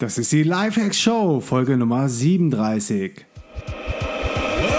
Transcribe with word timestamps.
Das 0.00 0.16
ist 0.16 0.32
die 0.32 0.44
Lifehacks 0.44 0.98
Show, 0.98 1.40
Folge 1.40 1.76
Nummer 1.76 2.08
37. 2.08 3.22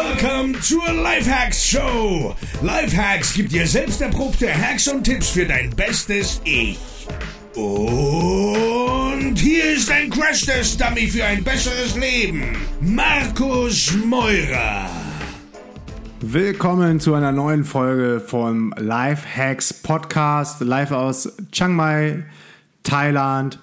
Willkommen 0.09 0.59
zur 0.59 0.91
Lifehacks 0.91 1.63
Show. 1.63 2.35
Lifehacks 2.63 3.35
gibt 3.35 3.51
dir 3.51 3.67
selbst 3.67 4.01
erprobte 4.01 4.51
Hacks 4.51 4.87
und 4.87 5.03
Tipps 5.03 5.29
für 5.29 5.45
dein 5.45 5.69
bestes 5.75 6.41
Ich. 6.43 6.79
Und 7.53 9.35
hier 9.37 9.73
ist 9.73 9.91
ein 9.91 10.09
Crash-Test-Dummy 10.09 11.05
für 11.05 11.23
ein 11.23 11.43
besseres 11.43 11.95
Leben. 11.95 12.57
Markus 12.81 13.93
Meurer. 14.03 14.89
Willkommen 16.21 16.99
zu 16.99 17.13
einer 17.13 17.31
neuen 17.31 17.63
Folge 17.63 18.21
vom 18.21 18.73
Lifehacks 18.75 19.71
Podcast, 19.71 20.61
live 20.61 20.89
aus 20.89 21.31
Chiang 21.51 21.75
Mai, 21.75 22.23
Thailand. 22.81 23.59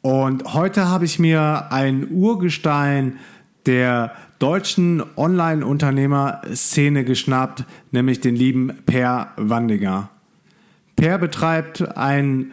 Und 0.00 0.54
heute 0.54 0.88
habe 0.88 1.04
ich 1.04 1.18
mir 1.18 1.72
ein 1.72 2.08
Urgestein 2.10 3.18
der 3.66 4.12
deutschen 4.38 5.02
Online-Unternehmer-Szene 5.16 7.04
geschnappt, 7.04 7.64
nämlich 7.90 8.20
den 8.20 8.36
lieben 8.36 8.72
Per 8.86 9.32
Wandiger. 9.36 10.10
Per 10.94 11.18
betreibt 11.18 11.96
ein, 11.96 12.52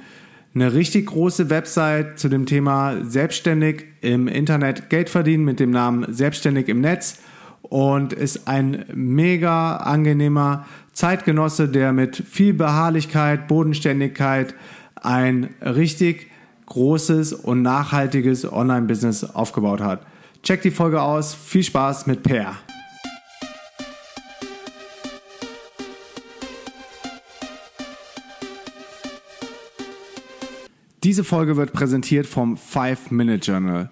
eine 0.56 0.74
richtig 0.74 1.06
große 1.08 1.50
Website 1.50 2.18
zu 2.20 2.30
dem 2.30 2.46
Thema 2.48 3.04
Selbstständig 3.04 3.86
im 4.02 4.28
Internet 4.28 4.90
Geld 4.90 5.10
verdienen 5.10 5.46
mit 5.46 5.60
dem 5.60 5.70
Namen 5.72 6.12
Selbstständig 6.14 6.68
im 6.68 6.82
Netz 6.82 7.20
und 7.62 8.14
ist 8.14 8.48
ein 8.48 8.86
mega 8.94 9.78
angenehmer 9.78 10.66
Zeitgenosse, 10.94 11.68
der 11.68 11.94
mit 11.94 12.16
viel 12.16 12.54
Beharrlichkeit, 12.54 13.48
Bodenständigkeit 13.48 14.56
ein 14.96 15.50
richtig 15.62 16.32
großes 16.66 17.34
und 17.34 17.62
nachhaltiges 17.62 18.52
Online-Business 18.52 19.24
aufgebaut 19.24 19.82
hat. 19.82 20.06
Check 20.44 20.62
die 20.62 20.72
Folge 20.72 21.02
aus. 21.02 21.34
Viel 21.34 21.64
Spaß 21.64 22.06
mit 22.08 22.24
Per. 22.24 22.56
Diese 31.04 31.24
Folge 31.24 31.56
wird 31.56 31.72
präsentiert 31.72 32.26
vom 32.26 32.56
5-Minute 32.56 33.52
Journal. 33.52 33.92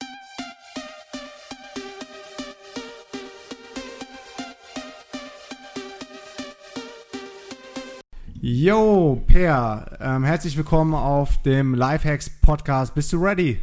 Yo, 8.43 9.23
Per, 9.27 9.99
ähm, 9.99 10.23
herzlich 10.23 10.57
willkommen 10.57 10.95
auf 10.95 11.43
dem 11.43 11.75
Lifehacks 11.75 12.27
Podcast. 12.27 12.95
Bist 12.95 13.13
du 13.13 13.23
ready? 13.23 13.59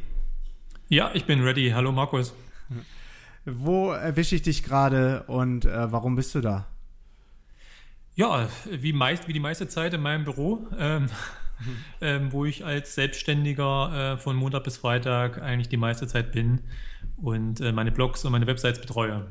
Ja, 0.89 1.11
ich 1.15 1.25
bin 1.25 1.43
ready. 1.43 1.71
Hallo 1.75 1.91
Markus. 1.91 2.33
Wo 3.45 3.91
erwische 3.91 4.37
ich 4.37 4.43
dich 4.43 4.63
gerade 4.63 5.25
und 5.25 5.65
äh, 5.65 5.91
warum 5.91 6.15
bist 6.15 6.33
du 6.37 6.41
da? 6.41 6.69
Ja, 8.15 8.49
wie, 8.71 8.93
meist, 8.93 9.27
wie 9.27 9.33
die 9.33 9.41
meiste 9.41 9.67
Zeit 9.67 9.95
in 9.95 10.01
meinem 10.01 10.23
Büro, 10.23 10.69
ähm, 10.79 11.09
ähm, 12.01 12.31
wo 12.31 12.45
ich 12.45 12.65
als 12.65 12.95
Selbstständiger 12.95 14.13
äh, 14.13 14.17
von 14.17 14.37
Montag 14.37 14.63
bis 14.63 14.77
Freitag 14.77 15.43
eigentlich 15.43 15.69
die 15.69 15.77
meiste 15.77 16.07
Zeit 16.07 16.31
bin 16.31 16.61
und 17.17 17.61
äh, 17.61 17.73
meine 17.73 17.91
Blogs 17.91 18.25
und 18.25 18.31
meine 18.31 18.47
Websites 18.47 18.81
betreue. 18.81 19.27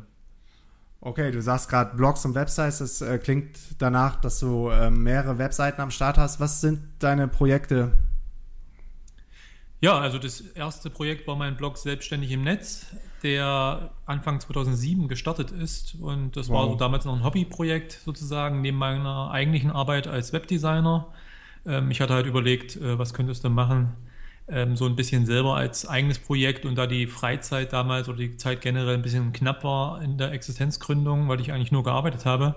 Okay, 1.00 1.32
du 1.32 1.42
sagst 1.42 1.70
gerade 1.70 1.96
Blogs 1.96 2.26
und 2.26 2.34
Websites, 2.34 2.80
das 2.80 3.02
äh, 3.02 3.20
klingt 3.20 3.58
danach, 3.78 4.16
dass 4.20 4.40
du 4.40 4.70
äh, 4.70 4.90
mehrere 4.90 5.38
Webseiten 5.38 5.80
am 5.80 5.92
Start 5.92 6.18
hast. 6.18 6.40
Was 6.40 6.62
sind 6.62 6.82
deine 7.00 7.28
Projekte? 7.28 7.94
Ja, 9.80 10.00
also 10.00 10.18
das 10.18 10.42
erste 10.42 10.90
Projekt 10.90 11.28
war 11.28 11.36
mein 11.36 11.56
Blog 11.56 11.78
Selbstständig 11.78 12.32
im 12.32 12.44
Netz, 12.44 12.88
der 13.22 13.92
Anfang 14.08 14.40
2007 14.40 15.08
gestartet 15.08 15.52
ist. 15.52 15.96
Und 16.02 16.36
das 16.36 16.50
wow. 16.50 16.56
war 16.56 16.70
so 16.70 16.76
damals 16.76 17.06
noch 17.06 17.16
ein 17.16 17.24
Hobbyprojekt 17.24 17.92
sozusagen, 17.92 18.62
neben 18.62 18.78
meiner 18.78 19.30
eigentlichen 19.30 19.70
Arbeit 19.70 20.08
als 20.08 20.34
Webdesigner. 20.34 21.14
Ähm, 21.68 21.92
ich 21.92 22.02
hatte 22.02 22.16
halt 22.16 22.26
überlegt, 22.26 22.76
äh, 22.78 22.98
was 22.98 23.14
könntest 23.14 23.44
du 23.44 23.50
machen, 23.50 23.94
so 24.76 24.86
ein 24.86 24.96
bisschen 24.96 25.26
selber 25.26 25.56
als 25.56 25.88
eigenes 25.88 26.20
Projekt 26.20 26.66
und 26.66 26.76
da 26.76 26.88
die 26.88 27.06
Freizeit 27.08 27.74
damals 27.74 28.08
oder 28.08 28.20
die 28.20 28.38
Zeit 28.38 28.62
generell 28.62 28.94
ein 28.94 29.02
bisschen 29.02 29.34
knapp 29.34 29.66
war 29.66 30.02
in 30.02 30.18
der 30.18 30.32
Existenzgründung, 30.32 31.28
weil 31.28 31.42
ich 31.42 31.52
eigentlich 31.52 31.74
nur 31.74 31.84
gearbeitet 31.84 32.26
habe, 32.26 32.56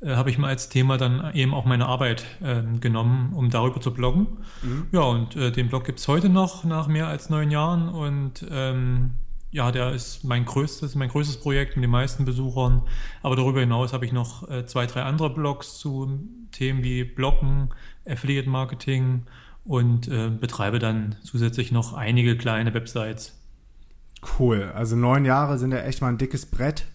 äh, 0.00 0.14
habe 0.14 0.30
ich 0.30 0.38
mal 0.38 0.48
als 0.48 0.68
Thema 0.68 0.96
dann 0.96 1.32
eben 1.34 1.54
auch 1.54 1.64
meine 1.64 1.86
Arbeit 1.86 2.24
äh, 2.42 2.62
genommen, 2.80 3.32
um 3.34 3.50
darüber 3.50 3.80
zu 3.80 3.92
bloggen. 3.92 4.26
Mhm. 4.62 4.86
Ja, 4.92 5.02
und 5.02 5.36
äh, 5.36 5.52
den 5.52 5.68
Blog 5.68 5.84
gibt 5.84 6.00
es 6.00 6.08
heute 6.08 6.28
noch 6.28 6.64
nach 6.64 6.88
mehr 6.88 7.06
als 7.06 7.30
neun 7.30 7.50
Jahren 7.50 7.88
und 7.88 8.44
ähm, 8.50 9.12
ja, 9.50 9.72
der 9.72 9.92
ist 9.92 10.24
mein 10.24 10.44
größtes, 10.44 10.94
mein 10.94 11.08
größtes 11.08 11.40
Projekt 11.40 11.76
mit 11.76 11.84
den 11.84 11.90
meisten 11.90 12.24
Besuchern. 12.24 12.82
Aber 13.22 13.34
darüber 13.34 13.60
hinaus 13.60 13.92
habe 13.92 14.04
ich 14.04 14.12
noch 14.12 14.48
äh, 14.50 14.66
zwei, 14.66 14.86
drei 14.86 15.02
andere 15.02 15.30
Blogs 15.30 15.78
zu 15.78 16.20
Themen 16.52 16.82
wie 16.82 17.04
Bloggen, 17.04 17.70
Affiliate 18.06 18.48
Marketing 18.48 19.22
und 19.68 20.08
äh, 20.08 20.30
betreibe 20.30 20.78
dann 20.78 21.16
zusätzlich 21.22 21.70
noch 21.70 21.92
einige 21.92 22.36
kleine 22.36 22.72
Websites. 22.72 23.38
Cool. 24.38 24.72
Also 24.74 24.96
neun 24.96 25.24
Jahre 25.24 25.58
sind 25.58 25.72
ja 25.72 25.78
echt 25.80 26.00
mal 26.00 26.08
ein 26.08 26.18
dickes 26.18 26.46
Brett. 26.46 26.86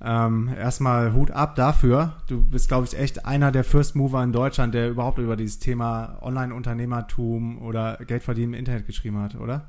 Ähm, 0.00 0.50
erstmal 0.56 1.12
Hut 1.14 1.30
ab 1.30 1.54
dafür. 1.54 2.16
Du 2.28 2.42
bist, 2.42 2.68
glaube 2.68 2.86
ich, 2.86 2.98
echt 2.98 3.24
einer 3.24 3.52
der 3.52 3.64
First 3.64 3.96
Mover 3.96 4.22
in 4.22 4.32
Deutschland, 4.32 4.74
der 4.74 4.90
überhaupt 4.90 5.18
über 5.18 5.36
dieses 5.36 5.60
Thema 5.60 6.18
Online-Unternehmertum 6.20 7.62
oder 7.62 7.96
Geldverdienen 8.04 8.52
im 8.52 8.58
Internet 8.58 8.86
geschrieben 8.86 9.20
hat, 9.20 9.36
oder? 9.36 9.68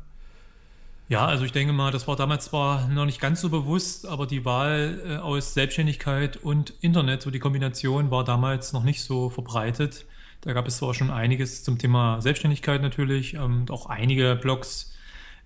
Ja, 1.07 1.25
also 1.25 1.45
ich 1.45 1.51
denke 1.51 1.73
mal, 1.73 1.91
das 1.91 2.07
war 2.07 2.15
damals 2.15 2.45
zwar 2.45 2.87
noch 2.87 3.05
nicht 3.05 3.21
ganz 3.21 3.41
so 3.41 3.49
bewusst, 3.49 4.07
aber 4.07 4.27
die 4.27 4.43
Wahl 4.45 5.01
äh, 5.07 5.17
aus 5.17 5.53
Selbstständigkeit 5.53 6.37
und 6.37 6.73
Internet, 6.81 7.21
so 7.21 7.31
die 7.31 7.39
Kombination 7.39 8.11
war 8.11 8.23
damals 8.23 8.73
noch 8.73 8.83
nicht 8.83 9.03
so 9.03 9.29
verbreitet. 9.29 10.05
Da 10.41 10.53
gab 10.53 10.67
es 10.67 10.77
zwar 10.77 10.93
schon 10.93 11.09
einiges 11.09 11.63
zum 11.63 11.77
Thema 11.77 12.21
Selbstständigkeit 12.21 12.81
natürlich 12.81 13.33
ähm, 13.33 13.61
und 13.61 13.71
auch 13.71 13.87
einige 13.87 14.35
Blogs 14.35 14.93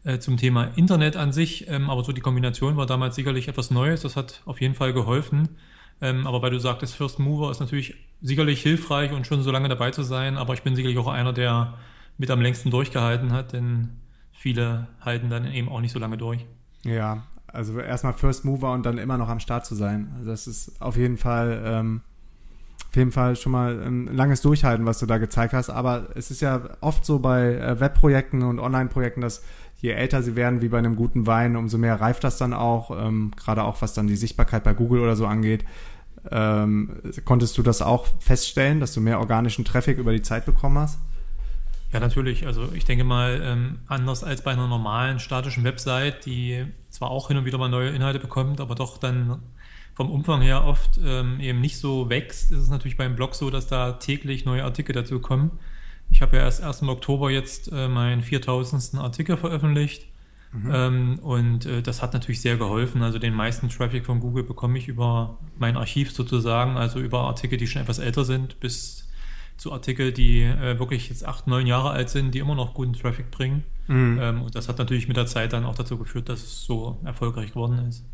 äh, 0.04 0.20
zum 0.20 0.38
Thema 0.38 0.66
Internet 0.76 1.16
an 1.16 1.31
sich, 1.31 1.68
ähm, 1.68 1.90
aber 1.90 2.04
so 2.04 2.12
die 2.12 2.22
Kombination 2.22 2.78
war 2.78 2.86
damals 2.86 3.16
sicherlich 3.16 3.48
etwas 3.48 3.72
Neues. 3.72 4.02
Das 4.02 4.16
hat 4.16 4.42
auf 4.46 4.62
jeden 4.62 4.76
Fall 4.76 4.94
geholfen. 4.94 5.50
Ähm, 6.02 6.28
aber 6.28 6.42
weil 6.42 6.52
du 6.52 6.59
sagtest, 6.59 6.96
First 6.96 7.20
Mover 7.20 7.50
ist 7.52 7.59
natürlich 7.59 7.96
sicherlich 8.22 8.62
hilfreich 8.62 9.12
und 9.12 9.26
schon 9.26 9.42
so 9.44 9.52
lange 9.52 9.70
dabei 9.70 9.92
zu 9.92 10.04
sein, 10.04 10.38
aber 10.38 10.54
ich 10.54 10.64
bin 10.64 10.76
sicherlich 10.76 10.98
auch 10.98 11.08
einer, 11.08 11.34
der 11.34 11.75
mit 12.18 12.30
am 12.30 12.42
längsten 12.42 12.72
durchgehalten 12.72 13.31
hat, 13.31 13.54
denn 13.54 14.02
viele 14.31 14.88
halten 15.02 15.30
dann 15.30 15.52
eben 15.52 15.70
auch 15.70 15.81
nicht 15.81 15.92
so 15.92 16.00
lange 16.00 16.18
durch. 16.18 16.46
Ja, 16.84 17.24
also 17.48 17.80
erstmal 17.80 18.14
First 18.14 18.44
Mover 18.44 18.74
und 18.74 18.86
dann 18.86 18.98
immer 18.98 19.18
noch 19.18 19.30
am 19.30 19.40
Start 19.40 19.66
zu 19.66 19.75
sein. 19.75 20.12
Also 20.18 20.31
das 20.31 20.48
ist 20.48 20.81
auf 20.81 20.98
jeden 20.98 21.18
Fall 21.18 21.62
ähm, 21.66 22.02
auf 22.94 22.98
jeden 22.98 23.12
Fall 23.12 23.36
schon 23.36 23.52
mal 23.52 23.81
ein 23.81 24.06
langes 24.06 24.42
Durchhalten, 24.42 24.86
was 24.86 25.00
du 25.00 25.08
da 25.08 25.18
gezeigt 25.18 25.54
hast. 25.54 25.72
Aber 25.72 26.09
es 26.14 26.30
ist 26.30 26.42
ja 26.42 26.62
oft 26.80 27.04
so 27.04 27.18
bei 27.18 27.56
äh, 27.56 27.80
Webprojekten 27.80 28.44
und 28.44 28.59
Online-Projekten, 28.59 29.20
dass 29.20 29.44
je 29.81 29.90
älter 29.90 30.22
sie 30.22 30.36
werden, 30.36 30.62
wie 30.62 30.68
bei 30.68 30.78
einem 30.78 30.96
guten 30.96 31.26
Wein, 31.26 31.56
umso 31.56 31.80
mehr 31.80 32.00
reift 32.00 32.24
das 32.24 32.38
dann 32.38 32.54
auch. 32.54 32.92
Ähm, 32.96 33.31
Gerade 33.36 33.64
auch 33.64 33.81
was 33.81 33.96
dann 33.96 34.06
die 34.06 34.16
Sichtbarkeit 34.16 34.64
bei 34.64 34.76
Google 34.76 35.02
oder 35.02 35.16
so 35.16 35.26
angeht. 35.26 35.66
Ähm, 36.30 37.02
konntest 37.26 37.58
du 37.58 37.64
das 37.64 37.81
auch 37.81 38.06
feststellen, 38.20 38.80
dass 38.80 38.94
du 38.94 39.02
mehr 39.02 39.20
organischen 39.20 39.66
Traffic 39.66 39.98
über 39.98 40.12
die 40.12 40.22
Zeit 40.22 40.46
bekommen 40.46 40.78
hast? 40.78 41.00
Ja, 41.94 42.00
natürlich. 42.00 42.45
Also 42.45 42.69
ich 42.75 42.86
denke 42.86 43.06
mal, 43.06 43.42
ähm, 43.44 43.80
anders 43.88 44.24
als 44.24 44.44
bei 44.44 44.51
einer 44.51 44.68
normalen 44.68 45.19
statischen 45.19 45.63
Website, 45.63 46.28
die 46.28 46.63
zwar 46.92 47.10
auch 47.10 47.30
hin 47.30 47.38
und 47.38 47.45
wieder 47.45 47.57
mal 47.57 47.69
neue 47.69 47.90
Inhalte 47.90 48.19
bekommt, 48.19 48.62
aber 48.62 48.75
doch 48.75 49.00
dann 49.00 49.40
vom 49.95 50.10
Umfang 50.10 50.42
her 50.42 50.66
oft 50.66 51.00
ähm, 51.04 51.40
eben 51.40 51.62
nicht 51.62 51.78
so 51.78 52.10
wächst, 52.10 52.51
ist 52.51 52.60
es 52.60 52.69
natürlich 52.69 52.98
beim 52.98 53.16
Blog 53.16 53.36
so, 53.36 53.50
dass 53.50 53.68
da 53.68 53.94
täglich 53.94 54.45
neue 54.45 54.63
Artikel 54.63 54.94
dazu 54.94 55.19
kommen. 55.19 55.51
Ich 56.10 56.22
habe 56.22 56.38
ja 56.38 56.44
erst, 56.44 56.62
erst 56.62 56.81
im 56.81 56.90
Oktober 56.90 57.30
jetzt 57.31 57.72
äh, 57.72 57.88
meinen 57.88 58.22
4000. 58.22 58.95
Artikel 58.95 59.38
veröffentlicht. 59.38 60.07
Mhm. 60.51 60.72
Ähm, 60.72 61.19
und 61.19 61.66
äh, 61.66 61.81
das 61.81 62.01
hat 62.01 62.13
natürlich 62.13 62.42
sehr 62.42 62.57
geholfen. 62.57 63.01
Also 63.01 63.19
den 63.19 63.34
meisten 63.34 63.69
Traffic 63.69 64.06
von 64.06 64.19
Google 64.19 64.44
bekomme 64.44 64.78
ich 64.78 64.88
über 64.88 65.38
mein 65.57 65.78
Archiv 65.78 66.12
sozusagen, 66.12 66.78
also 66.78 67.00
über 67.00 67.22
Artikel, 67.22 67.57
die 67.57 67.68
schon 67.68 67.81
etwas 67.81 68.00
älter 68.00 68.25
sind, 68.25 68.60
bis 68.60 69.07
zu 69.57 69.72
Artikel, 69.72 70.12
die 70.12 70.42
äh, 70.42 70.78
wirklich 70.80 71.10
jetzt 71.10 71.25
acht, 71.25 71.48
neun 71.48 71.68
Jahre 71.68 71.92
alt 71.92 72.10
sind, 72.10 72.31
die 72.34 72.40
immer 72.40 72.56
noch 72.56 72.74
guten 72.74 72.94
Traffic 72.94 73.31
bringen. 73.31 73.63
Mhm. 73.88 74.19
Ähm, 74.22 74.42
und 74.44 74.56
das 74.56 74.69
hat 74.69 74.78
natürlich 74.78 75.07
mit 75.07 75.18
der 75.18 75.25
Zeit 75.25 75.54
dann 75.54 75.66
auch 75.66 75.75
dazu 75.75 75.98
geführt, 75.98 76.30
dass 76.30 76.42
es 76.44 76.63
so 76.63 77.00
erfolgreich 77.04 77.50
geworden 77.50 77.88
ist. 77.88 78.06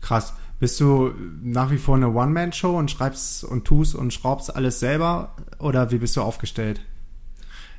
Krass. 0.00 0.34
Bist 0.60 0.80
du 0.80 1.12
nach 1.42 1.70
wie 1.70 1.78
vor 1.78 1.96
eine 1.96 2.10
One-Man-Show 2.12 2.76
und 2.78 2.90
schreibst 2.90 3.44
und 3.44 3.64
tust 3.64 3.94
und 3.94 4.12
schraubst 4.12 4.54
alles 4.54 4.80
selber 4.80 5.34
oder 5.58 5.90
wie 5.90 5.98
bist 5.98 6.16
du 6.16 6.22
aufgestellt? 6.22 6.80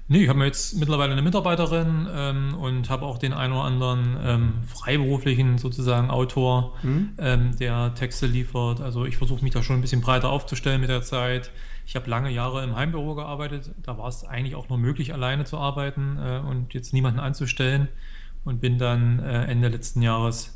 Nee, 0.08 0.24
ich 0.24 0.30
habe 0.30 0.46
jetzt 0.46 0.78
mittlerweile 0.78 1.14
eine 1.14 1.24
Mitarbeiterin 1.24 2.08
ähm, 2.14 2.54
und 2.54 2.92
habe 2.92 3.06
auch 3.06 3.18
den 3.18 3.34
einen 3.34 3.54
oder 3.54 3.64
anderen 3.64 4.18
ähm, 4.24 4.54
freiberuflichen 4.68 5.58
sozusagen 5.58 6.12
Autor, 6.12 6.76
mhm. 6.84 7.14
ähm, 7.18 7.58
der 7.58 7.96
Texte 7.96 8.28
liefert. 8.28 8.82
Also 8.82 9.06
ich 9.06 9.18
versuche 9.18 9.44
mich 9.44 9.52
da 9.52 9.64
schon 9.64 9.78
ein 9.78 9.82
bisschen 9.82 10.02
breiter 10.02 10.30
aufzustellen 10.30 10.80
mit 10.80 10.92
der 10.92 11.02
Zeit. 11.02 11.50
Ich 11.88 11.96
habe 11.96 12.08
lange 12.08 12.30
Jahre 12.30 12.64
im 12.64 12.76
Heimbüro 12.76 13.16
gearbeitet. 13.16 13.72
Da 13.82 13.98
war 13.98 14.08
es 14.08 14.24
eigentlich 14.24 14.54
auch 14.54 14.70
nur 14.70 14.78
möglich, 14.78 15.12
alleine 15.12 15.44
zu 15.46 15.58
arbeiten 15.58 16.20
äh, 16.20 16.40
und 16.48 16.76
jetzt 16.76 16.94
niemanden 16.94 17.20
anzustellen. 17.20 17.88
Und 18.44 18.62
bin 18.62 18.78
dann 18.78 19.18
äh, 19.18 19.46
Ende 19.46 19.70
letzten 19.70 20.04
Jahres, 20.04 20.55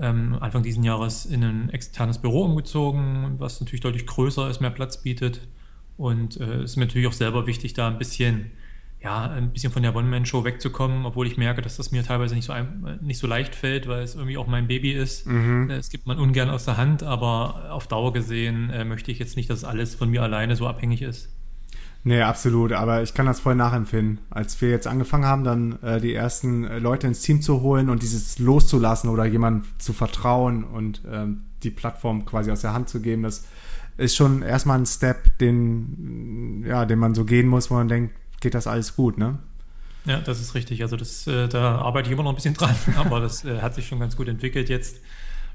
ähm, 0.00 0.36
Anfang 0.40 0.62
diesen 0.62 0.82
Jahres, 0.84 1.26
in 1.26 1.44
ein 1.44 1.70
externes 1.70 2.18
Büro 2.18 2.44
umgezogen, 2.44 3.34
was 3.38 3.60
natürlich 3.60 3.80
deutlich 3.80 4.06
größer 4.06 4.48
ist, 4.50 4.60
mehr 4.60 4.70
Platz 4.70 5.02
bietet. 5.02 5.48
Und 5.96 6.40
äh, 6.40 6.44
es 6.44 6.50
äh, 6.50 6.64
ist 6.64 6.76
mir 6.76 6.86
natürlich 6.86 7.08
auch 7.08 7.12
selber 7.12 7.46
wichtig, 7.46 7.74
da 7.74 7.88
ein 7.88 7.98
bisschen 7.98 8.50
ja, 9.02 9.30
ein 9.30 9.50
bisschen 9.50 9.72
von 9.72 9.82
der 9.82 9.96
One-Man-Show 9.96 10.44
wegzukommen, 10.44 11.06
obwohl 11.06 11.26
ich 11.26 11.38
merke, 11.38 11.62
dass 11.62 11.78
das 11.78 11.90
mir 11.90 12.04
teilweise 12.04 12.34
nicht 12.34 12.44
so, 12.44 12.52
ein, 12.52 12.98
nicht 13.00 13.18
so 13.18 13.26
leicht 13.26 13.54
fällt, 13.54 13.88
weil 13.88 14.02
es 14.02 14.14
irgendwie 14.14 14.36
auch 14.36 14.46
mein 14.46 14.66
Baby 14.66 14.92
ist. 14.92 15.26
Mhm. 15.26 15.70
Es 15.70 15.88
gibt 15.88 16.06
man 16.06 16.18
ungern 16.18 16.50
aus 16.50 16.66
der 16.66 16.76
Hand, 16.76 17.02
aber 17.02 17.72
auf 17.72 17.86
Dauer 17.86 18.12
gesehen 18.12 18.68
äh, 18.68 18.84
möchte 18.84 19.10
ich 19.10 19.18
jetzt 19.18 19.36
nicht, 19.36 19.48
dass 19.48 19.64
alles 19.64 19.94
von 19.94 20.10
mir 20.10 20.22
alleine 20.22 20.54
so 20.54 20.66
abhängig 20.66 21.00
ist. 21.00 21.30
Nee, 22.02 22.22
absolut, 22.22 22.72
aber 22.72 23.02
ich 23.02 23.12
kann 23.12 23.26
das 23.26 23.40
voll 23.40 23.54
nachempfinden. 23.54 24.20
Als 24.30 24.60
wir 24.62 24.70
jetzt 24.70 24.86
angefangen 24.86 25.26
haben, 25.26 25.44
dann 25.44 25.82
äh, 25.82 26.00
die 26.00 26.14
ersten 26.14 26.64
äh, 26.64 26.78
Leute 26.78 27.06
ins 27.06 27.20
Team 27.20 27.42
zu 27.42 27.60
holen 27.60 27.90
und 27.90 28.02
dieses 28.02 28.38
loszulassen 28.38 29.10
oder 29.10 29.26
jemandem 29.26 29.68
zu 29.78 29.92
vertrauen 29.92 30.64
und 30.64 31.02
ähm, 31.10 31.42
die 31.62 31.70
Plattform 31.70 32.24
quasi 32.24 32.50
aus 32.50 32.62
der 32.62 32.72
Hand 32.72 32.88
zu 32.88 33.02
geben, 33.02 33.22
das 33.22 33.44
ist 33.98 34.16
schon 34.16 34.40
erstmal 34.40 34.78
ein 34.78 34.86
Step, 34.86 35.36
den, 35.38 36.64
ja, 36.66 36.86
den 36.86 36.98
man 36.98 37.14
so 37.14 37.26
gehen 37.26 37.48
muss, 37.48 37.70
wo 37.70 37.74
man 37.74 37.88
denkt, 37.88 38.14
geht 38.40 38.54
das 38.54 38.66
alles 38.66 38.96
gut, 38.96 39.18
ne? 39.18 39.38
Ja, 40.06 40.20
das 40.20 40.40
ist 40.40 40.54
richtig. 40.54 40.80
Also 40.80 40.96
das, 40.96 41.26
äh, 41.26 41.48
da 41.48 41.76
arbeite 41.76 42.08
ich 42.08 42.12
immer 42.14 42.22
noch 42.22 42.30
ein 42.30 42.36
bisschen 42.36 42.54
dran, 42.54 42.74
aber 42.96 43.20
das 43.20 43.44
äh, 43.44 43.60
hat 43.60 43.74
sich 43.74 43.86
schon 43.86 44.00
ganz 44.00 44.16
gut 44.16 44.28
entwickelt 44.28 44.70
jetzt. 44.70 45.00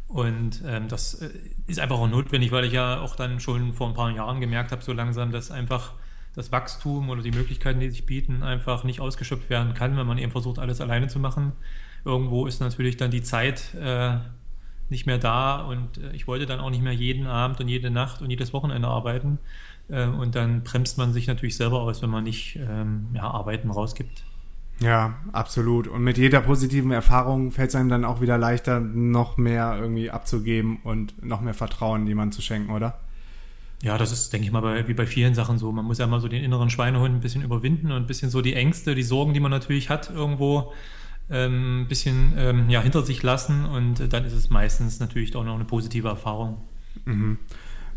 Und 0.07 0.62
ähm, 0.68 0.88
das 0.88 1.15
äh, 1.15 1.31
ist 1.65 1.80
einfach 1.80 1.97
auch 1.97 2.07
notwendig, 2.07 2.51
weil 2.51 2.65
ich 2.65 2.74
ja 2.74 3.00
auch 3.00 3.15
dann 3.15 3.39
schon 3.39 3.74
vor 3.74 3.88
ein 3.88 3.95
paar 3.95 4.12
Jahren 4.12 4.39
gemerkt 4.39 4.71
habe, 4.71 4.83
so 4.83 4.94
langsam, 4.94 5.31
dass 5.31 5.50
einfach 5.50 5.94
das 6.35 6.51
Wachstum 6.51 7.09
oder 7.09 7.21
die 7.21 7.31
Möglichkeiten, 7.31 7.79
die 7.79 7.89
sich 7.89 8.05
bieten, 8.05 8.43
einfach 8.43 8.83
nicht 8.83 8.99
ausgeschöpft 8.99 9.49
werden 9.49 9.73
kann, 9.73 9.97
wenn 9.97 10.05
man 10.05 10.17
eben 10.17 10.31
versucht, 10.31 10.59
alles 10.59 10.81
alleine 10.81 11.07
zu 11.07 11.19
machen. 11.19 11.53
Irgendwo 12.03 12.45
ist 12.45 12.59
natürlich 12.59 12.97
dann 12.97 13.11
die 13.11 13.23
Zeit 13.23 13.73
äh, 13.75 14.17
nicht 14.89 15.05
mehr 15.05 15.17
da 15.17 15.61
und 15.61 15.97
äh, 15.97 16.11
ich 16.11 16.27
wollte 16.27 16.45
dann 16.45 16.59
auch 16.59 16.69
nicht 16.69 16.83
mehr 16.83 16.93
jeden 16.93 17.25
Abend 17.25 17.59
und 17.59 17.67
jede 17.67 17.89
Nacht 17.89 18.21
und 18.21 18.29
jedes 18.29 18.53
Wochenende 18.53 18.87
arbeiten. 18.87 19.39
Äh, 19.89 20.07
und 20.07 20.35
dann 20.35 20.63
bremst 20.63 20.97
man 20.97 21.13
sich 21.13 21.27
natürlich 21.27 21.55
selber 21.55 21.81
aus, 21.81 22.01
wenn 22.01 22.09
man 22.09 22.23
nicht 22.23 22.57
ähm, 22.57 23.07
ja, 23.13 23.23
Arbeiten 23.23 23.71
rausgibt. 23.71 24.23
Ja, 24.81 25.15
absolut. 25.31 25.87
Und 25.87 26.03
mit 26.03 26.17
jeder 26.17 26.41
positiven 26.41 26.91
Erfahrung 26.91 27.51
fällt 27.51 27.69
es 27.69 27.75
einem 27.75 27.89
dann 27.89 28.03
auch 28.03 28.19
wieder 28.19 28.37
leichter, 28.37 28.81
noch 28.81 29.37
mehr 29.37 29.77
irgendwie 29.79 30.11
abzugeben 30.11 30.79
und 30.83 31.23
noch 31.23 31.39
mehr 31.39 31.53
Vertrauen 31.53 32.07
jemandem 32.07 32.33
zu 32.33 32.41
schenken, 32.41 32.71
oder? 32.71 32.99
Ja, 33.83 33.98
das 33.98 34.12
ist, 34.12 34.31
denke 34.33 34.45
ich 34.45 34.51
mal, 34.51 34.62
bei, 34.62 34.88
wie 34.88 34.94
bei 34.94 35.06
vielen 35.06 35.36
Sachen 35.36 35.57
so. 35.57 35.72
Man 35.72 35.86
muss 35.86 35.98
ja 35.98 36.07
mal 36.07 36.19
so 36.19 36.27
den 36.27 36.44
inneren 36.44 36.69
Schweinehund 36.69 37.16
ein 37.16 37.19
bisschen 37.19 37.44
überwinden 37.44 37.92
und 37.92 37.98
ein 37.98 38.07
bisschen 38.07 38.30
so 38.30 38.42
die 38.42 38.54
Ängste, 38.54 38.95
die 38.95 39.04
Sorgen, 39.04 39.33
die 39.33 39.39
man 39.39 39.51
natürlich 39.51 39.89
hat, 39.89 40.10
irgendwo 40.10 40.74
ähm, 41.30 41.81
ein 41.81 41.88
bisschen 41.88 42.33
ähm, 42.38 42.69
ja, 42.69 42.81
hinter 42.81 43.04
sich 43.04 43.22
lassen. 43.22 43.66
Und 43.66 44.12
dann 44.12 44.25
ist 44.25 44.33
es 44.33 44.50
meistens 44.50 45.00
natürlich 45.00 45.36
auch 45.36 45.44
noch 45.44 45.56
eine 45.56 45.66
positive 45.66 46.07
Erfahrung. 46.07 46.57
Mhm. 47.06 47.38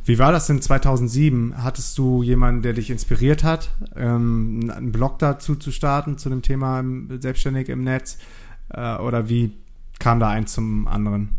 Wie 0.05 0.19
war 0.19 0.33
das 0.33 0.47
denn 0.47 0.63
2007? 0.63 1.63
Hattest 1.63 1.99
du 1.99 2.23
jemanden, 2.23 2.63
der 2.63 2.73
dich 2.73 2.91
inspiriert 2.91 3.45
hat, 3.45 3.71
ähm, 3.95 4.73
einen 4.75 4.91
Blog 4.91 5.19
dazu 5.19 5.55
zu 5.55 5.71
starten, 5.71 6.17
zu 6.17 6.31
dem 6.31 6.43
Thema 6.43 6.83
Selbstständig 7.19 7.69
im 7.69 7.85
Netz? 7.85 8.19
Äh, 8.71 8.97
oder 8.97 9.29
wie 9.29 9.53
kam 9.99 10.19
da 10.19 10.31
eins 10.31 10.55
zum 10.55 10.89
anderen? 10.89 11.38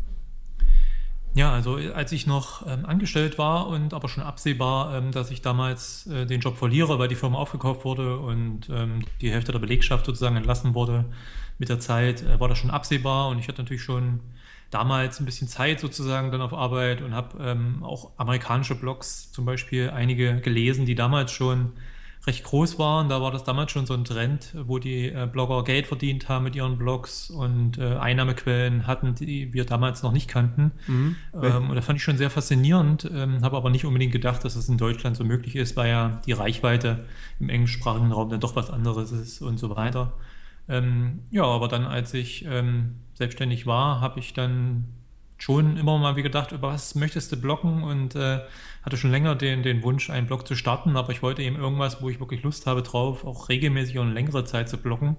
Ja, 1.36 1.54
also 1.54 1.76
als 1.76 2.12
ich 2.12 2.26
noch 2.26 2.66
ähm, 2.68 2.86
angestellt 2.86 3.38
war 3.38 3.68
und 3.68 3.94
aber 3.94 4.10
schon 4.10 4.24
absehbar, 4.24 4.96
ähm, 4.96 5.12
dass 5.12 5.30
ich 5.30 5.42
damals 5.42 6.08
äh, 6.08 6.26
den 6.26 6.42
Job 6.42 6.58
verliere, 6.58 6.98
weil 6.98 7.08
die 7.08 7.16
Firma 7.16 7.38
aufgekauft 7.38 7.86
wurde 7.86 8.18
und 8.18 8.68
ähm, 8.70 9.06
die 9.22 9.32
Hälfte 9.32 9.52
der 9.52 9.60
Belegschaft 9.60 10.06
sozusagen 10.08 10.36
entlassen 10.36 10.74
wurde 10.74 11.06
mit 11.60 11.70
der 11.70 11.80
Zeit, 11.80 12.24
äh, 12.24 12.40
war 12.40 12.48
das 12.48 12.58
schon 12.58 12.72
absehbar 12.72 13.30
und 13.30 13.38
ich 13.38 13.48
hatte 13.48 13.62
natürlich 13.62 13.84
schon 13.84 14.22
damals 14.72 15.20
ein 15.20 15.26
bisschen 15.26 15.48
Zeit 15.48 15.80
sozusagen 15.80 16.32
dann 16.32 16.42
auf 16.42 16.54
Arbeit 16.54 17.02
und 17.02 17.14
habe 17.14 17.38
ähm, 17.44 17.84
auch 17.84 18.12
amerikanische 18.18 18.76
Blogs 18.76 19.32
zum 19.32 19.46
Beispiel 19.46 19.92
einige 19.92 20.42
gelesen, 20.42 20.86
die 20.86 20.96
damals 20.96 21.32
schon 21.32 21.74
recht 22.30 22.44
groß 22.44 22.78
waren. 22.78 23.10
Da 23.10 23.22
war 23.22 23.32
das 23.32 23.44
damals 23.44 23.72
schon 23.72 23.88
so 23.88 23.96
ein 23.96 24.06
Trend, 24.06 24.54
wo 24.68 24.78
die 24.78 25.08
äh, 25.08 25.28
Blogger 25.30 25.64
Geld 25.64 25.88
verdient 25.88 26.30
haben 26.30 26.44
mit 26.44 26.56
ihren 26.56 26.78
Blogs 26.78 27.32
und 27.32 27.80
äh, 27.80 27.96
Einnahmequellen 27.96 28.86
hatten, 28.86 29.16
die 29.16 29.52
wir 29.52 29.66
damals 29.66 30.04
noch 30.04 30.12
nicht 30.12 30.28
kannten. 30.28 30.72
Mhm. 30.88 31.16
Ähm, 31.42 31.70
und 31.70 31.76
das 31.76 31.86
fand 31.86 31.98
ich 31.98 32.04
schon 32.04 32.18
sehr 32.18 32.30
faszinierend, 32.30 33.10
ähm, 33.12 33.42
habe 33.42 33.58
aber 33.58 33.72
nicht 33.72 33.86
unbedingt 33.86 34.14
gedacht, 34.14 34.46
dass 34.46 34.56
es 34.56 34.70
in 34.70 34.78
Deutschland 34.78 35.18
so 35.18 35.24
möglich 35.24 35.56
ist, 35.56 35.76
weil 35.76 35.90
ja 35.90 36.22
die 36.26 36.34
Reichweite 36.34 37.06
im 37.40 37.50
englischsprachigen 37.50 38.12
Raum 38.12 38.30
dann 38.30 38.40
doch 38.40 38.56
was 38.56 38.70
anderes 38.70 39.12
ist 39.12 39.42
und 39.42 39.58
so 39.58 39.76
weiter. 39.76 40.14
Ähm, 40.68 41.24
ja, 41.32 41.44
aber 41.44 41.68
dann, 41.68 41.86
als 41.86 42.14
ich 42.14 42.46
ähm, 42.46 42.98
selbstständig 43.16 43.66
war, 43.66 44.02
habe 44.02 44.20
ich 44.20 44.34
dann 44.34 44.86
schon 45.40 45.78
immer 45.78 45.98
mal 45.98 46.16
wie 46.16 46.22
gedacht, 46.22 46.52
über 46.52 46.70
was 46.70 46.96
möchtest 46.96 47.32
du 47.32 47.38
blocken 47.38 47.84
und 47.84 48.14
äh, 48.16 48.42
hatte 48.84 48.98
schon 48.98 49.12
länger 49.12 49.36
den, 49.36 49.64
den 49.64 49.84
Wunsch, 49.84 50.10
einen 50.10 50.28
Blog 50.28 50.48
zu 50.48 50.56
starten, 50.56 50.96
aber 50.96 51.12
ich 51.12 51.22
wollte 51.22 51.42
eben 51.42 51.58
irgendwas, 51.58 52.02
wo 52.02 52.10
ich 52.10 52.20
wirklich 52.20 52.44
Lust 52.44 52.66
habe 52.66 52.82
drauf, 52.82 53.26
auch 53.26 53.50
regelmäßig 53.50 53.98
und 54.00 54.14
längere 54.14 54.46
Zeit 54.46 54.70
zu 54.70 54.78
blocken. 54.78 55.18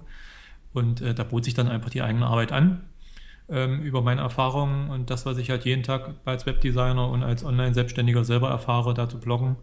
Und 0.73 1.01
äh, 1.01 1.13
da 1.13 1.23
bot 1.23 1.43
sich 1.43 1.53
dann 1.53 1.67
einfach 1.67 1.89
die 1.89 2.01
eigene 2.01 2.25
Arbeit 2.25 2.51
an 2.51 2.81
ähm, 3.51 3.81
über 3.81 4.01
meine 4.01 4.21
Erfahrungen 4.21 4.89
und 4.89 5.09
das, 5.09 5.25
was 5.25 5.37
ich 5.37 5.49
halt 5.49 5.65
jeden 5.65 5.83
Tag 5.83 6.15
als 6.25 6.45
Webdesigner 6.45 7.09
und 7.09 7.21
als 7.23 7.43
Online-Selbstständiger 7.43 8.23
selber 8.23 8.49
erfahre, 8.49 8.93
da 8.93 9.09
zu 9.09 9.19
bloggen. 9.19 9.57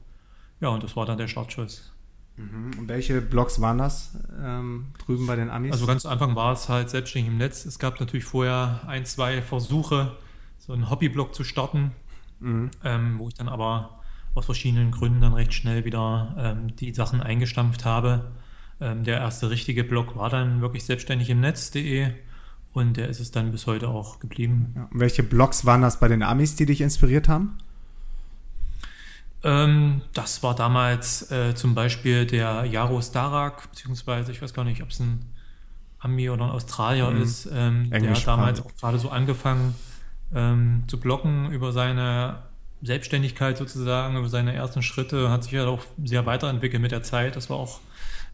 Ja, 0.60 0.68
und 0.68 0.82
das 0.82 0.94
war 0.94 1.06
dann 1.06 1.18
der 1.18 1.28
Startschuss. 1.28 1.92
Mhm. 2.36 2.78
Und 2.78 2.88
welche 2.88 3.20
Blogs 3.20 3.60
waren 3.60 3.78
das 3.78 4.18
ähm, 4.40 4.88
drüben 5.04 5.26
bei 5.26 5.36
den 5.36 5.50
Amis? 5.50 5.72
Also 5.72 5.86
ganz 5.86 6.04
am 6.04 6.12
Anfang 6.12 6.36
war 6.36 6.52
es 6.52 6.68
halt 6.68 6.90
selbstständig 6.90 7.32
im 7.32 7.38
Netz. 7.38 7.64
Es 7.64 7.78
gab 7.78 7.98
natürlich 7.98 8.24
vorher 8.24 8.80
ein, 8.86 9.04
zwei 9.06 9.40
Versuche, 9.42 10.16
so 10.58 10.72
einen 10.72 10.90
Hobbyblog 10.90 11.34
zu 11.34 11.42
starten, 11.42 11.92
mhm. 12.40 12.70
ähm, 12.84 13.18
wo 13.18 13.28
ich 13.28 13.34
dann 13.34 13.48
aber 13.48 13.98
aus 14.34 14.44
verschiedenen 14.44 14.90
Gründen 14.90 15.20
dann 15.20 15.34
recht 15.34 15.52
schnell 15.52 15.84
wieder 15.84 16.34
ähm, 16.38 16.76
die 16.76 16.94
Sachen 16.94 17.20
eingestampft 17.20 17.84
habe. 17.84 18.30
Ähm, 18.80 19.04
der 19.04 19.18
erste 19.18 19.50
richtige 19.50 19.84
Blog 19.84 20.16
war 20.16 20.30
dann 20.30 20.60
wirklich 20.60 20.84
selbstständig 20.84 21.30
im 21.30 21.40
Netz.de 21.40 22.12
und 22.72 22.96
der 22.96 23.08
ist 23.08 23.20
es 23.20 23.30
dann 23.30 23.50
bis 23.50 23.66
heute 23.66 23.88
auch 23.88 24.20
geblieben. 24.20 24.72
Ja. 24.76 24.88
welche 24.92 25.22
Blogs 25.22 25.64
waren 25.64 25.82
das 25.82 25.98
bei 25.98 26.08
den 26.08 26.22
Amis, 26.22 26.54
die 26.54 26.66
dich 26.66 26.80
inspiriert 26.80 27.28
haben? 27.28 27.58
Ähm, 29.42 30.02
das 30.14 30.42
war 30.42 30.54
damals 30.54 31.30
äh, 31.30 31.54
zum 31.54 31.74
Beispiel 31.74 32.26
der 32.26 32.64
Jaro 32.64 33.00
Starak, 33.00 33.70
beziehungsweise 33.70 34.32
ich 34.32 34.42
weiß 34.42 34.52
gar 34.52 34.64
nicht, 34.64 34.82
ob 34.82 34.90
es 34.90 35.00
ein 35.00 35.24
Ami 36.00 36.30
oder 36.30 36.44
ein 36.44 36.50
Australier 36.50 37.10
mhm. 37.10 37.22
ist. 37.22 37.48
Ähm, 37.52 37.90
der 37.90 38.10
hat 38.10 38.26
damals 38.26 38.60
auch 38.60 38.74
gerade 38.76 38.98
so 38.98 39.10
angefangen 39.10 39.74
ähm, 40.34 40.84
zu 40.86 41.00
blocken 41.00 41.50
über 41.52 41.72
seine 41.72 42.42
Selbstständigkeit 42.82 43.56
sozusagen, 43.56 44.16
über 44.16 44.28
seine 44.28 44.54
ersten 44.54 44.82
Schritte, 44.82 45.30
hat 45.30 45.44
sich 45.44 45.52
ja 45.52 45.66
auch 45.66 45.82
sehr 46.04 46.26
weiterentwickelt 46.26 46.80
mit 46.80 46.92
der 46.92 47.02
Zeit. 47.02 47.36
Das 47.36 47.50
war 47.50 47.56
auch 47.56 47.80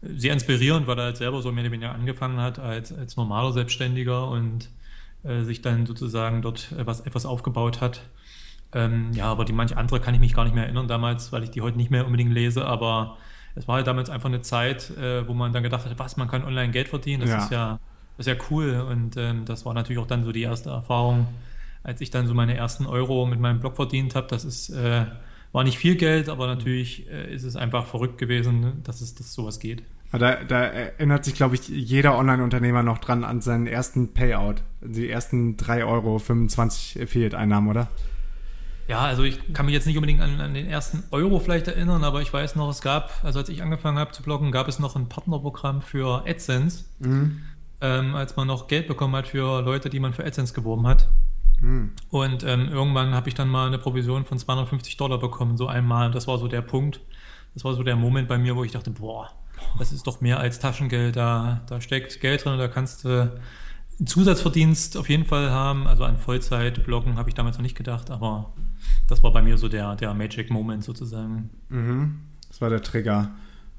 sehr 0.01 0.33
inspirierend, 0.33 0.87
weil 0.87 0.99
er 0.99 1.05
halt 1.05 1.17
selber 1.17 1.41
so 1.41 1.51
mehr 1.51 1.63
oder 1.63 1.71
weniger 1.71 1.93
angefangen 1.93 2.39
hat 2.39 2.59
als, 2.59 2.93
als 2.93 3.15
normaler 3.15 3.51
Selbstständiger 3.53 4.27
und 4.27 4.69
äh, 5.23 5.43
sich 5.43 5.61
dann 5.61 5.85
sozusagen 5.85 6.41
dort 6.41 6.71
etwas, 6.73 7.01
etwas 7.01 7.25
aufgebaut 7.25 7.81
hat. 7.81 8.01
Ähm, 8.73 9.11
ja, 9.13 9.25
aber 9.25 9.45
die 9.45 9.53
manche 9.53 9.77
andere 9.77 9.99
kann 9.99 10.13
ich 10.13 10.19
mich 10.19 10.33
gar 10.33 10.43
nicht 10.43 10.53
mehr 10.53 10.65
erinnern 10.65 10.87
damals, 10.87 11.31
weil 11.31 11.43
ich 11.43 11.49
die 11.49 11.61
heute 11.61 11.77
nicht 11.77 11.91
mehr 11.91 12.05
unbedingt 12.05 12.33
lese, 12.33 12.65
aber 12.65 13.17
es 13.55 13.67
war 13.67 13.75
halt 13.75 13.87
damals 13.87 14.09
einfach 14.09 14.27
eine 14.27 14.41
Zeit, 14.41 14.91
äh, 14.97 15.27
wo 15.27 15.33
man 15.33 15.53
dann 15.53 15.63
gedacht 15.63 15.85
hat, 15.85 15.97
was, 15.97 16.17
man 16.17 16.27
kann 16.27 16.43
online 16.43 16.71
Geld 16.71 16.89
verdienen, 16.89 17.21
das 17.21 17.29
ja. 17.29 17.37
ist 17.37 17.51
ja, 17.51 17.79
das 18.17 18.27
ist 18.27 18.33
ja 18.33 18.45
cool 18.51 18.85
und 18.89 19.17
ähm, 19.17 19.45
das 19.45 19.65
war 19.65 19.73
natürlich 19.73 19.99
auch 19.99 20.07
dann 20.07 20.23
so 20.23 20.31
die 20.31 20.41
erste 20.41 20.69
Erfahrung, 20.69 21.27
als 21.85 22.01
ich 22.01 22.09
dann 22.09 22.25
so 22.25 22.33
meine 22.33 22.55
ersten 22.55 22.87
Euro 22.87 23.27
mit 23.27 23.39
meinem 23.39 23.59
Blog 23.59 23.75
verdient 23.75 24.15
habe, 24.15 24.27
das 24.27 24.43
ist, 24.43 24.69
äh, 24.71 25.05
war 25.51 25.63
nicht 25.63 25.77
viel 25.77 25.95
Geld, 25.95 26.29
aber 26.29 26.47
natürlich 26.47 27.07
äh, 27.09 27.33
ist 27.33 27.43
es 27.43 27.55
einfach 27.55 27.85
verrückt 27.85 28.17
gewesen, 28.17 28.81
dass 28.83 29.01
es 29.01 29.13
dass 29.13 29.33
sowas 29.33 29.59
geht. 29.59 29.83
Da, 30.11 30.43
da 30.43 30.63
erinnert 30.63 31.25
sich, 31.25 31.35
glaube 31.35 31.55
ich, 31.55 31.67
jeder 31.67 32.17
Online-Unternehmer 32.17 32.83
noch 32.83 32.97
dran 32.97 33.23
an 33.23 33.41
seinen 33.41 33.67
ersten 33.67 34.13
Payout, 34.13 34.63
die 34.81 35.09
ersten 35.09 35.57
3,25 35.57 35.85
Euro 35.85 36.15
Affiliate-Einnahmen, 37.03 37.69
oder? 37.69 37.87
Ja, 38.87 38.99
also 39.01 39.23
ich 39.23 39.53
kann 39.53 39.65
mich 39.65 39.73
jetzt 39.73 39.85
nicht 39.85 39.97
unbedingt 39.97 40.21
an, 40.21 40.39
an, 40.39 40.53
den 40.53 40.67
ersten 40.67 41.03
Euro 41.11 41.39
vielleicht 41.39 41.67
erinnern, 41.67 42.03
aber 42.03 42.21
ich 42.21 42.33
weiß 42.33 42.55
noch, 42.55 42.69
es 42.69 42.81
gab, 42.81 43.11
also 43.23 43.39
als 43.39 43.49
ich 43.49 43.61
angefangen 43.61 43.99
habe 43.99 44.11
zu 44.11 44.23
bloggen, 44.23 44.51
gab 44.51 44.67
es 44.67 44.79
noch 44.79 44.95
ein 44.95 45.09
Partnerprogramm 45.09 45.81
für 45.81 46.23
AdSense, 46.27 46.85
mhm. 46.99 47.41
ähm, 47.81 48.15
als 48.15 48.35
man 48.35 48.47
noch 48.47 48.67
Geld 48.67 48.87
bekommen 48.87 49.15
hat 49.15 49.27
für 49.27 49.61
Leute, 49.61 49.89
die 49.89 49.99
man 49.99 50.13
für 50.13 50.25
AdSense 50.25 50.53
geworben 50.53 50.87
hat. 50.87 51.09
Mhm. 51.61 51.91
Und 52.09 52.43
ähm, 52.43 52.69
irgendwann 52.69 53.13
habe 53.13 53.29
ich 53.29 53.35
dann 53.35 53.47
mal 53.47 53.67
eine 53.67 53.77
Provision 53.77 54.25
von 54.25 54.37
250 54.37 54.97
Dollar 54.97 55.19
bekommen, 55.19 55.57
so 55.57 55.67
einmal. 55.67 56.11
Das 56.11 56.27
war 56.27 56.37
so 56.37 56.47
der 56.47 56.61
Punkt. 56.61 57.01
Das 57.53 57.63
war 57.63 57.73
so 57.73 57.83
der 57.83 57.95
Moment 57.95 58.27
bei 58.27 58.37
mir, 58.37 58.55
wo 58.55 58.63
ich 58.63 58.71
dachte, 58.71 58.91
boah, 58.91 59.31
Das 59.77 59.91
ist 59.91 60.07
doch 60.07 60.21
mehr 60.21 60.39
als 60.39 60.59
Taschengeld. 60.59 61.15
Da, 61.15 61.61
da 61.67 61.81
steckt 61.81 62.19
Geld 62.21 62.45
drin, 62.45 62.57
da 62.57 62.67
kannst 62.67 63.05
du 63.05 63.31
einen 63.99 64.07
Zusatzverdienst 64.07 64.97
auf 64.97 65.09
jeden 65.09 65.25
Fall 65.25 65.49
haben. 65.51 65.87
Also 65.87 66.03
an 66.03 66.17
Vollzeit-Bloggen 66.17 67.17
habe 67.17 67.29
ich 67.29 67.35
damals 67.35 67.57
noch 67.57 67.63
nicht 67.63 67.77
gedacht, 67.77 68.11
aber 68.11 68.53
das 69.07 69.23
war 69.23 69.31
bei 69.31 69.41
mir 69.41 69.57
so 69.57 69.69
der, 69.69 69.95
der 69.95 70.13
Magic 70.13 70.49
Moment 70.49 70.83
sozusagen. 70.83 71.49
Mhm. 71.69 72.19
Das 72.47 72.61
war 72.61 72.69
der 72.69 72.81
Trigger 72.81 73.31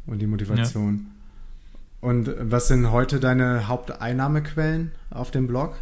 und 0.06 0.21
die 0.21 0.26
Motivation. 0.26 0.97
Ja. 0.97 2.09
Und 2.09 2.30
was 2.38 2.68
sind 2.68 2.90
heute 2.90 3.21
deine 3.21 3.68
Haupteinnahmequellen 3.68 4.92
auf 5.11 5.30
dem 5.30 5.47
Blog? 5.47 5.76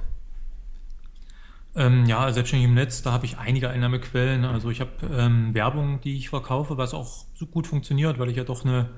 Ähm, 1.77 2.07
ja, 2.07 2.33
selbstständig 2.33 2.69
im 2.69 2.75
Netz, 2.75 3.03
da 3.03 3.13
habe 3.13 3.27
ich 3.27 3.39
einige 3.39 3.69
Einnahmequellen. 3.69 4.45
Also 4.45 4.71
ich 4.71 4.81
habe 4.81 4.91
ähm, 5.17 5.55
Werbung, 5.55 6.01
die 6.01 6.17
ich 6.17 6.29
verkaufe, 6.29 6.77
was 6.77 6.95
auch 6.95 7.25
so 7.35 7.47
gut 7.47 7.67
funktioniert, 7.67 8.19
weil 8.19 8.29
ich 8.29 8.37
ja 8.37 8.45
doch 8.45 8.65
eine, 8.65 8.91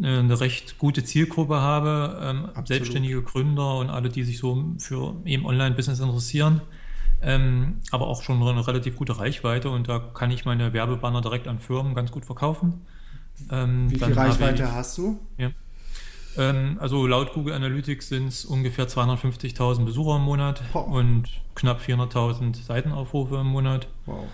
eine 0.00 0.38
recht 0.38 0.78
gute 0.78 1.02
Zielgruppe 1.02 1.56
habe. 1.56 2.20
Ähm, 2.22 2.64
selbstständige 2.64 3.22
Gründer 3.22 3.78
und 3.78 3.90
alle, 3.90 4.08
die 4.08 4.22
sich 4.22 4.38
so 4.38 4.74
für 4.78 5.16
eben 5.24 5.46
Online-Business 5.46 5.98
interessieren. 5.98 6.60
Ähm, 7.22 7.80
aber 7.90 8.06
auch 8.06 8.22
schon 8.22 8.40
eine 8.40 8.66
relativ 8.66 8.96
gute 8.96 9.18
Reichweite 9.18 9.70
und 9.70 9.88
da 9.88 9.98
kann 9.98 10.30
ich 10.30 10.44
meine 10.44 10.72
Werbebanner 10.72 11.22
direkt 11.22 11.48
an 11.48 11.58
Firmen 11.58 11.94
ganz 11.94 12.12
gut 12.12 12.24
verkaufen. 12.26 12.82
Ähm, 13.50 13.90
Wie 13.90 13.98
viel 13.98 14.12
Reichweite 14.12 14.62
ich, 14.64 14.68
hast 14.68 14.98
du? 14.98 15.18
Ja. 15.38 15.50
Ähm, 16.38 16.76
also 16.80 17.06
laut 17.06 17.32
Google 17.32 17.54
Analytics 17.54 18.08
sind 18.08 18.28
es 18.28 18.44
ungefähr 18.44 18.88
250.000 18.88 19.84
Besucher 19.84 20.16
im 20.16 20.22
Monat 20.22 20.62
wow. 20.72 20.86
und 20.86 21.28
knapp 21.54 21.80
400.000 21.80 22.62
Seitenaufrufe 22.62 23.36
im 23.36 23.46
Monat. 23.46 23.88
Wow. 24.06 24.24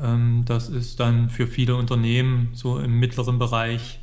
Ähm, 0.00 0.44
das 0.46 0.68
ist 0.68 1.00
dann 1.00 1.30
für 1.30 1.46
viele 1.46 1.76
Unternehmen 1.76 2.50
so 2.52 2.78
im 2.78 2.98
mittleren 2.98 3.38
Bereich 3.38 4.00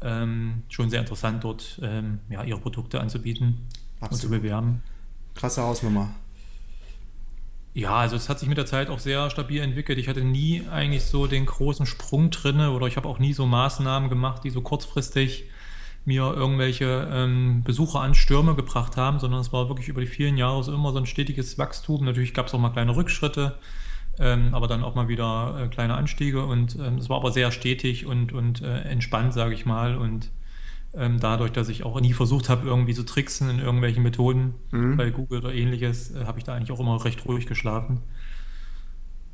ähm, 0.00 0.62
schon 0.68 0.90
sehr 0.90 1.00
interessant, 1.00 1.42
dort 1.44 1.80
ähm, 1.82 2.20
ja, 2.28 2.44
ihre 2.44 2.60
Produkte 2.60 3.00
anzubieten 3.00 3.66
Absolut. 4.00 4.12
und 4.12 4.20
zu 4.20 4.30
bewerben. 4.30 4.82
Krasse 5.34 5.62
Hausnummer. 5.62 6.14
Ja, 7.72 7.96
also 7.96 8.14
es 8.14 8.28
hat 8.28 8.38
sich 8.38 8.48
mit 8.48 8.56
der 8.56 8.66
Zeit 8.66 8.88
auch 8.88 9.00
sehr 9.00 9.30
stabil 9.30 9.60
entwickelt. 9.60 9.98
Ich 9.98 10.08
hatte 10.08 10.22
nie 10.22 10.62
eigentlich 10.70 11.04
so 11.04 11.26
den 11.26 11.44
großen 11.44 11.86
Sprung 11.86 12.30
drinne 12.30 12.70
oder 12.70 12.86
ich 12.86 12.96
habe 12.96 13.08
auch 13.08 13.18
nie 13.18 13.32
so 13.32 13.46
Maßnahmen 13.46 14.08
gemacht, 14.08 14.44
die 14.44 14.50
so 14.50 14.60
kurzfristig 14.60 15.46
mir 16.04 16.34
irgendwelche 16.34 17.08
ähm, 17.10 17.62
Besucher 17.64 18.00
an 18.00 18.14
Stürme 18.14 18.54
gebracht 18.54 18.96
haben, 18.96 19.18
sondern 19.18 19.40
es 19.40 19.52
war 19.52 19.68
wirklich 19.68 19.88
über 19.88 20.00
die 20.00 20.06
vielen 20.06 20.36
Jahre 20.36 20.62
so 20.62 20.72
immer 20.72 20.92
so 20.92 20.98
ein 20.98 21.06
stetiges 21.06 21.56
Wachstum. 21.58 22.04
Natürlich 22.04 22.34
gab 22.34 22.46
es 22.46 22.54
auch 22.54 22.58
mal 22.58 22.70
kleine 22.70 22.94
Rückschritte, 22.94 23.58
ähm, 24.18 24.54
aber 24.54 24.66
dann 24.66 24.84
auch 24.84 24.94
mal 24.94 25.08
wieder 25.08 25.58
äh, 25.62 25.68
kleine 25.68 25.94
Anstiege 25.94 26.44
und 26.44 26.76
ähm, 26.76 26.98
es 26.98 27.08
war 27.08 27.16
aber 27.16 27.32
sehr 27.32 27.50
stetig 27.50 28.04
und, 28.04 28.32
und 28.32 28.60
äh, 28.60 28.82
entspannt, 28.82 29.32
sage 29.32 29.54
ich 29.54 29.64
mal. 29.64 29.96
Und 29.96 30.30
ähm, 30.92 31.18
dadurch, 31.18 31.52
dass 31.52 31.70
ich 31.70 31.84
auch 31.84 31.98
nie 32.00 32.12
versucht 32.12 32.50
habe, 32.50 32.66
irgendwie 32.66 32.94
zu 32.94 33.04
tricksen 33.04 33.48
in 33.48 33.58
irgendwelchen 33.58 34.02
Methoden 34.02 34.54
mhm. 34.72 34.96
bei 34.96 35.10
Google 35.10 35.40
oder 35.40 35.54
ähnliches, 35.54 36.14
äh, 36.14 36.26
habe 36.26 36.38
ich 36.38 36.44
da 36.44 36.54
eigentlich 36.54 36.70
auch 36.70 36.80
immer 36.80 37.02
recht 37.02 37.24
ruhig 37.24 37.46
geschlafen. 37.46 38.02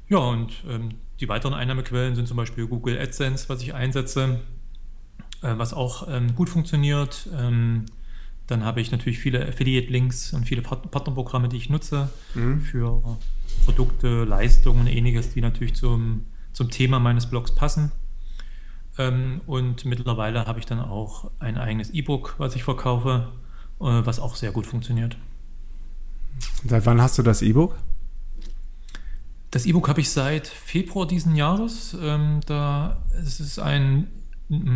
Ja, 0.08 0.18
und 0.18 0.64
ähm, 0.68 0.90
die 1.18 1.28
weiteren 1.28 1.54
Einnahmequellen 1.54 2.14
sind 2.14 2.28
zum 2.28 2.36
Beispiel 2.36 2.66
Google 2.66 2.98
AdSense, 2.98 3.48
was 3.48 3.62
ich 3.62 3.74
einsetze 3.74 4.40
äh, 5.42 5.54
was 5.56 5.72
auch 5.74 6.08
ähm, 6.08 6.34
gut 6.34 6.48
funktioniert. 6.48 7.28
Ähm, 7.36 7.86
dann 8.46 8.64
habe 8.64 8.80
ich 8.80 8.90
natürlich 8.90 9.18
viele 9.20 9.46
Affiliate-Links 9.46 10.32
und 10.32 10.44
viele 10.44 10.62
Partnerprogramme, 10.62 11.48
die 11.48 11.56
ich 11.56 11.70
nutze 11.70 12.10
mhm. 12.34 12.60
für 12.60 13.16
Produkte, 13.64 14.24
Leistungen 14.24 14.80
und 14.80 14.86
ähnliches, 14.88 15.32
die 15.32 15.40
natürlich 15.40 15.74
zum, 15.74 16.26
zum 16.52 16.68
Thema 16.70 16.98
meines 16.98 17.26
Blogs 17.26 17.54
passen. 17.54 17.92
Ähm, 18.98 19.40
und 19.46 19.84
mittlerweile 19.84 20.46
habe 20.46 20.58
ich 20.58 20.66
dann 20.66 20.80
auch 20.80 21.30
ein 21.38 21.58
eigenes 21.58 21.90
E-Book, 21.90 22.34
was 22.38 22.56
ich 22.56 22.64
verkaufe, 22.64 23.28
äh, 23.80 23.84
was 23.84 24.18
auch 24.18 24.34
sehr 24.34 24.50
gut 24.50 24.66
funktioniert. 24.66 25.16
Seit 26.66 26.84
wann 26.86 27.00
hast 27.00 27.18
du 27.18 27.22
das 27.22 27.42
E-Book? 27.42 27.76
Das 29.52 29.66
E-Book 29.66 29.88
habe 29.88 30.00
ich 30.00 30.10
seit 30.10 30.46
Februar 30.46 31.06
diesen 31.06 31.34
Jahres. 31.36 31.96
Ähm, 32.00 32.40
da 32.46 33.02
es 33.20 33.40
ist 33.40 33.58
ein 33.58 34.08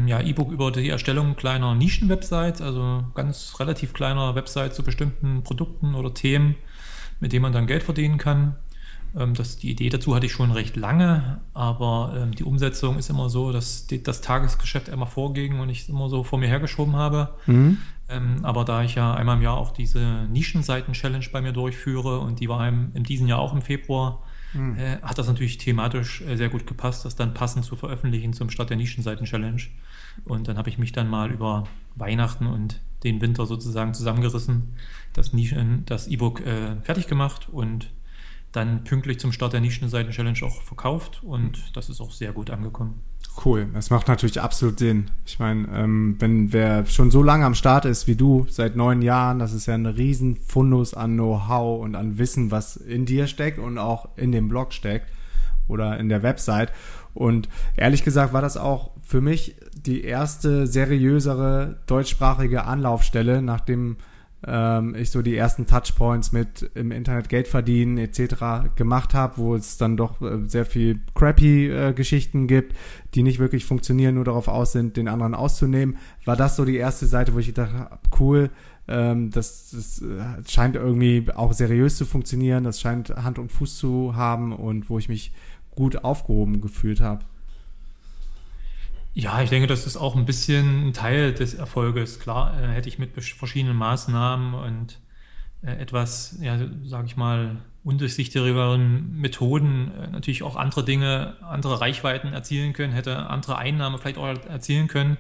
ja, 0.07 0.21
E-Book 0.21 0.53
über 0.53 0.71
die 0.71 0.89
Erstellung 0.89 1.35
kleiner 1.35 1.75
Nischen-Websites, 1.75 2.61
also 2.61 3.05
ganz 3.15 3.57
relativ 3.59 3.93
kleiner 3.93 4.35
Websites 4.35 4.77
zu 4.77 4.85
bestimmten 4.85 5.43
Produkten 5.43 5.95
oder 5.95 6.15
Themen, 6.15 6.55
mit 7.21 7.33
denen 7.33 7.43
man 7.43 7.53
dann 7.53 7.67
Geld 7.67 7.83
verdienen 7.83 8.17
kann. 8.17 8.55
Ähm, 9.17 9.35
das, 9.35 9.57
die 9.57 9.71
Idee 9.71 9.89
dazu 9.89 10.15
hatte 10.15 10.27
ich 10.27 10.33
schon 10.33 10.53
recht 10.53 10.77
lange, 10.77 11.41
aber 11.55 12.15
ähm, 12.17 12.35
die 12.35 12.45
Umsetzung 12.45 12.99
ist 12.99 13.11
immer 13.11 13.29
so, 13.29 13.51
dass 13.51 13.87
die, 13.87 14.03
das 14.03 14.21
Tagesgeschäft 14.21 14.89
immer 14.89 15.07
vorging 15.07 15.59
und 15.59 15.69
ich 15.69 15.83
es 15.83 15.89
immer 15.89 16.09
so 16.09 16.23
vor 16.23 16.39
mir 16.39 16.49
hergeschoben 16.49 16.95
habe. 16.95 17.35
Mhm. 17.47 17.79
Ähm, 18.09 18.37
aber 18.43 18.65
da 18.65 18.83
ich 18.83 18.95
ja 18.95 19.15
einmal 19.15 19.39
im 19.39 19.43
Jahr 19.43 19.57
auch 19.57 19.73
diese 19.73 20.27
Nischenseiten-Challenge 20.31 21.27
bei 21.33 21.41
mir 21.41 21.53
durchführe 21.53 22.21
und 22.21 22.39
die 22.39 22.49
war 22.49 22.67
in 22.69 23.03
diesem 23.03 23.27
Jahr 23.27 23.41
auch 23.41 23.55
im 23.55 23.63
Februar, 23.63 24.23
mhm. 24.55 24.77
äh, 24.77 25.01
hat 25.03 25.19
das 25.19 25.27
natürlich 25.27 25.59
thematisch 25.59 26.23
äh, 26.23 26.37
sehr 26.37 26.49
gut 26.49 26.67
gepasst, 26.67 27.05
das 27.05 27.17
dann 27.17 27.35
passend 27.35 27.65
zu 27.65 27.77
veröffentlichen 27.77 28.33
zum 28.33 28.51
Start 28.51 28.71
der 28.71 28.77
Nischenseiten-Challenge. 28.77 29.63
Und 30.25 30.49
dann 30.49 30.57
habe 30.57 30.69
ich 30.69 30.79
mich 30.79 30.93
dann 30.93 31.09
mal 31.09 31.31
über 31.31 31.67
Weihnachten 31.97 32.47
und 32.47 32.81
den 33.03 33.21
Winter 33.21 33.47
sozusagen 33.47 33.95
zusammengerissen, 33.95 34.75
das, 35.13 35.33
das 35.87 36.07
E-Book 36.07 36.41
äh, 36.41 36.77
fertig 36.83 37.07
gemacht 37.07 37.49
und 37.51 37.91
dann 38.55 38.85
pünktlich 38.85 39.19
zum 39.19 39.33
Start 39.33 39.53
der 39.53 39.61
Nischenseiten-Challenge 39.61 40.39
auch 40.45 40.63
verkauft 40.63 41.23
und 41.23 41.77
das 41.77 41.91
ist 41.91 42.01
auch 42.01 42.13
sehr 42.13 42.33
gut 42.33 42.51
angekommen. 42.51 43.01
Cool, 43.45 43.67
das 43.75 43.91
macht 43.91 44.07
natürlich 44.07 44.41
absolut 44.41 44.79
Sinn. 44.79 45.11
Ich 45.27 45.41
meine, 45.41 45.67
ähm, 45.75 46.17
wenn 46.21 46.53
wer 46.53 46.87
schon 46.87 47.11
so 47.11 47.23
lange 47.23 47.45
am 47.45 47.57
Start 47.57 47.85
ist 47.85 48.07
wie 48.07 48.15
du, 48.15 48.47
seit 48.49 48.77
neun 48.77 49.03
Jahren, 49.03 49.41
das 49.41 49.53
ist 49.53 49.67
ja 49.67 49.75
ein 49.75 49.87
riesen 49.87 50.37
Fundus 50.37 50.95
an 50.95 51.15
Know-how 51.15 51.83
und 51.83 51.97
an 51.97 52.19
Wissen, 52.19 52.53
was 52.53 52.77
in 52.77 53.07
dir 53.07 53.27
steckt 53.27 53.59
und 53.59 53.77
auch 53.77 54.09
in 54.17 54.31
dem 54.31 54.49
Blog 54.49 54.73
steckt 54.73 55.09
oder 55.67 55.99
in 55.99 56.09
der 56.09 56.23
Website. 56.23 56.71
Und 57.13 57.49
ehrlich 57.77 58.05
gesagt 58.05 58.33
war 58.33 58.43
das 58.43 58.57
auch 58.57 58.93
für 59.03 59.21
mich 59.21 59.57
die 59.75 60.05
erste 60.05 60.69
seriösere 60.69 61.81
deutschsprachige 61.87 62.65
Anlaufstelle, 62.65 63.43
nachdem 63.43 63.97
ähm, 64.47 64.95
ich 64.95 65.11
so 65.11 65.23
die 65.23 65.37
ersten 65.37 65.67
Touchpoints 65.67 66.33
mit 66.33 66.71
im 66.75 66.91
Internet 66.91 67.29
Geld 67.29 67.49
verdienen 67.49 67.99
etc. 67.99 68.75
gemacht 68.77 69.15
habe, 69.15 69.39
wo 69.39 69.55
es 69.55 69.79
dann 69.79 69.97
doch 69.97 70.21
äh, 70.21 70.47
sehr 70.47 70.67
viel 70.67 71.01
crappy 71.15 71.69
äh, 71.69 71.93
Geschichten 71.93 72.47
gibt, 72.47 72.75
die 73.15 73.23
nicht 73.23 73.39
wirklich 73.39 73.65
funktionieren, 73.65 74.17
nur 74.17 74.25
darauf 74.25 74.49
aus 74.49 74.73
sind, 74.73 74.97
den 74.97 75.09
anderen 75.09 75.35
auszunehmen, 75.35 75.97
war 76.25 76.37
das 76.37 76.57
so 76.57 76.65
die 76.65 76.77
erste 76.77 77.07
Seite, 77.07 77.35
wo 77.35 77.39
ich 77.39 77.53
dachte, 77.55 77.99
cool, 78.19 78.51
ähm, 78.87 79.31
das, 79.31 79.71
das 79.71 80.03
äh, 80.03 80.49
scheint 80.49 80.77
irgendwie 80.77 81.27
auch 81.35 81.53
seriös 81.53 81.97
zu 81.97 82.05
funktionieren, 82.05 82.65
das 82.65 82.81
scheint 82.81 83.11
Hand 83.11 83.39
und 83.39 83.51
Fuß 83.51 83.79
zu 83.79 84.15
haben 84.15 84.53
und 84.53 84.91
wo 84.91 84.99
ich 84.99 85.09
mich 85.09 85.33
gut 85.75 86.05
aufgehoben 86.05 86.61
gefühlt 86.61 87.01
habe. 87.01 87.25
Ja, 89.15 89.41
ich 89.43 89.51
denke, 89.51 89.69
das 89.69 89.87
ist 89.87 89.97
auch 89.97 90.17
ein 90.17 90.25
bisschen 90.25 90.89
ein 90.89 90.93
Teil 90.93 91.33
des 91.33 91.55
Erfolges. 91.55 92.19
Klar, 92.19 92.61
äh, 92.61 92.67
hätte 92.69 92.89
ich 92.89 92.99
mit 92.99 93.13
verschiedenen 93.13 93.77
Maßnahmen 93.77 94.55
und 94.55 94.99
äh, 95.63 95.71
etwas, 95.81 96.37
ja, 96.41 96.59
sage 96.83 97.07
ich 97.07 97.17
mal, 97.17 97.59
undurchsichtigeren 97.85 99.17
Methoden 99.17 99.93
äh, 99.93 100.09
natürlich 100.09 100.43
auch 100.43 100.57
andere 100.57 100.85
Dinge, 100.85 101.37
andere 101.43 101.81
Reichweiten 101.81 102.33
erzielen 102.33 102.73
können, 102.73 102.93
hätte 102.93 103.31
andere 103.31 103.57
Einnahmen 103.57 103.99
vielleicht 103.99 104.19
auch 104.19 104.27
erzielen 104.49 104.89
können. 104.89 105.17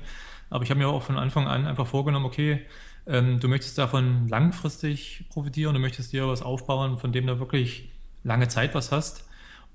Aber 0.51 0.65
ich 0.65 0.71
habe 0.71 0.81
mir 0.81 0.89
auch 0.89 1.03
von 1.05 1.17
Anfang 1.17 1.47
an 1.47 1.65
einfach 1.67 1.87
vorgenommen, 1.87 2.27
okay, 2.27 2.63
ähm, 3.07 3.39
du 3.39 3.47
möchtest 3.49 3.79
davon 3.79 4.29
langfristig 4.29 5.25
profitieren, 5.31 5.75
du 5.75 5.81
möchtest 5.81 6.13
dir 6.13 6.27
was 6.27 6.43
aufbauen, 6.43 6.99
von 6.99 7.13
dem 7.13 7.29
du 7.29 7.39
wirklich 7.39 7.91
lange 8.25 8.49
Zeit 8.49 8.75
was 8.75 8.91
hast. 8.91 9.25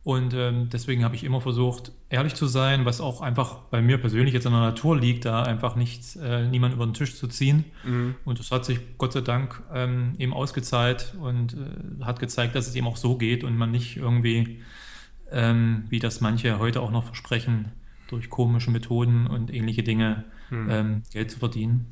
Und 0.03 0.33
ähm, 0.33 0.69
deswegen 0.71 1.03
habe 1.03 1.15
ich 1.15 1.25
immer 1.25 1.41
versucht, 1.41 1.91
ehrlich 2.09 2.33
zu 2.33 2.47
sein, 2.47 2.85
was 2.85 3.01
auch 3.01 3.21
einfach 3.21 3.57
bei 3.69 3.81
mir 3.81 3.97
persönlich 3.97 4.33
jetzt 4.33 4.45
in 4.45 4.53
der 4.53 4.61
Natur 4.61 4.97
liegt, 4.97 5.25
da 5.25 5.43
einfach 5.43 5.75
nicht 5.75 6.15
äh, 6.15 6.47
niemand 6.47 6.73
über 6.73 6.85
den 6.85 6.93
Tisch 6.93 7.15
zu 7.15 7.27
ziehen. 7.27 7.65
Mhm. 7.83 8.15
Und 8.23 8.39
das 8.39 8.49
hat 8.51 8.63
sich 8.63 8.79
Gott 8.97 9.11
sei 9.11 9.21
Dank 9.21 9.61
ähm, 9.73 10.13
eben 10.17 10.33
ausgezahlt 10.33 11.15
und 11.19 11.53
äh, 11.53 12.03
hat 12.03 12.19
gezeigt, 12.19 12.55
dass 12.55 12.67
es 12.67 12.75
eben 12.75 12.87
auch 12.87 12.97
so 12.97 13.17
geht 13.17 13.43
und 13.43 13.57
man 13.57 13.71
nicht 13.71 13.97
irgendwie, 13.97 14.61
ähm, 15.31 15.83
wie 15.89 15.99
das 15.99 16.21
manche 16.21 16.59
heute 16.59 16.81
auch 16.81 16.91
noch 16.91 17.03
versprechen, 17.03 17.73
durch 18.07 18.29
komische 18.29 18.71
Methoden 18.71 19.27
und 19.27 19.53
ähnliche 19.53 19.83
Dinge 19.83 20.23
mhm. 20.49 20.67
ähm, 20.69 21.03
Geld 21.11 21.29
zu 21.29 21.39
verdienen. 21.39 21.85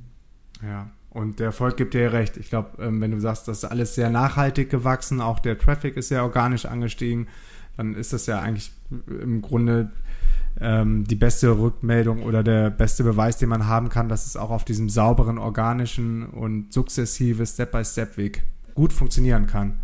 Ja. 0.63 0.89
Und 1.09 1.39
der 1.39 1.47
Erfolg 1.47 1.77
gibt 1.77 1.93
dir 1.93 2.13
recht. 2.13 2.37
Ich 2.37 2.49
glaube, 2.49 2.81
ähm, 2.81 3.01
wenn 3.01 3.11
du 3.11 3.19
sagst, 3.19 3.47
das 3.47 3.59
ist 3.59 3.65
alles 3.65 3.95
sehr 3.95 4.09
nachhaltig 4.09 4.69
gewachsen, 4.69 5.19
auch 5.19 5.39
der 5.39 5.57
Traffic 5.57 5.97
ist 5.97 6.09
sehr 6.09 6.23
organisch 6.23 6.65
angestiegen, 6.65 7.27
dann 7.77 7.95
ist 7.95 8.13
das 8.13 8.25
ja 8.25 8.41
eigentlich 8.41 8.71
im 9.07 9.41
Grunde 9.41 9.91
ähm, 10.59 11.05
die 11.05 11.15
beste 11.15 11.57
Rückmeldung 11.57 12.23
oder 12.23 12.43
der 12.43 12.69
beste 12.69 13.03
Beweis, 13.03 13.37
den 13.37 13.49
man 13.49 13.67
haben 13.67 13.89
kann, 13.89 14.09
dass 14.09 14.25
es 14.25 14.35
auch 14.35 14.49
auf 14.49 14.65
diesem 14.65 14.89
sauberen, 14.89 15.37
organischen 15.37 16.25
und 16.25 16.73
sukzessive 16.73 17.45
Step-by-Step-Weg 17.45 18.43
gut 18.73 18.93
funktionieren 18.93 19.47
kann. 19.47 19.77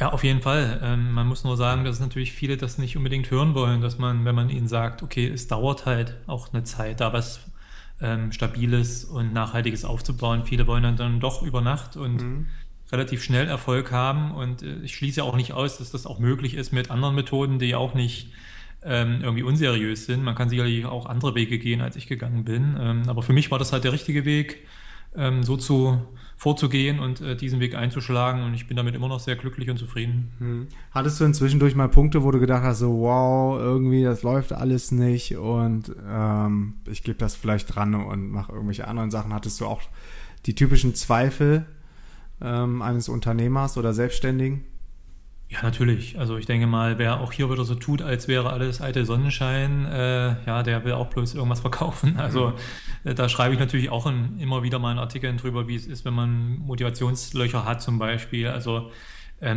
Ja, 0.00 0.12
auf 0.12 0.24
jeden 0.24 0.42
Fall. 0.42 0.80
Ähm, 0.82 1.12
man 1.12 1.28
muss 1.28 1.44
nur 1.44 1.56
sagen, 1.56 1.84
dass 1.84 2.00
natürlich 2.00 2.32
viele 2.32 2.56
das 2.56 2.78
nicht 2.78 2.96
unbedingt 2.96 3.30
hören 3.30 3.54
wollen, 3.54 3.80
dass 3.80 3.98
man, 3.98 4.24
wenn 4.24 4.34
man 4.34 4.50
ihnen 4.50 4.66
sagt, 4.66 5.02
okay, 5.02 5.28
es 5.28 5.46
dauert 5.46 5.86
halt 5.86 6.18
auch 6.26 6.52
eine 6.52 6.64
Zeit, 6.64 7.00
da 7.00 7.12
was 7.12 7.40
ähm, 8.00 8.32
Stabiles 8.32 9.04
und 9.04 9.32
Nachhaltiges 9.32 9.84
aufzubauen. 9.84 10.42
Viele 10.44 10.66
wollen 10.66 10.82
dann, 10.82 10.96
dann 10.96 11.20
doch 11.20 11.42
über 11.42 11.60
Nacht 11.60 11.96
und 11.96 12.20
mhm. 12.20 12.46
Relativ 12.92 13.22
schnell 13.24 13.48
Erfolg 13.48 13.90
haben. 13.90 14.32
Und 14.32 14.62
äh, 14.62 14.76
ich 14.82 14.94
schließe 14.94 15.24
auch 15.24 15.34
nicht 15.34 15.52
aus, 15.52 15.78
dass 15.78 15.90
das 15.90 16.06
auch 16.06 16.18
möglich 16.18 16.54
ist 16.54 16.72
mit 16.72 16.90
anderen 16.90 17.14
Methoden, 17.14 17.58
die 17.58 17.74
auch 17.74 17.94
nicht 17.94 18.32
ähm, 18.84 19.20
irgendwie 19.22 19.42
unseriös 19.42 20.06
sind. 20.06 20.22
Man 20.22 20.34
kann 20.34 20.48
sicherlich 20.48 20.84
auch 20.84 21.06
andere 21.06 21.34
Wege 21.34 21.58
gehen, 21.58 21.80
als 21.80 21.96
ich 21.96 22.06
gegangen 22.06 22.44
bin. 22.44 22.76
Ähm, 22.78 23.02
aber 23.08 23.22
für 23.22 23.32
mich 23.32 23.50
war 23.50 23.58
das 23.58 23.72
halt 23.72 23.84
der 23.84 23.92
richtige 23.92 24.24
Weg, 24.24 24.66
ähm, 25.16 25.42
so 25.42 25.56
zu 25.56 26.00
vorzugehen 26.36 26.98
und 26.98 27.20
äh, 27.20 27.36
diesen 27.36 27.60
Weg 27.60 27.76
einzuschlagen. 27.76 28.42
Und 28.42 28.54
ich 28.54 28.66
bin 28.66 28.76
damit 28.76 28.96
immer 28.96 29.08
noch 29.08 29.20
sehr 29.20 29.36
glücklich 29.36 29.70
und 29.70 29.78
zufrieden. 29.78 30.32
Hm. 30.38 30.66
Hattest 30.90 31.20
du 31.20 31.24
inzwischen 31.24 31.60
durch 31.60 31.76
mal 31.76 31.88
Punkte, 31.88 32.24
wo 32.24 32.32
du 32.32 32.40
gedacht 32.40 32.64
hast, 32.64 32.80
so 32.80 32.98
wow, 32.98 33.58
irgendwie 33.60 34.02
das 34.02 34.22
läuft 34.24 34.52
alles 34.52 34.90
nicht 34.90 35.36
und 35.36 35.92
ähm, 36.04 36.74
ich 36.90 37.04
gebe 37.04 37.16
das 37.16 37.36
vielleicht 37.36 37.74
dran 37.74 37.94
und 37.94 38.30
mache 38.30 38.52
irgendwelche 38.52 38.88
anderen 38.88 39.12
Sachen. 39.12 39.32
Hattest 39.32 39.60
du 39.60 39.66
auch 39.66 39.82
die 40.46 40.56
typischen 40.56 40.96
Zweifel 40.96 41.66
ähm, 42.42 42.82
eines 42.82 43.08
Unternehmers 43.08 43.76
oder 43.76 43.94
Selbstständigen? 43.94 44.64
Ja, 45.52 45.62
natürlich. 45.62 46.18
Also 46.18 46.38
ich 46.38 46.46
denke 46.46 46.66
mal, 46.66 46.96
wer 46.96 47.20
auch 47.20 47.30
hier 47.30 47.50
wieder 47.50 47.64
so 47.64 47.74
tut, 47.74 48.00
als 48.00 48.26
wäre 48.26 48.50
alles 48.50 48.80
alte 48.80 49.04
Sonnenschein, 49.04 49.84
äh, 49.84 50.46
ja, 50.46 50.62
der 50.62 50.82
will 50.86 50.92
auch 50.92 51.08
bloß 51.08 51.34
irgendwas 51.34 51.60
verkaufen. 51.60 52.16
Also 52.22 52.48
mhm. 53.04 53.10
äh, 53.10 53.14
da 53.14 53.28
schreibe 53.28 53.52
ich 53.52 53.60
natürlich 53.60 53.90
auch 53.90 54.06
in, 54.06 54.38
immer 54.38 54.62
wieder 54.62 54.78
mal 54.78 54.90
einen 54.90 54.98
Artikel 54.98 55.36
drüber, 55.36 55.68
wie 55.68 55.74
es 55.74 55.86
ist, 55.86 56.06
wenn 56.06 56.14
man 56.14 56.56
Motivationslöcher 56.58 57.66
hat 57.66 57.82
zum 57.82 57.98
Beispiel. 57.98 58.48
Also 58.48 58.90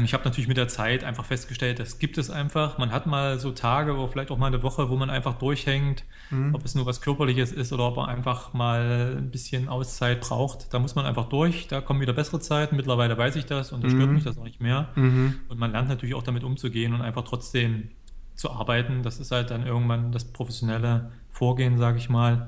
ich 0.03 0.15
habe 0.15 0.23
natürlich 0.23 0.47
mit 0.47 0.57
der 0.57 0.67
Zeit 0.67 1.03
einfach 1.03 1.25
festgestellt, 1.25 1.77
das 1.77 1.99
gibt 1.99 2.17
es 2.17 2.31
einfach. 2.31 2.79
Man 2.79 2.91
hat 2.91 3.05
mal 3.05 3.37
so 3.37 3.51
Tage 3.51 3.93
oder 3.95 4.07
vielleicht 4.07 4.31
auch 4.31 4.37
mal 4.37 4.47
eine 4.47 4.63
Woche, 4.63 4.89
wo 4.89 4.95
man 4.95 5.11
einfach 5.11 5.35
durchhängt, 5.35 6.05
mhm. 6.31 6.55
ob 6.55 6.65
es 6.65 6.73
nur 6.73 6.87
was 6.87 7.01
Körperliches 7.01 7.51
ist 7.51 7.71
oder 7.71 7.89
ob 7.89 7.97
man 7.97 8.09
einfach 8.09 8.53
mal 8.53 9.15
ein 9.15 9.29
bisschen 9.29 9.69
Auszeit 9.69 10.21
braucht. 10.21 10.73
Da 10.73 10.79
muss 10.79 10.95
man 10.95 11.05
einfach 11.05 11.29
durch. 11.29 11.67
Da 11.67 11.81
kommen 11.81 12.01
wieder 12.01 12.13
bessere 12.13 12.39
Zeiten. 12.39 12.77
Mittlerweile 12.77 13.15
weiß 13.15 13.35
ich 13.35 13.45
das 13.45 13.71
und 13.71 13.83
mhm. 13.83 13.91
stört 13.91 14.09
mich 14.09 14.23
das 14.23 14.39
auch 14.39 14.43
nicht 14.43 14.59
mehr. 14.59 14.89
Mhm. 14.95 15.35
Und 15.49 15.59
man 15.59 15.71
lernt 15.71 15.87
natürlich 15.87 16.15
auch 16.15 16.23
damit 16.23 16.43
umzugehen 16.43 16.95
und 16.95 17.01
einfach 17.01 17.23
trotzdem 17.23 17.89
zu 18.33 18.49
arbeiten. 18.49 19.03
Das 19.03 19.19
ist 19.19 19.31
halt 19.31 19.51
dann 19.51 19.67
irgendwann 19.67 20.11
das 20.11 20.25
professionelle 20.25 21.11
Vorgehen, 21.29 21.77
sage 21.77 21.99
ich 21.99 22.09
mal. 22.09 22.47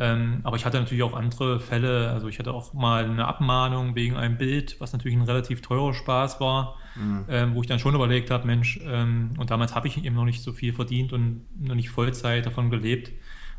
Ähm, 0.00 0.40
aber 0.44 0.56
ich 0.56 0.64
hatte 0.64 0.78
natürlich 0.78 1.02
auch 1.02 1.14
andere 1.14 1.58
Fälle. 1.58 2.10
Also 2.10 2.28
ich 2.28 2.38
hatte 2.38 2.52
auch 2.52 2.72
mal 2.72 3.04
eine 3.04 3.26
Abmahnung 3.26 3.94
wegen 3.94 4.16
einem 4.16 4.38
Bild, 4.38 4.76
was 4.80 4.92
natürlich 4.92 5.18
ein 5.18 5.24
relativ 5.24 5.60
teurer 5.60 5.92
Spaß 5.92 6.40
war, 6.40 6.76
mhm. 6.94 7.24
ähm, 7.28 7.54
wo 7.54 7.62
ich 7.62 7.66
dann 7.66 7.78
schon 7.78 7.94
überlegt 7.94 8.30
habe, 8.30 8.46
Mensch, 8.46 8.78
ähm, 8.84 9.30
und 9.38 9.50
damals 9.50 9.74
habe 9.74 9.88
ich 9.88 10.04
eben 10.04 10.14
noch 10.14 10.24
nicht 10.24 10.42
so 10.42 10.52
viel 10.52 10.72
verdient 10.72 11.12
und 11.12 11.42
noch 11.60 11.74
nicht 11.74 11.90
Vollzeit 11.90 12.46
davon 12.46 12.70
gelebt. 12.70 13.10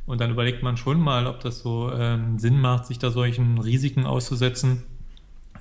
Und 0.05 0.21
dann 0.21 0.31
überlegt 0.31 0.63
man 0.63 0.77
schon 0.77 0.99
mal, 0.99 1.27
ob 1.27 1.41
das 1.41 1.59
so 1.59 1.91
ähm, 1.91 2.39
Sinn 2.39 2.59
macht, 2.59 2.85
sich 2.85 2.99
da 2.99 3.11
solchen 3.11 3.59
Risiken 3.59 4.05
auszusetzen, 4.05 4.83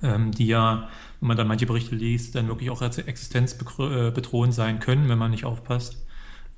ähm, 0.02 0.30
die 0.30 0.46
ja, 0.46 0.88
wenn 1.20 1.28
man 1.28 1.36
dann 1.36 1.48
manche 1.48 1.66
Berichte 1.66 1.96
liest, 1.96 2.36
dann 2.36 2.46
wirklich 2.46 2.70
auch 2.70 2.80
als 2.80 2.98
existenzbedrohend 2.98 4.54
sein 4.54 4.78
können, 4.78 5.08
wenn 5.08 5.18
man 5.18 5.32
nicht 5.32 5.44
aufpasst. 5.44 6.06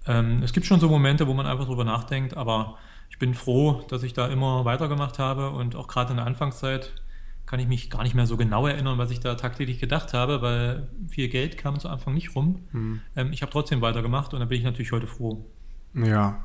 Ähm, 0.06 0.42
es 0.42 0.52
gibt 0.52 0.66
schon 0.66 0.78
so 0.78 0.88
Momente, 0.88 1.26
wo 1.26 1.34
man 1.34 1.46
einfach 1.46 1.66
drüber 1.66 1.84
nachdenkt, 1.84 2.36
aber 2.36 2.76
ich 3.10 3.18
bin 3.18 3.34
froh, 3.34 3.84
dass 3.88 4.02
ich 4.02 4.14
da 4.14 4.28
immer 4.28 4.64
weitergemacht 4.64 5.18
habe 5.18 5.50
und 5.50 5.76
auch 5.76 5.88
gerade 5.88 6.12
in 6.12 6.16
der 6.16 6.26
Anfangszeit 6.26 6.92
kann 7.44 7.58
ich 7.58 7.66
mich 7.66 7.90
gar 7.90 8.04
nicht 8.04 8.14
mehr 8.14 8.26
so 8.26 8.36
genau 8.36 8.66
erinnern, 8.66 8.96
was 8.96 9.10
ich 9.10 9.18
da 9.18 9.34
tagtäglich 9.34 9.80
gedacht 9.80 10.14
habe, 10.14 10.40
weil 10.40 10.88
viel 11.08 11.28
Geld 11.28 11.58
kam 11.58 11.78
zu 11.80 11.88
Anfang 11.88 12.14
nicht 12.14 12.36
rum. 12.36 12.60
Hm. 12.70 13.00
Ähm, 13.16 13.32
ich 13.32 13.42
habe 13.42 13.50
trotzdem 13.50 13.80
weitergemacht 13.80 14.32
und 14.32 14.40
da 14.40 14.46
bin 14.46 14.58
ich 14.58 14.64
natürlich 14.64 14.92
heute 14.92 15.08
froh. 15.08 15.44
Ja, 15.94 16.38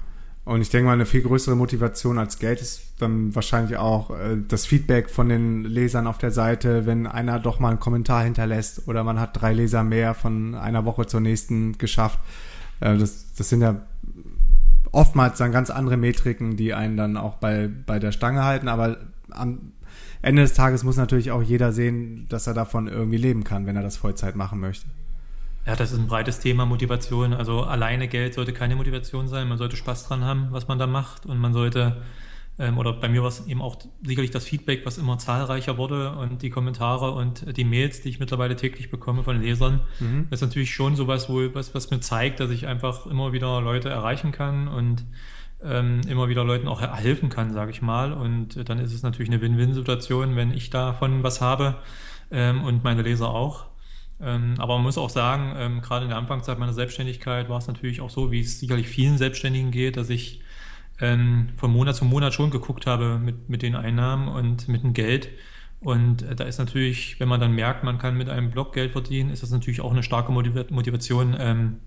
und 0.45 0.61
ich 0.61 0.69
denke 0.69 0.85
mal, 0.85 0.93
eine 0.93 1.07
viel 1.07 1.23
größere 1.23 1.55
Motivation 1.55 2.19
als 2.19 2.37
Geld 2.37 2.61
ist 2.61 2.93
dann 2.99 3.33
wahrscheinlich 3.33 3.77
auch 3.77 4.11
äh, 4.11 4.37
das 4.47 4.67
Feedback 4.67 5.09
von 5.09 5.27
den 5.27 5.63
Lesern 5.63 6.05
auf 6.05 6.19
der 6.19 6.31
Seite, 6.31 6.85
wenn 6.85 7.07
einer 7.07 7.39
doch 7.39 7.59
mal 7.59 7.69
einen 7.69 7.79
Kommentar 7.79 8.23
hinterlässt 8.23 8.87
oder 8.87 9.03
man 9.03 9.19
hat 9.19 9.41
drei 9.41 9.53
Leser 9.53 9.83
mehr 9.83 10.13
von 10.13 10.53
einer 10.53 10.85
Woche 10.85 11.07
zur 11.07 11.19
nächsten 11.19 11.79
geschafft. 11.79 12.19
Äh, 12.79 12.97
das, 12.97 13.33
das 13.33 13.49
sind 13.49 13.61
ja 13.61 13.81
oftmals 14.95 15.37
dann 15.37 15.51
ganz 15.51 15.69
andere 15.69 15.97
Metriken, 15.97 16.55
die 16.55 16.73
einen 16.73 16.95
dann 16.95 17.17
auch 17.17 17.35
bei, 17.35 17.69
bei 17.85 17.99
der 17.99 18.11
Stange 18.11 18.43
halten, 18.43 18.67
aber 18.69 18.97
am 19.29 19.73
Ende 20.21 20.41
des 20.41 20.53
Tages 20.53 20.83
muss 20.83 20.97
natürlich 20.97 21.31
auch 21.31 21.43
jeder 21.43 21.71
sehen, 21.71 22.25
dass 22.29 22.47
er 22.47 22.53
davon 22.53 22.87
irgendwie 22.87 23.17
leben 23.17 23.43
kann, 23.43 23.65
wenn 23.67 23.75
er 23.75 23.83
das 23.83 23.97
Vollzeit 23.97 24.35
machen 24.35 24.59
möchte. 24.59 24.87
Ja, 25.65 25.75
das 25.75 25.91
ist 25.91 25.99
ein 25.99 26.07
breites 26.07 26.39
Thema, 26.39 26.65
Motivation. 26.65 27.33
Also 27.33 27.63
alleine 27.63 28.07
Geld 28.07 28.35
sollte 28.35 28.53
keine 28.53 28.75
Motivation 28.75 29.27
sein. 29.27 29.47
Man 29.47 29.57
sollte 29.57 29.75
Spaß 29.75 30.07
dran 30.07 30.23
haben, 30.23 30.47
was 30.51 30.67
man 30.67 30.79
da 30.79 30.87
macht. 30.87 31.25
Und 31.25 31.39
man 31.39 31.53
sollte 31.53 31.97
ähm, 32.57 32.77
oder 32.77 32.93
bei 32.93 33.09
mir 33.09 33.21
war 33.21 33.29
es 33.29 33.45
eben 33.47 33.61
auch 33.61 33.77
sicherlich 34.03 34.31
das 34.31 34.45
Feedback, 34.45 34.85
was 34.85 34.97
immer 34.97 35.17
zahlreicher 35.17 35.77
wurde 35.77 36.11
und 36.15 36.41
die 36.41 36.49
Kommentare 36.49 37.11
und 37.11 37.57
die 37.57 37.65
Mails, 37.65 38.01
die 38.01 38.09
ich 38.09 38.19
mittlerweile 38.19 38.55
täglich 38.55 38.89
bekomme 38.89 39.23
von 39.23 39.41
Lesern. 39.41 39.81
Mhm. 39.99 40.27
Ist 40.29 40.41
natürlich 40.41 40.73
schon 40.73 40.95
sowas, 40.95 41.29
wo, 41.29 41.53
was, 41.53 41.75
was 41.75 41.91
mir 41.91 41.99
zeigt, 41.99 42.39
dass 42.39 42.51
ich 42.51 42.67
einfach 42.67 43.05
immer 43.07 43.33
wieder 43.33 43.59
Leute 43.61 43.89
erreichen 43.89 44.31
kann 44.31 44.67
und 44.67 45.05
ähm, 45.63 46.01
immer 46.07 46.29
wieder 46.29 46.43
Leuten 46.43 46.67
auch 46.67 46.81
helfen 46.81 47.29
kann, 47.29 47.51
sage 47.51 47.71
ich 47.71 47.81
mal. 47.81 48.13
Und 48.13 48.69
dann 48.69 48.79
ist 48.79 48.93
es 48.93 49.03
natürlich 49.03 49.29
eine 49.29 49.41
Win-Win-Situation, 49.41 50.35
wenn 50.35 50.51
ich 50.51 50.69
davon 50.69 51.23
was 51.23 51.41
habe 51.41 51.75
ähm, 52.31 52.63
und 52.63 52.83
meine 52.83 53.01
Leser 53.01 53.29
auch. 53.29 53.65
Ähm, 54.21 54.55
aber 54.59 54.75
man 54.75 54.83
muss 54.83 54.97
auch 54.97 55.09
sagen, 55.09 55.53
ähm, 55.57 55.81
gerade 55.81 56.05
in 56.05 56.09
der 56.09 56.17
Anfangszeit 56.17 56.57
meiner 56.57 56.73
Selbstständigkeit 56.73 57.49
war 57.49 57.57
es 57.57 57.67
natürlich 57.67 57.99
auch 57.99 58.09
so, 58.09 58.31
wie 58.31 58.39
es 58.39 58.59
sicherlich 58.59 58.87
vielen 58.87 59.17
Selbstständigen 59.17 59.71
geht, 59.71 59.97
dass 59.97 60.09
ich 60.09 60.41
ähm, 61.01 61.49
von 61.55 61.71
Monat 61.71 61.95
zu 61.95 62.05
Monat 62.05 62.33
schon 62.33 62.51
geguckt 62.51 62.87
habe 62.87 63.19
mit, 63.19 63.49
mit 63.49 63.61
den 63.61 63.75
Einnahmen 63.75 64.27
und 64.27 64.67
mit 64.67 64.83
dem 64.83 64.93
Geld. 64.93 65.29
Und 65.81 66.23
äh, 66.23 66.35
da 66.35 66.45
ist 66.45 66.57
natürlich, 66.57 67.19
wenn 67.19 67.27
man 67.27 67.39
dann 67.39 67.53
merkt, 67.53 67.83
man 67.83 67.97
kann 67.97 68.17
mit 68.17 68.29
einem 68.29 68.51
Blog 68.51 68.73
Geld 68.73 68.91
verdienen, 68.91 69.29
ist 69.29 69.43
das 69.43 69.51
natürlich 69.51 69.81
auch 69.81 69.91
eine 69.91 70.03
starke 70.03 70.31
Motivation. 70.31 71.35
Ähm, 71.37 71.77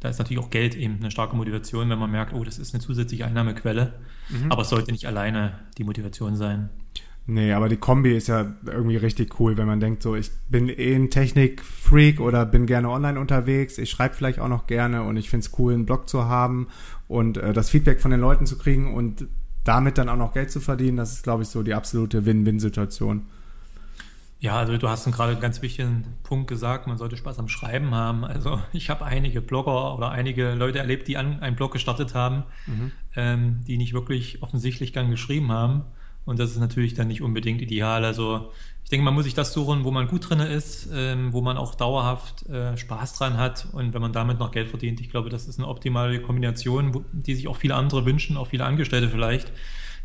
da 0.00 0.08
ist 0.08 0.18
natürlich 0.18 0.42
auch 0.42 0.50
Geld 0.50 0.74
eben 0.74 0.96
eine 1.00 1.10
starke 1.10 1.36
Motivation, 1.36 1.90
wenn 1.90 1.98
man 1.98 2.10
merkt, 2.10 2.32
oh, 2.32 2.42
das 2.42 2.58
ist 2.58 2.74
eine 2.74 2.82
zusätzliche 2.82 3.26
Einnahmequelle. 3.26 4.00
Mhm. 4.30 4.50
Aber 4.50 4.62
es 4.62 4.70
sollte 4.70 4.90
nicht 4.92 5.06
alleine 5.06 5.58
die 5.76 5.84
Motivation 5.84 6.36
sein. 6.36 6.70
Nee, 7.26 7.52
aber 7.52 7.68
die 7.68 7.76
Kombi 7.76 8.16
ist 8.16 8.26
ja 8.26 8.54
irgendwie 8.66 8.96
richtig 8.96 9.38
cool, 9.38 9.56
wenn 9.56 9.66
man 9.66 9.78
denkt, 9.78 10.02
so, 10.02 10.16
ich 10.16 10.30
bin 10.48 10.68
eh 10.68 10.94
ein 10.94 11.10
Technik-Freak 11.10 12.18
oder 12.18 12.44
bin 12.44 12.66
gerne 12.66 12.90
online 12.90 13.20
unterwegs, 13.20 13.78
ich 13.78 13.90
schreibe 13.90 14.14
vielleicht 14.14 14.40
auch 14.40 14.48
noch 14.48 14.66
gerne 14.66 15.04
und 15.04 15.16
ich 15.16 15.30
finde 15.30 15.46
es 15.46 15.58
cool, 15.58 15.74
einen 15.74 15.86
Blog 15.86 16.08
zu 16.08 16.24
haben 16.24 16.68
und 17.06 17.36
äh, 17.36 17.52
das 17.52 17.70
Feedback 17.70 18.00
von 18.00 18.10
den 18.10 18.20
Leuten 18.20 18.46
zu 18.46 18.58
kriegen 18.58 18.94
und 18.94 19.28
damit 19.64 19.98
dann 19.98 20.08
auch 20.08 20.16
noch 20.16 20.32
Geld 20.32 20.50
zu 20.50 20.60
verdienen, 20.60 20.96
das 20.96 21.12
ist, 21.12 21.22
glaube 21.22 21.42
ich, 21.42 21.48
so 21.48 21.62
die 21.62 21.74
absolute 21.74 22.26
Win-Win-Situation. 22.26 23.22
Ja, 24.40 24.56
also 24.56 24.78
du 24.78 24.88
hast 24.88 25.04
gerade 25.12 25.32
einen 25.32 25.40
ganz 25.40 25.60
wichtigen 25.60 26.04
Punkt 26.22 26.48
gesagt, 26.48 26.86
man 26.86 26.96
sollte 26.96 27.18
Spaß 27.18 27.38
am 27.38 27.48
Schreiben 27.48 27.94
haben. 27.94 28.24
Also 28.24 28.60
ich 28.72 28.88
habe 28.88 29.04
einige 29.04 29.42
Blogger 29.42 29.94
oder 29.94 30.10
einige 30.10 30.54
Leute 30.54 30.78
erlebt, 30.78 31.08
die 31.08 31.18
an 31.18 31.40
einen 31.40 31.56
Blog 31.56 31.72
gestartet 31.72 32.14
haben, 32.14 32.44
mhm. 32.66 32.92
ähm, 33.16 33.60
die 33.66 33.76
nicht 33.76 33.92
wirklich 33.92 34.42
offensichtlich 34.42 34.94
gern 34.94 35.10
geschrieben 35.10 35.52
haben. 35.52 35.84
Und 36.24 36.38
das 36.38 36.50
ist 36.50 36.58
natürlich 36.58 36.94
dann 36.94 37.08
nicht 37.08 37.22
unbedingt 37.22 37.62
ideal. 37.62 38.04
Also 38.04 38.50
ich 38.84 38.90
denke, 38.90 39.04
man 39.04 39.14
muss 39.14 39.24
sich 39.24 39.34
das 39.34 39.52
suchen, 39.52 39.84
wo 39.84 39.90
man 39.90 40.08
gut 40.08 40.28
drin 40.28 40.40
ist, 40.40 40.88
ähm, 40.92 41.32
wo 41.32 41.40
man 41.40 41.56
auch 41.56 41.74
dauerhaft 41.74 42.48
äh, 42.48 42.76
Spaß 42.76 43.14
dran 43.14 43.36
hat 43.36 43.68
und 43.72 43.94
wenn 43.94 44.02
man 44.02 44.12
damit 44.12 44.38
noch 44.38 44.50
Geld 44.50 44.68
verdient. 44.68 45.00
Ich 45.00 45.10
glaube, 45.10 45.30
das 45.30 45.46
ist 45.46 45.58
eine 45.58 45.68
optimale 45.68 46.20
Kombination, 46.20 46.94
wo, 46.94 47.04
die 47.12 47.34
sich 47.34 47.46
auch 47.46 47.56
viele 47.56 47.76
andere 47.76 48.04
wünschen, 48.04 48.36
auch 48.36 48.48
viele 48.48 48.64
Angestellte 48.64 49.08
vielleicht, 49.08 49.52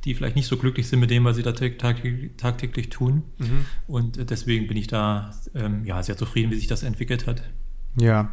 die 0.03 0.13
vielleicht 0.13 0.35
nicht 0.35 0.47
so 0.47 0.57
glücklich 0.57 0.87
sind 0.87 0.99
mit 0.99 1.09
dem, 1.09 1.25
was 1.25 1.35
sie 1.35 1.41
da 1.43 1.51
tag 1.51 2.03
tagtäglich 2.37 2.89
tun. 2.89 3.23
Mhm. 3.39 3.65
Und 3.87 4.17
äh, 4.17 4.25
deswegen 4.25 4.67
bin 4.67 4.77
ich 4.77 4.87
da 4.87 5.31
ähm, 5.55 5.83
ja, 5.83 6.03
sehr 6.03 6.15
zufrieden, 6.15 6.51
wie 6.51 6.55
sich 6.55 6.67
das 6.67 6.83
entwickelt 6.83 7.25
hat. 7.25 7.41
Ja, 7.99 8.29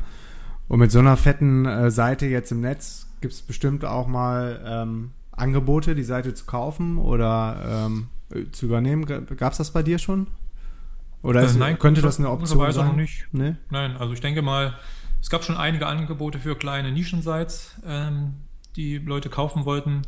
und 0.69 0.81
mit 0.81 0.91
so 0.91 0.99
einer 0.99 1.17
fetten 1.17 1.65
äh, 1.65 1.91
Seite 1.91 2.27
jetzt 2.27 2.53
im 2.53 2.61
Netz 2.61 3.09
gibt 3.23 3.33
es 3.33 3.43
bestimmt 3.43 3.85
auch 3.85 4.07
mal 4.07 4.63
ähm, 4.67 5.13
Angebote, 5.43 5.95
die 5.95 6.05
Seite 6.05 6.33
zu 6.35 6.47
kaufen 6.47 6.99
oder 6.99 7.89
ähm, 7.89 8.09
zu 8.53 8.67
übernehmen. 8.67 9.05
Gab 9.05 9.53
es 9.53 9.59
das 9.59 9.73
bei 9.73 9.83
dir 9.83 9.99
schon? 9.99 10.29
Oder 11.23 11.43
ist, 11.43 11.57
äh, 11.57 11.59
nein, 11.59 11.79
könnte 11.79 12.03
das 12.03 12.19
eine 12.19 12.31
Option 12.31 12.73
sein? 12.73 12.87
Noch 12.87 12.97
nicht. 12.97 13.27
Nee? 13.33 13.57
Nein, 13.71 13.97
also 13.97 14.13
ich 14.13 14.21
denke 14.21 14.43
mal, 14.43 14.75
es 15.21 15.31
gab 15.31 15.45
schon 15.45 15.57
einige 15.57 15.87
Angebote 15.87 16.39
für 16.39 16.57
kleine 16.57 16.91
Nischensites, 16.91 17.77
ähm, 17.87 18.35
die 18.77 18.99
Leute 18.99 19.29
kaufen 19.29 19.65
wollten. 19.65 20.03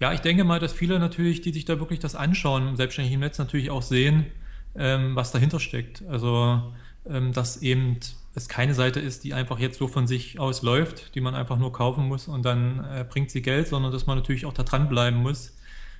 Ja, 0.00 0.12
ich 0.12 0.20
denke 0.20 0.44
mal, 0.44 0.58
dass 0.58 0.72
viele 0.72 0.98
natürlich, 0.98 1.40
die 1.40 1.52
sich 1.52 1.64
da 1.64 1.78
wirklich 1.78 2.00
das 2.00 2.14
anschauen, 2.14 2.76
selbstständig 2.76 3.14
im 3.14 3.20
Netz 3.20 3.38
natürlich 3.38 3.70
auch 3.70 3.82
sehen, 3.82 4.26
ähm, 4.74 5.14
was 5.14 5.32
dahinter 5.32 5.60
steckt. 5.60 6.02
Also, 6.08 6.72
ähm, 7.08 7.32
dass 7.32 7.62
eben 7.62 7.98
es 8.36 8.48
keine 8.48 8.74
Seite 8.74 9.00
ist, 9.00 9.24
die 9.24 9.34
einfach 9.34 9.58
jetzt 9.58 9.78
so 9.78 9.88
von 9.88 10.06
sich 10.06 10.38
aus 10.38 10.62
läuft, 10.62 11.14
die 11.14 11.20
man 11.20 11.34
einfach 11.34 11.58
nur 11.58 11.72
kaufen 11.72 12.06
muss 12.06 12.28
und 12.28 12.44
dann 12.44 12.84
äh, 12.84 13.04
bringt 13.08 13.30
sie 13.30 13.42
Geld, 13.42 13.68
sondern 13.68 13.92
dass 13.92 14.06
man 14.06 14.18
natürlich 14.18 14.46
auch 14.46 14.52
da 14.52 14.62
dranbleiben 14.62 15.20
muss, 15.20 15.56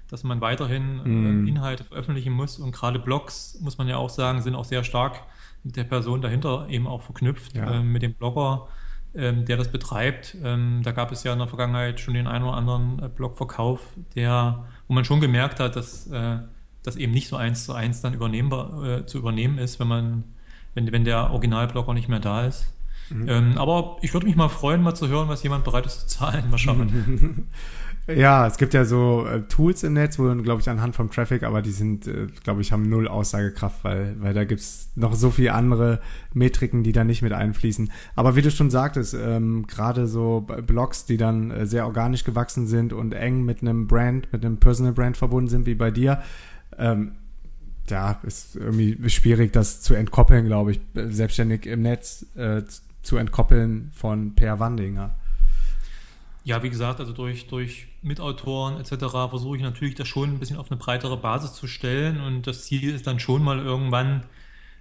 dass 0.09 0.23
man 0.23 0.41
weiterhin 0.41 1.43
mm. 1.43 1.49
Inhalte 1.49 1.83
veröffentlichen 1.83 2.33
muss. 2.33 2.59
Und 2.59 2.73
gerade 2.73 2.99
Blogs, 2.99 3.59
muss 3.61 3.79
man 3.79 3.89
ja 3.89 3.97
auch 3.97 4.11
sagen, 4.11 4.43
sind 4.43 4.55
auch 4.55 4.65
sehr 4.65 4.85
stark 4.85 5.23
mit 5.65 5.77
der 5.77 5.85
Person 5.85 6.23
dahinter 6.23 6.69
eben 6.69 6.87
auch 6.87 7.03
verknüpft, 7.03 7.57
ja. 7.57 7.81
äh, 7.81 7.83
mit 7.83 8.03
dem 8.03 8.15
Blogger 8.15 8.69
ähm, 9.17 9.45
der 9.47 9.57
das 9.57 9.73
betreibt. 9.73 10.37
Ähm, 10.45 10.83
da 10.85 10.93
gab 10.93 11.11
es 11.11 11.25
ja 11.25 11.33
in 11.33 11.39
der 11.39 11.49
Vergangenheit 11.49 12.01
schon 12.01 12.15
den 12.15 12.27
einen 12.27 12.45
oder 12.45 12.55
anderen 12.55 13.03
äh, 13.03 13.09
Blogverkauf, 13.09 13.81
der, 14.15 14.67
wo 14.89 14.95
man 14.95 15.05
schon 15.05 15.21
gemerkt 15.21 15.59
hat, 15.59 15.75
dass 15.75 16.07
äh, 16.09 16.39
das 16.83 16.97
eben 16.97 17.13
nicht 17.13 17.29
so 17.29 17.37
eins 17.37 17.65
zu 17.65 17.73
eins 17.73 18.03
dann 18.03 18.15
übernehmbar, 18.15 18.85
äh, 18.85 19.07
zu 19.07 19.19
übernehmen 19.19 19.59
ist, 19.59 19.81
wenn 19.81 19.89
man, 19.89 20.25
wenn, 20.77 20.93
wenn 20.93 21.05
der 21.05 21.31
Originalblogger 21.31 21.95
nicht 21.95 22.09
mehr 22.09 22.21
da 22.21 22.45
ist. 22.45 22.67
Mhm. 23.11 23.29
Ähm, 23.29 23.59
aber 23.59 23.97
ich 24.03 24.13
würde 24.15 24.27
mich 24.27 24.37
mal 24.37 24.49
freuen, 24.49 24.83
mal 24.83 24.95
zu 24.95 25.09
hören, 25.09 25.29
was 25.29 25.43
jemand 25.43 25.65
bereit 25.65 25.87
ist 25.87 26.09
zu 26.09 26.19
zahlen. 26.19 26.51
Mal 26.51 26.59
schauen. 26.59 27.49
Ja, 28.09 28.47
es 28.47 28.57
gibt 28.57 28.73
ja 28.73 28.85
so 28.85 29.27
äh, 29.27 29.43
Tools 29.49 29.83
im 29.83 29.95
Netz, 29.95 30.17
wo 30.17 30.29
dann, 30.29 30.45
glaube 30.45 30.61
ich, 30.61 30.71
anhand 30.71 30.95
vom 30.95 31.11
Traffic, 31.11 31.43
aber 31.43 31.61
die 31.61 31.73
sind, 31.73 32.07
äh, 32.07 32.29
glaube 32.45 32.61
ich, 32.61 32.71
haben 32.71 32.89
null 32.89 33.09
Aussagekraft, 33.09 33.83
weil, 33.83 34.15
weil 34.21 34.33
da 34.33 34.45
gibt's 34.45 34.93
noch 34.95 35.15
so 35.15 35.31
viele 35.33 35.55
andere 35.55 36.01
Metriken, 36.33 36.85
die 36.85 36.93
da 36.93 37.03
nicht 37.03 37.23
mit 37.23 37.33
einfließen. 37.33 37.91
Aber 38.15 38.37
wie 38.37 38.43
du 38.43 38.53
schon 38.53 38.71
sagtest, 38.71 39.15
ähm, 39.15 39.67
gerade 39.67 40.07
so 40.07 40.43
Blogs, 40.43 41.07
die 41.07 41.17
dann 41.17 41.51
äh, 41.51 41.67
sehr 41.67 41.85
organisch 41.85 42.23
gewachsen 42.23 42.69
sind 42.69 42.93
und 42.93 43.13
eng 43.13 43.45
mit 43.45 43.61
einem 43.61 43.89
Brand, 43.89 44.33
mit 44.33 44.45
einem 44.45 44.59
Personal 44.59 44.93
Brand 44.93 45.17
verbunden 45.17 45.51
sind, 45.51 45.67
wie 45.67 45.75
bei 45.75 45.91
dir, 45.91 46.23
ähm, 46.79 47.17
ja, 47.91 48.21
ist 48.23 48.57
irgendwie 48.57 49.09
schwierig, 49.11 49.53
das 49.53 49.81
zu 49.83 49.95
entkoppeln, 49.95 50.47
glaube 50.47 50.73
ich, 50.73 50.81
selbstständig 50.95 51.67
im 51.67 51.83
Netz 51.83 52.27
äh, 52.37 52.63
zu 53.03 53.17
entkoppeln 53.17 53.91
von 53.95 54.35
Per 54.35 54.59
Wandinger. 54.59 55.15
Ja, 56.45 56.63
wie 56.63 56.71
gesagt, 56.71 57.01
also 57.01 57.13
durch, 57.13 57.49
durch 57.49 57.89
Mitautoren 58.03 58.79
etc. 58.79 59.07
versuche 59.31 59.57
ich 59.57 59.63
natürlich 59.63 59.97
das 59.97 60.07
schon 60.07 60.35
ein 60.35 60.39
bisschen 60.39 60.59
auf 60.59 60.71
eine 60.71 60.79
breitere 60.79 61.17
Basis 61.17 61.55
zu 61.55 61.67
stellen 61.67 62.21
und 62.21 62.47
das 62.47 62.65
Ziel 62.65 62.95
ist 62.95 63.07
dann 63.07 63.19
schon 63.19 63.43
mal 63.43 63.59
irgendwann 63.59 64.23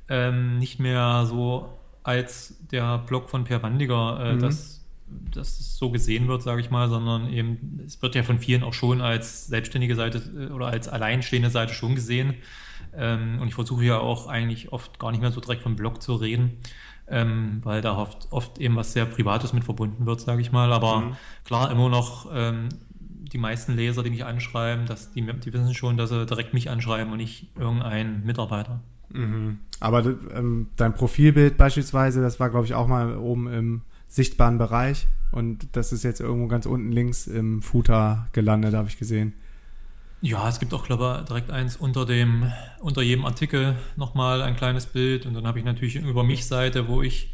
ähm, 0.07 0.59
nicht 0.59 0.79
mehr 0.79 1.25
so 1.27 1.79
als 2.03 2.55
der 2.71 2.99
Blog 2.99 3.29
von 3.29 3.45
Per 3.45 3.63
Wandiger, 3.63 4.19
äh, 4.19 4.33
mhm. 4.33 4.41
dass, 4.41 4.85
dass 5.33 5.59
es 5.59 5.77
so 5.77 5.89
gesehen 5.89 6.27
wird, 6.27 6.43
sage 6.43 6.61
ich 6.61 6.69
mal, 6.69 6.87
sondern 6.87 7.33
eben, 7.33 7.81
es 7.85 7.99
wird 8.01 8.13
ja 8.13 8.21
von 8.21 8.37
vielen 8.37 8.61
auch 8.61 8.73
schon 8.73 9.01
als 9.01 9.47
selbstständige 9.47 9.95
Seite 9.95 10.21
äh, 10.37 10.53
oder 10.53 10.67
als 10.67 10.87
alleinstehende 10.87 11.49
Seite 11.49 11.73
schon 11.73 11.95
gesehen. 11.95 12.35
Ähm, 12.97 13.39
und 13.41 13.47
ich 13.47 13.55
versuche 13.55 13.84
ja 13.84 13.99
auch 13.99 14.27
eigentlich 14.27 14.71
oft 14.71 14.99
gar 14.99 15.12
nicht 15.12 15.21
mehr 15.21 15.31
so 15.31 15.41
direkt 15.41 15.62
vom 15.62 15.75
Blog 15.75 16.01
zu 16.01 16.15
reden 16.15 16.58
ähm, 17.08 17.60
weil 17.63 17.81
da 17.81 17.97
oft, 17.97 18.27
oft 18.31 18.58
eben 18.60 18.75
was 18.75 18.93
sehr 18.93 19.05
Privates 19.05 19.53
mit 19.53 19.63
verbunden 19.63 20.05
wird, 20.05 20.21
sage 20.21 20.41
ich 20.41 20.51
mal. 20.51 20.73
Aber 20.73 21.01
mhm. 21.01 21.15
klar, 21.43 21.71
immer 21.71 21.89
noch 21.89 22.29
ähm, 22.34 22.69
die 22.89 23.38
meisten 23.38 23.75
Leser, 23.75 24.03
die 24.03 24.10
mich 24.10 24.25
anschreiben, 24.25 24.86
dass 24.86 25.12
die, 25.12 25.21
die 25.21 25.53
wissen 25.53 25.73
schon, 25.73 25.97
dass 25.97 26.10
sie 26.10 26.25
direkt 26.25 26.53
mich 26.53 26.69
anschreiben 26.69 27.12
und 27.12 27.17
nicht 27.17 27.51
irgendeinen 27.58 28.25
Mitarbeiter. 28.25 28.81
Mhm. 29.10 29.60
Aber 29.79 30.03
ähm, 30.34 30.69
dein 30.77 30.93
Profilbild 30.93 31.58
beispielsweise, 31.58 32.21
das 32.21 32.39
war, 32.39 32.49
glaube 32.49 32.65
ich, 32.65 32.73
auch 32.73 32.88
mal 32.88 33.17
oben 33.17 33.51
im 33.51 33.81
sichtbaren 34.08 34.58
Bereich 34.58 35.08
und 35.31 35.75
das 35.75 35.91
ist 35.91 36.03
jetzt 36.03 36.21
irgendwo 36.21 36.47
ganz 36.47 36.65
unten 36.65 36.91
links 36.91 37.27
im 37.27 37.62
Footer 37.62 38.27
gelandet, 38.31 38.73
habe 38.73 38.88
ich 38.88 38.97
gesehen. 38.97 39.34
Ja, 40.25 40.49
es 40.49 40.59
gibt 40.59 40.73
auch, 40.73 40.83
glaube 40.83 41.19
ich, 41.19 41.27
direkt 41.27 41.51
eins 41.51 41.77
unter 41.77 42.03
dem, 42.03 42.51
unter 42.79 43.03
jedem 43.03 43.25
Artikel 43.25 43.75
nochmal 43.95 44.41
ein 44.41 44.55
kleines 44.55 44.88
Bild. 44.88 45.27
Und 45.27 45.35
dann 45.35 45.45
habe 45.45 45.59
ich 45.59 45.65
natürlich 45.65 45.97
über 45.97 46.23
mich 46.23 46.47
Seite, 46.47 46.88
wo 46.88 47.03
ich 47.03 47.31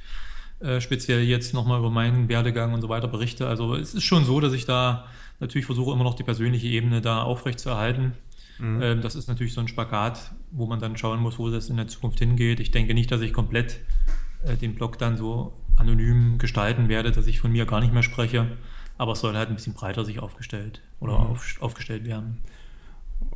äh, 0.59 0.81
speziell 0.81 1.21
jetzt 1.21 1.53
nochmal 1.53 1.79
über 1.79 1.89
meinen 1.89 2.27
Werdegang 2.27 2.73
und 2.73 2.81
so 2.81 2.89
weiter 2.89 3.07
berichte. 3.07 3.47
Also 3.47 3.75
es 3.75 3.93
ist 3.93 4.03
schon 4.03 4.25
so, 4.25 4.41
dass 4.41 4.51
ich 4.51 4.65
da 4.65 5.05
natürlich 5.39 5.65
versuche, 5.65 5.93
immer 5.93 6.03
noch 6.03 6.15
die 6.15 6.23
persönliche 6.23 6.67
Ebene 6.67 6.99
da 6.99 7.23
aufrecht 7.23 7.61
zu 7.61 7.69
erhalten. 7.69 8.11
Mhm. 8.59 8.81
Ähm, 8.81 9.01
das 9.01 9.15
ist 9.15 9.29
natürlich 9.29 9.53
so 9.53 9.61
ein 9.61 9.69
Spagat, 9.69 10.33
wo 10.51 10.65
man 10.65 10.81
dann 10.81 10.97
schauen 10.97 11.21
muss, 11.21 11.39
wo 11.39 11.49
das 11.49 11.69
in 11.69 11.77
der 11.77 11.87
Zukunft 11.87 12.19
hingeht. 12.19 12.59
Ich 12.59 12.71
denke 12.71 12.93
nicht, 12.93 13.09
dass 13.09 13.21
ich 13.21 13.31
komplett 13.31 13.79
äh, 14.43 14.57
den 14.57 14.75
Blog 14.75 14.97
dann 14.97 15.15
so 15.15 15.53
anonym 15.77 16.39
gestalten 16.39 16.89
werde, 16.89 17.11
dass 17.13 17.25
ich 17.25 17.39
von 17.39 17.53
mir 17.53 17.65
gar 17.65 17.79
nicht 17.79 17.93
mehr 17.93 18.03
spreche. 18.03 18.57
Aber 18.97 19.13
es 19.13 19.21
soll 19.21 19.37
halt 19.37 19.47
ein 19.47 19.55
bisschen 19.55 19.75
breiter 19.75 20.03
sich 20.03 20.19
aufgestellt 20.19 20.81
oder 20.99 21.17
mhm. 21.19 21.27
auf, 21.27 21.55
aufgestellt 21.61 22.03
werden. 22.03 22.39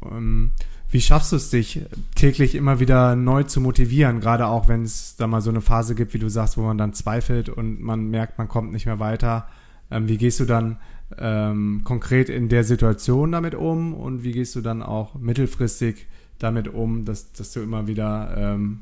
Ähm, 0.04 0.52
wie 0.90 1.02
schaffst 1.02 1.32
du 1.32 1.36
es 1.36 1.50
dich 1.50 1.82
täglich 2.16 2.56
immer 2.56 2.80
wieder 2.80 3.16
neu 3.16 3.44
zu 3.44 3.60
motivieren, 3.60 4.20
gerade 4.20 4.48
auch 4.48 4.68
wenn 4.68 4.84
es 4.84 5.16
da 5.18 5.28
mal 5.28 5.42
so 5.42 5.50
eine 5.50 5.62
Phase 5.62 5.96
gibt, 5.96 6.14
wie 6.14 6.20
du 6.20 6.30
sagst, 6.30 6.58
wo 6.58 6.62
man 6.62 6.78
dann 6.78 6.94
zweifelt 6.94 7.50
und 7.50 7.82
man 7.82 8.10
merkt, 8.10 8.38
man 8.38 8.48
kommt 8.48 8.72
nicht 8.72 8.86
mehr 8.86 9.00
weiter. 9.00 9.48
Ähm, 9.92 10.08
wie 10.08 10.18
gehst 10.18 10.40
du 10.40 10.46
dann 10.46 10.78
ähm, 11.18 11.82
konkret 11.84 12.30
in 12.30 12.50
der 12.50 12.64
Situation 12.64 13.32
damit 13.32 13.56
um 13.56 13.94
und 13.94 14.24
wie 14.24 14.32
gehst 14.32 14.56
du 14.56 14.62
dann 14.62 14.82
auch 14.82 15.16
mittelfristig 15.16 16.08
damit 16.40 16.68
um, 16.68 17.06
dass, 17.06 17.32
dass 17.34 17.52
du 17.52 17.62
immer 17.62 17.88
wieder 17.88 18.34
ähm, 18.38 18.82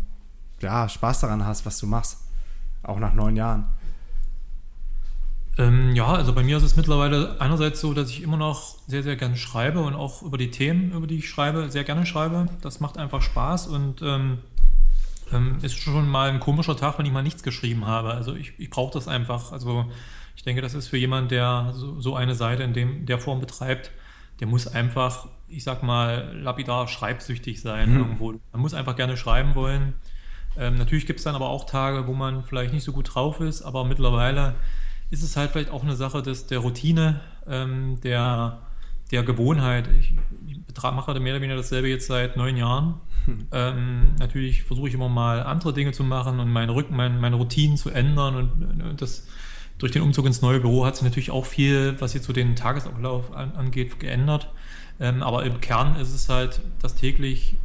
ja, 0.62 0.88
Spaß 0.88 1.22
daran 1.22 1.46
hast, 1.46 1.66
was 1.66 1.80
du 1.80 1.88
machst, 1.88 2.20
auch 2.84 3.00
nach 3.00 3.14
neun 3.14 3.36
Jahren? 3.36 3.66
Ähm, 5.58 5.94
ja, 5.96 6.08
also 6.08 6.34
bei 6.34 6.44
mir 6.44 6.58
ist 6.58 6.64
es 6.64 6.76
mittlerweile 6.76 7.40
einerseits 7.40 7.80
so, 7.80 7.94
dass 7.94 8.10
ich 8.10 8.24
immer 8.24 8.38
noch 8.38 8.78
sehr, 8.88 9.04
sehr 9.04 9.16
gerne 9.16 9.38
schreibe 9.38 9.82
und 9.82 9.94
auch 9.94 10.24
über 10.24 10.38
die 10.38 10.50
Themen, 10.50 10.92
über 10.92 11.06
die 11.06 11.20
ich 11.20 11.30
schreibe, 11.30 11.70
sehr 11.70 11.84
gerne 11.84 12.06
schreibe. 12.06 12.48
Das 12.62 12.80
macht 12.80 12.98
einfach 12.98 13.22
Spaß 13.22 13.68
und 13.68 14.02
ähm, 14.02 14.40
ähm, 15.32 15.58
ist 15.62 15.78
schon 15.78 16.08
mal 16.10 16.30
ein 16.30 16.40
komischer 16.40 16.76
Tag, 16.76 16.98
wenn 16.98 17.06
ich 17.06 17.12
mal 17.12 17.22
nichts 17.22 17.44
geschrieben 17.44 17.86
habe. 17.86 18.14
Also 18.14 18.36
ich, 18.36 18.54
ich 18.58 18.70
brauche 18.72 18.94
das 18.94 19.08
einfach. 19.08 19.52
Also 19.52 19.86
ich 20.36 20.44
denke, 20.44 20.62
das 20.62 20.74
ist 20.74 20.88
für 20.88 20.98
jemanden, 20.98 21.30
der 21.30 21.72
so, 21.76 22.02
so 22.02 22.16
eine 22.16 22.34
Seite 22.34 22.64
in 22.64 22.74
dem, 22.74 23.06
der 23.06 23.20
Form 23.20 23.40
betreibt, 23.40 23.92
der 24.40 24.48
muss 24.48 24.68
einfach, 24.68 25.28
ich 25.48 25.64
sag 25.64 25.84
mal, 25.84 26.36
lapidar 26.36 26.88
schreibsüchtig 26.88 27.62
sein 27.62 27.92
mhm. 27.92 27.98
irgendwo. 28.00 28.32
Man 28.52 28.62
muss 28.62 28.74
einfach 28.74 28.96
gerne 28.96 29.18
schreiben 29.18 29.54
wollen. 29.54 29.94
Ähm, 30.58 30.76
natürlich 30.76 31.06
gibt 31.06 31.20
es 31.20 31.24
dann 31.24 31.36
aber 31.36 31.50
auch 31.50 31.66
Tage, 31.66 32.08
wo 32.08 32.14
man 32.14 32.44
vielleicht 32.44 32.74
nicht 32.74 32.84
so 32.84 32.92
gut 32.92 33.14
drauf 33.14 33.40
ist, 33.40 33.62
aber 33.62 33.86
mittlerweile 33.86 34.56
ist 35.14 35.22
es 35.22 35.38
halt 35.38 35.52
vielleicht 35.52 35.70
auch 35.70 35.84
eine 35.84 35.96
Sache 35.96 36.24
des, 36.24 36.48
der 36.48 36.60
Routine, 36.60 37.22
ähm, 37.48 38.02
der, 38.02 38.58
der 39.12 39.22
Gewohnheit. 39.22 39.88
Ich, 40.00 40.16
ich 40.48 40.82
mache 40.82 41.20
mehr 41.20 41.34
oder 41.34 41.42
weniger 41.42 41.56
dasselbe 41.56 41.88
jetzt 41.88 42.08
seit 42.08 42.36
neun 42.36 42.58
Jahren. 42.58 42.96
Hm. 43.26 43.48
Ähm, 43.52 44.16
natürlich 44.18 44.64
versuche 44.64 44.88
ich 44.88 44.96
immer 44.96 45.10
mal 45.10 45.44
andere 45.44 45.72
Dinge 45.72 45.92
zu 45.92 46.04
machen 46.04 46.40
und 46.40 46.52
meine, 46.52 46.74
Rücken, 46.74 46.96
meine, 46.96 47.20
meine 47.20 47.36
Routinen 47.36 47.78
zu 47.78 47.92
ändern. 47.92 48.36
Und, 48.36 48.82
und, 48.82 49.02
das 49.02 49.28
durch 49.78 49.92
den 49.92 50.02
Umzug 50.02 50.26
ins 50.26 50.42
neue 50.42 50.60
Büro 50.60 50.84
hat 50.84 50.96
sich 50.96 51.04
natürlich 51.04 51.30
auch 51.30 51.46
viel, 51.46 51.96
was 52.00 52.16
jetzt 52.16 52.26
so 52.26 52.34
den 52.34 52.56
Tagesablauf 52.56 53.36
an, 53.36 53.54
angeht, 53.54 54.00
geändert. 54.00 54.50
Ähm, 55.00 55.22
aber 55.22 55.46
im 55.46 55.62
Kern 55.62 55.96
ist 55.96 56.12
es 56.12 56.28
halt 56.28 56.60
das 56.82 56.96
täglich 56.96 57.56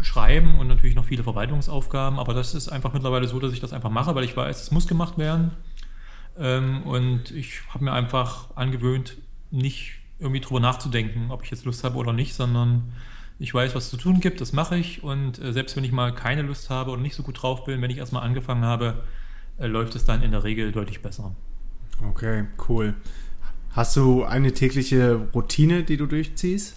Schreiben 0.00 0.58
und 0.58 0.66
natürlich 0.66 0.96
noch 0.96 1.04
viele 1.04 1.22
Verwaltungsaufgaben. 1.22 2.18
Aber 2.18 2.34
das 2.34 2.52
ist 2.54 2.68
einfach 2.68 2.92
mittlerweile 2.92 3.28
so, 3.28 3.38
dass 3.38 3.52
ich 3.52 3.60
das 3.60 3.72
einfach 3.72 3.90
mache, 3.90 4.14
weil 4.16 4.24
ich 4.24 4.36
weiß, 4.36 4.60
es 4.60 4.70
muss 4.72 4.88
gemacht 4.88 5.18
werden. 5.18 5.52
Ähm, 6.38 6.82
und 6.82 7.30
ich 7.30 7.60
habe 7.68 7.84
mir 7.84 7.92
einfach 7.92 8.56
angewöhnt, 8.56 9.16
nicht 9.50 9.98
irgendwie 10.18 10.40
drüber 10.40 10.60
nachzudenken, 10.60 11.30
ob 11.30 11.44
ich 11.44 11.50
jetzt 11.50 11.64
Lust 11.64 11.84
habe 11.84 11.96
oder 11.96 12.12
nicht, 12.12 12.34
sondern 12.34 12.92
ich 13.38 13.52
weiß, 13.52 13.74
was 13.74 13.90
zu 13.90 13.96
tun 13.96 14.20
gibt, 14.20 14.40
das 14.40 14.52
mache 14.52 14.76
ich. 14.76 15.02
Und 15.02 15.38
äh, 15.38 15.52
selbst 15.52 15.76
wenn 15.76 15.84
ich 15.84 15.92
mal 15.92 16.14
keine 16.14 16.42
Lust 16.42 16.70
habe 16.70 16.90
oder 16.90 17.02
nicht 17.02 17.14
so 17.14 17.22
gut 17.22 17.42
drauf 17.42 17.64
bin, 17.64 17.82
wenn 17.82 17.90
ich 17.90 17.98
erstmal 17.98 18.22
angefangen 18.22 18.64
habe, 18.64 19.04
äh, 19.58 19.66
läuft 19.66 19.94
es 19.94 20.04
dann 20.04 20.22
in 20.22 20.30
der 20.30 20.44
Regel 20.44 20.72
deutlich 20.72 21.02
besser. 21.02 21.34
Okay, 22.02 22.46
cool. 22.68 22.94
Hast 23.70 23.96
du 23.96 24.24
eine 24.24 24.52
tägliche 24.52 25.28
Routine, 25.34 25.82
die 25.82 25.96
du 25.96 26.06
durchziehst? 26.06 26.76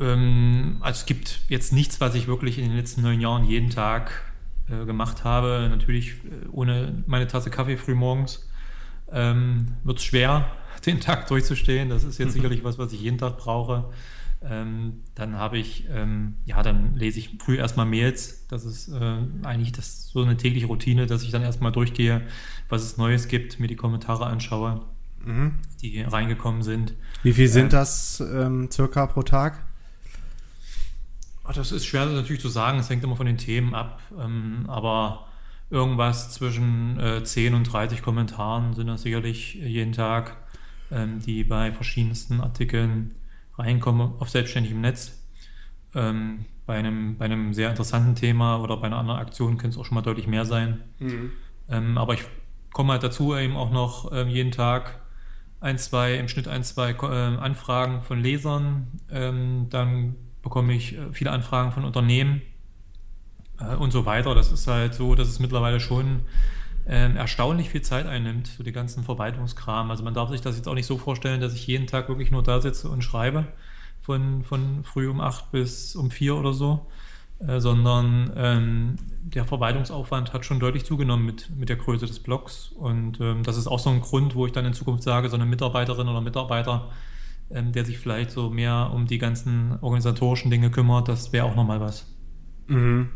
Ähm, 0.00 0.78
also 0.80 1.00
es 1.00 1.06
gibt 1.06 1.40
jetzt 1.48 1.72
nichts, 1.72 2.00
was 2.00 2.14
ich 2.14 2.28
wirklich 2.28 2.58
in 2.58 2.64
den 2.64 2.76
letzten 2.76 3.02
neun 3.02 3.20
Jahren 3.20 3.44
jeden 3.44 3.70
Tag 3.70 4.27
äh, 4.70 4.84
gemacht 4.84 5.24
habe. 5.24 5.68
Natürlich 5.70 6.10
äh, 6.24 6.48
ohne 6.50 7.02
meine 7.06 7.26
Tasse 7.26 7.50
Kaffee 7.50 7.76
früh 7.76 7.94
morgens 7.94 8.48
ähm, 9.10 9.76
wird 9.84 9.98
es 9.98 10.04
schwer, 10.04 10.50
den 10.86 11.00
Tag 11.00 11.26
durchzustehen. 11.28 11.88
Das 11.88 12.04
ist 12.04 12.18
jetzt 12.18 12.32
sicherlich 12.34 12.64
was, 12.64 12.78
was 12.78 12.92
ich 12.92 13.00
jeden 13.00 13.18
Tag 13.18 13.38
brauche. 13.38 13.90
Ähm, 14.40 15.00
dann 15.16 15.36
habe 15.36 15.58
ich, 15.58 15.86
ähm, 15.90 16.34
ja, 16.44 16.62
dann 16.62 16.94
lese 16.94 17.18
ich 17.18 17.36
früh 17.42 17.56
erstmal 17.56 17.86
Mails. 17.86 18.46
Das 18.48 18.64
ist 18.64 18.88
äh, 18.88 19.18
eigentlich 19.42 19.72
das, 19.72 20.08
so 20.08 20.22
eine 20.22 20.36
tägliche 20.36 20.66
Routine, 20.66 21.06
dass 21.06 21.24
ich 21.24 21.30
dann 21.30 21.42
erstmal 21.42 21.72
durchgehe, 21.72 22.22
was 22.68 22.82
es 22.82 22.96
Neues 22.96 23.26
gibt, 23.26 23.58
mir 23.58 23.66
die 23.66 23.76
Kommentare 23.76 24.26
anschaue, 24.26 24.84
mhm. 25.24 25.54
die 25.82 26.02
reingekommen 26.02 26.62
sind. 26.62 26.94
Wie 27.24 27.32
viel 27.32 27.48
sind 27.48 27.66
äh, 27.66 27.70
das 27.70 28.20
ähm, 28.20 28.70
circa 28.70 29.06
pro 29.06 29.22
Tag? 29.22 29.64
Das 31.54 31.72
ist 31.72 31.86
schwer 31.86 32.06
natürlich 32.06 32.42
zu 32.42 32.48
sagen, 32.48 32.78
es 32.78 32.90
hängt 32.90 33.02
immer 33.04 33.16
von 33.16 33.26
den 33.26 33.38
Themen 33.38 33.74
ab, 33.74 34.00
ähm, 34.18 34.64
aber 34.68 35.26
irgendwas 35.70 36.30
zwischen 36.32 36.98
äh, 36.98 37.22
10 37.22 37.54
und 37.54 37.64
30 37.64 38.02
Kommentaren 38.02 38.74
sind 38.74 38.86
das 38.86 39.02
sicherlich 39.02 39.54
jeden 39.54 39.92
Tag, 39.92 40.36
ähm, 40.90 41.20
die 41.20 41.44
bei 41.44 41.72
verschiedensten 41.72 42.40
Artikeln 42.40 43.14
reinkommen 43.56 44.12
auf 44.18 44.30
selbstständigem 44.30 44.80
Netz. 44.80 45.22
Ähm, 45.94 46.44
bei, 46.66 46.76
einem, 46.76 47.16
bei 47.16 47.24
einem 47.24 47.54
sehr 47.54 47.70
interessanten 47.70 48.14
Thema 48.14 48.58
oder 48.62 48.76
bei 48.76 48.86
einer 48.86 48.98
anderen 48.98 49.18
Aktion 49.18 49.56
könnte 49.56 49.74
es 49.74 49.78
auch 49.78 49.86
schon 49.86 49.94
mal 49.94 50.02
deutlich 50.02 50.26
mehr 50.26 50.44
sein. 50.44 50.80
Mhm. 50.98 51.32
Ähm, 51.68 51.98
aber 51.98 52.14
ich 52.14 52.24
komme 52.72 52.92
halt 52.92 53.02
dazu, 53.02 53.34
eben 53.34 53.56
auch 53.56 53.70
noch 53.70 54.12
ähm, 54.12 54.28
jeden 54.28 54.52
Tag 54.52 55.00
ein, 55.60 55.78
zwei, 55.78 56.14
im 56.16 56.28
Schnitt 56.28 56.46
ein, 56.46 56.62
zwei 56.62 56.92
äh, 56.92 57.06
Anfragen 57.06 58.02
von 58.02 58.20
Lesern. 58.20 58.88
Ähm, 59.10 59.66
dann 59.70 60.14
bekomme 60.48 60.72
ich 60.72 60.96
äh, 60.96 61.12
viele 61.12 61.30
Anfragen 61.30 61.72
von 61.72 61.84
Unternehmen 61.84 62.40
äh, 63.60 63.74
und 63.74 63.92
so 63.92 64.06
weiter. 64.06 64.34
Das 64.34 64.50
ist 64.50 64.66
halt 64.66 64.94
so, 64.94 65.14
dass 65.14 65.28
es 65.28 65.40
mittlerweile 65.40 65.78
schon 65.78 66.20
ähm, 66.86 67.16
erstaunlich 67.16 67.68
viel 67.68 67.82
Zeit 67.82 68.06
einnimmt, 68.06 68.46
so 68.46 68.64
die 68.64 68.72
ganzen 68.72 69.04
Verwaltungskram. 69.04 69.90
Also 69.90 70.02
man 70.02 70.14
darf 70.14 70.30
sich 70.30 70.40
das 70.40 70.56
jetzt 70.56 70.66
auch 70.66 70.74
nicht 70.74 70.86
so 70.86 70.96
vorstellen, 70.96 71.42
dass 71.42 71.54
ich 71.54 71.66
jeden 71.66 71.86
Tag 71.86 72.08
wirklich 72.08 72.30
nur 72.30 72.42
da 72.42 72.62
sitze 72.62 72.88
und 72.88 73.02
schreibe 73.02 73.46
von, 74.00 74.42
von 74.42 74.84
früh 74.84 75.08
um 75.08 75.20
acht 75.20 75.52
bis 75.52 75.94
um 75.94 76.10
vier 76.10 76.34
oder 76.36 76.54
so, 76.54 76.86
äh, 77.46 77.60
sondern 77.60 78.32
ähm, 78.34 78.96
der 79.20 79.44
Verwaltungsaufwand 79.44 80.32
hat 80.32 80.46
schon 80.46 80.60
deutlich 80.60 80.86
zugenommen 80.86 81.26
mit, 81.26 81.50
mit 81.54 81.68
der 81.68 81.76
Größe 81.76 82.06
des 82.06 82.20
Blogs. 82.20 82.72
Und 82.74 83.20
ähm, 83.20 83.42
das 83.42 83.58
ist 83.58 83.66
auch 83.66 83.80
so 83.80 83.90
ein 83.90 84.00
Grund, 84.00 84.34
wo 84.34 84.46
ich 84.46 84.52
dann 84.52 84.64
in 84.64 84.72
Zukunft 84.72 85.02
sage, 85.02 85.28
so 85.28 85.36
eine 85.36 85.44
Mitarbeiterin 85.44 86.08
oder 86.08 86.22
Mitarbeiter, 86.22 86.88
ähm, 87.50 87.72
der 87.72 87.84
sich 87.84 87.98
vielleicht 87.98 88.30
so 88.30 88.50
mehr 88.50 88.90
um 88.92 89.06
die 89.06 89.18
ganzen 89.18 89.78
organisatorischen 89.80 90.50
Dinge 90.50 90.70
kümmert, 90.70 91.08
das 91.08 91.32
wäre 91.32 91.46
auch 91.46 91.54
nochmal 91.54 91.80
was. 91.80 92.06
Mhm. 92.66 93.08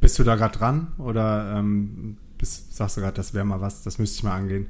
Bist 0.00 0.18
du 0.18 0.24
da 0.24 0.36
gerade 0.36 0.56
dran 0.56 0.92
oder 0.98 1.56
ähm, 1.58 2.16
bist, 2.38 2.74
sagst 2.76 2.96
du 2.96 3.00
gerade, 3.00 3.14
das 3.14 3.34
wäre 3.34 3.44
mal 3.44 3.60
was, 3.60 3.82
das 3.82 3.98
müsste 3.98 4.18
ich 4.18 4.22
mal 4.24 4.34
angehen? 4.34 4.66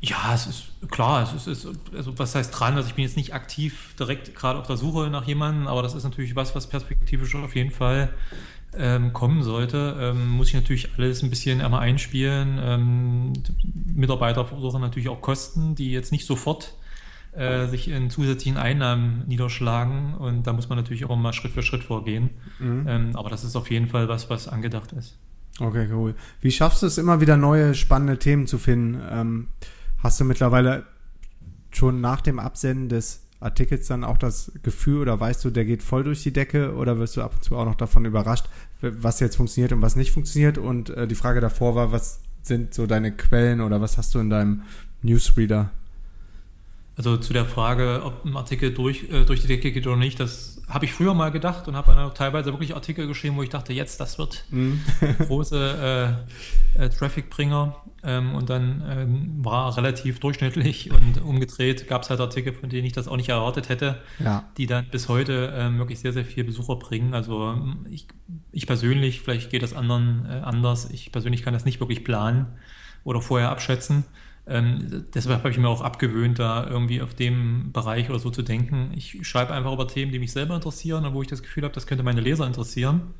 Ja, 0.00 0.34
es 0.34 0.46
ist 0.46 0.90
klar, 0.90 1.22
es 1.22 1.46
ist, 1.46 1.68
also 1.94 2.18
was 2.18 2.34
heißt 2.34 2.58
dran? 2.58 2.74
Also 2.74 2.88
ich 2.88 2.94
bin 2.94 3.04
jetzt 3.04 3.16
nicht 3.16 3.34
aktiv 3.34 3.94
direkt 3.98 4.34
gerade 4.34 4.58
auf 4.58 4.66
der 4.66 4.76
Suche 4.76 5.08
nach 5.10 5.28
jemandem, 5.28 5.68
aber 5.68 5.82
das 5.82 5.94
ist 5.94 6.02
natürlich 6.02 6.34
was, 6.34 6.56
was 6.56 6.66
perspektivisch 6.66 7.36
auf 7.36 7.54
jeden 7.54 7.70
Fall 7.70 8.12
ähm, 8.76 9.12
kommen 9.12 9.44
sollte. 9.44 9.96
Ähm, 10.00 10.28
muss 10.30 10.48
ich 10.48 10.54
natürlich 10.54 10.88
alles 10.96 11.22
ein 11.22 11.30
bisschen 11.30 11.60
einmal 11.60 11.82
einspielen. 11.82 12.58
Ähm, 12.60 13.32
Mitarbeiter 13.94 14.44
verursachen 14.44 14.80
natürlich 14.80 15.08
auch 15.08 15.20
Kosten, 15.20 15.76
die 15.76 15.92
jetzt 15.92 16.10
nicht 16.10 16.26
sofort 16.26 16.74
äh, 17.32 17.66
sich 17.66 17.88
in 17.88 18.10
zusätzlichen 18.10 18.58
Einnahmen 18.58 19.24
niederschlagen 19.26 20.14
und 20.14 20.46
da 20.46 20.52
muss 20.52 20.68
man 20.68 20.78
natürlich 20.78 21.04
auch 21.04 21.16
mal 21.16 21.32
Schritt 21.32 21.52
für 21.52 21.62
Schritt 21.62 21.84
vorgehen. 21.84 22.30
Mhm. 22.58 22.86
Ähm, 22.88 23.10
aber 23.16 23.30
das 23.30 23.44
ist 23.44 23.56
auf 23.56 23.70
jeden 23.70 23.88
Fall 23.88 24.08
was, 24.08 24.30
was 24.30 24.48
angedacht 24.48 24.92
ist. 24.92 25.18
Okay, 25.60 25.88
cool. 25.92 26.14
Wie 26.40 26.50
schaffst 26.50 26.82
du 26.82 26.86
es 26.86 26.98
immer 26.98 27.20
wieder 27.20 27.36
neue 27.36 27.74
spannende 27.74 28.18
Themen 28.18 28.46
zu 28.46 28.58
finden? 28.58 29.00
Ähm, 29.10 29.48
Hast 30.02 30.18
du 30.18 30.24
mittlerweile 30.24 30.84
schon 31.70 32.00
nach 32.00 32.20
dem 32.20 32.40
Absenden 32.40 32.88
des 32.88 33.22
Artikels 33.38 33.86
dann 33.86 34.04
auch 34.04 34.18
das 34.18 34.52
Gefühl 34.62 35.00
oder 35.00 35.18
weißt 35.18 35.44
du, 35.44 35.50
der 35.50 35.64
geht 35.64 35.82
voll 35.82 36.04
durch 36.04 36.22
die 36.22 36.32
Decke 36.32 36.74
oder 36.74 36.98
wirst 36.98 37.16
du 37.16 37.22
ab 37.22 37.34
und 37.34 37.44
zu 37.44 37.56
auch 37.56 37.64
noch 37.64 37.76
davon 37.76 38.04
überrascht, 38.04 38.46
was 38.80 39.20
jetzt 39.20 39.36
funktioniert 39.36 39.72
und 39.72 39.80
was 39.80 39.96
nicht 39.96 40.10
funktioniert? 40.10 40.58
Und 40.58 40.90
äh, 40.90 41.06
die 41.06 41.14
Frage 41.14 41.40
davor 41.40 41.76
war, 41.76 41.92
was 41.92 42.20
sind 42.42 42.74
so 42.74 42.86
deine 42.86 43.12
Quellen 43.12 43.60
oder 43.60 43.80
was 43.80 43.96
hast 43.96 44.14
du 44.14 44.18
in 44.18 44.30
deinem 44.30 44.62
Newsreader? 45.02 45.70
Also 47.04 47.16
zu 47.16 47.32
der 47.32 47.46
Frage, 47.46 48.02
ob 48.04 48.24
ein 48.24 48.36
Artikel 48.36 48.72
durch, 48.72 49.10
äh, 49.10 49.24
durch 49.24 49.40
die 49.40 49.48
Decke 49.48 49.72
geht 49.72 49.88
oder 49.88 49.96
nicht, 49.96 50.20
das 50.20 50.62
habe 50.68 50.84
ich 50.84 50.92
früher 50.92 51.14
mal 51.14 51.32
gedacht 51.32 51.66
und 51.66 51.74
habe 51.74 51.92
dann 51.92 52.14
teilweise 52.14 52.52
wirklich 52.52 52.76
Artikel 52.76 53.08
geschrieben, 53.08 53.34
wo 53.36 53.42
ich 53.42 53.48
dachte, 53.48 53.72
jetzt, 53.72 53.98
das 53.98 54.18
wird 54.18 54.44
mhm. 54.50 54.80
große 55.18 56.16
äh, 56.78 56.84
äh, 56.84 56.88
Traffic-Bringer. 56.90 57.74
Ähm, 58.04 58.36
und 58.36 58.50
dann 58.50 58.84
ähm, 58.88 59.44
war 59.44 59.76
relativ 59.76 60.20
durchschnittlich 60.20 60.92
und 60.92 61.20
umgedreht 61.22 61.88
gab 61.88 62.02
es 62.02 62.10
halt 62.10 62.20
Artikel, 62.20 62.52
von 62.52 62.68
denen 62.68 62.86
ich 62.86 62.92
das 62.92 63.08
auch 63.08 63.16
nicht 63.16 63.30
erwartet 63.30 63.68
hätte, 63.68 64.00
ja. 64.20 64.44
die 64.56 64.66
dann 64.66 64.86
bis 64.88 65.08
heute 65.08 65.52
ähm, 65.56 65.78
wirklich 65.78 65.98
sehr, 65.98 66.12
sehr 66.12 66.24
viel 66.24 66.44
Besucher 66.44 66.76
bringen. 66.76 67.14
Also 67.14 67.58
ich, 67.90 68.06
ich 68.52 68.68
persönlich, 68.68 69.22
vielleicht 69.22 69.50
geht 69.50 69.64
das 69.64 69.74
anderen 69.74 70.24
äh, 70.26 70.34
anders, 70.44 70.88
ich 70.90 71.10
persönlich 71.10 71.42
kann 71.42 71.52
das 71.52 71.64
nicht 71.64 71.80
wirklich 71.80 72.04
planen 72.04 72.46
oder 73.02 73.20
vorher 73.20 73.50
abschätzen. 73.50 74.04
Ähm, 74.46 75.06
deshalb 75.14 75.38
habe 75.38 75.50
ich 75.50 75.58
mir 75.58 75.68
auch 75.68 75.82
abgewöhnt, 75.82 76.38
da 76.38 76.66
irgendwie 76.66 77.00
auf 77.00 77.14
dem 77.14 77.70
Bereich 77.72 78.10
oder 78.10 78.18
so 78.18 78.30
zu 78.30 78.42
denken. 78.42 78.92
Ich 78.96 79.26
schreibe 79.26 79.52
einfach 79.52 79.72
über 79.72 79.86
Themen, 79.86 80.10
die 80.10 80.18
mich 80.18 80.32
selber 80.32 80.54
interessieren 80.56 81.04
und 81.04 81.14
wo 81.14 81.22
ich 81.22 81.28
das 81.28 81.42
Gefühl 81.42 81.62
habe, 81.62 81.74
das 81.74 81.86
könnte 81.86 82.02
meine 82.02 82.20
Leser 82.20 82.46
interessieren. 82.46 83.14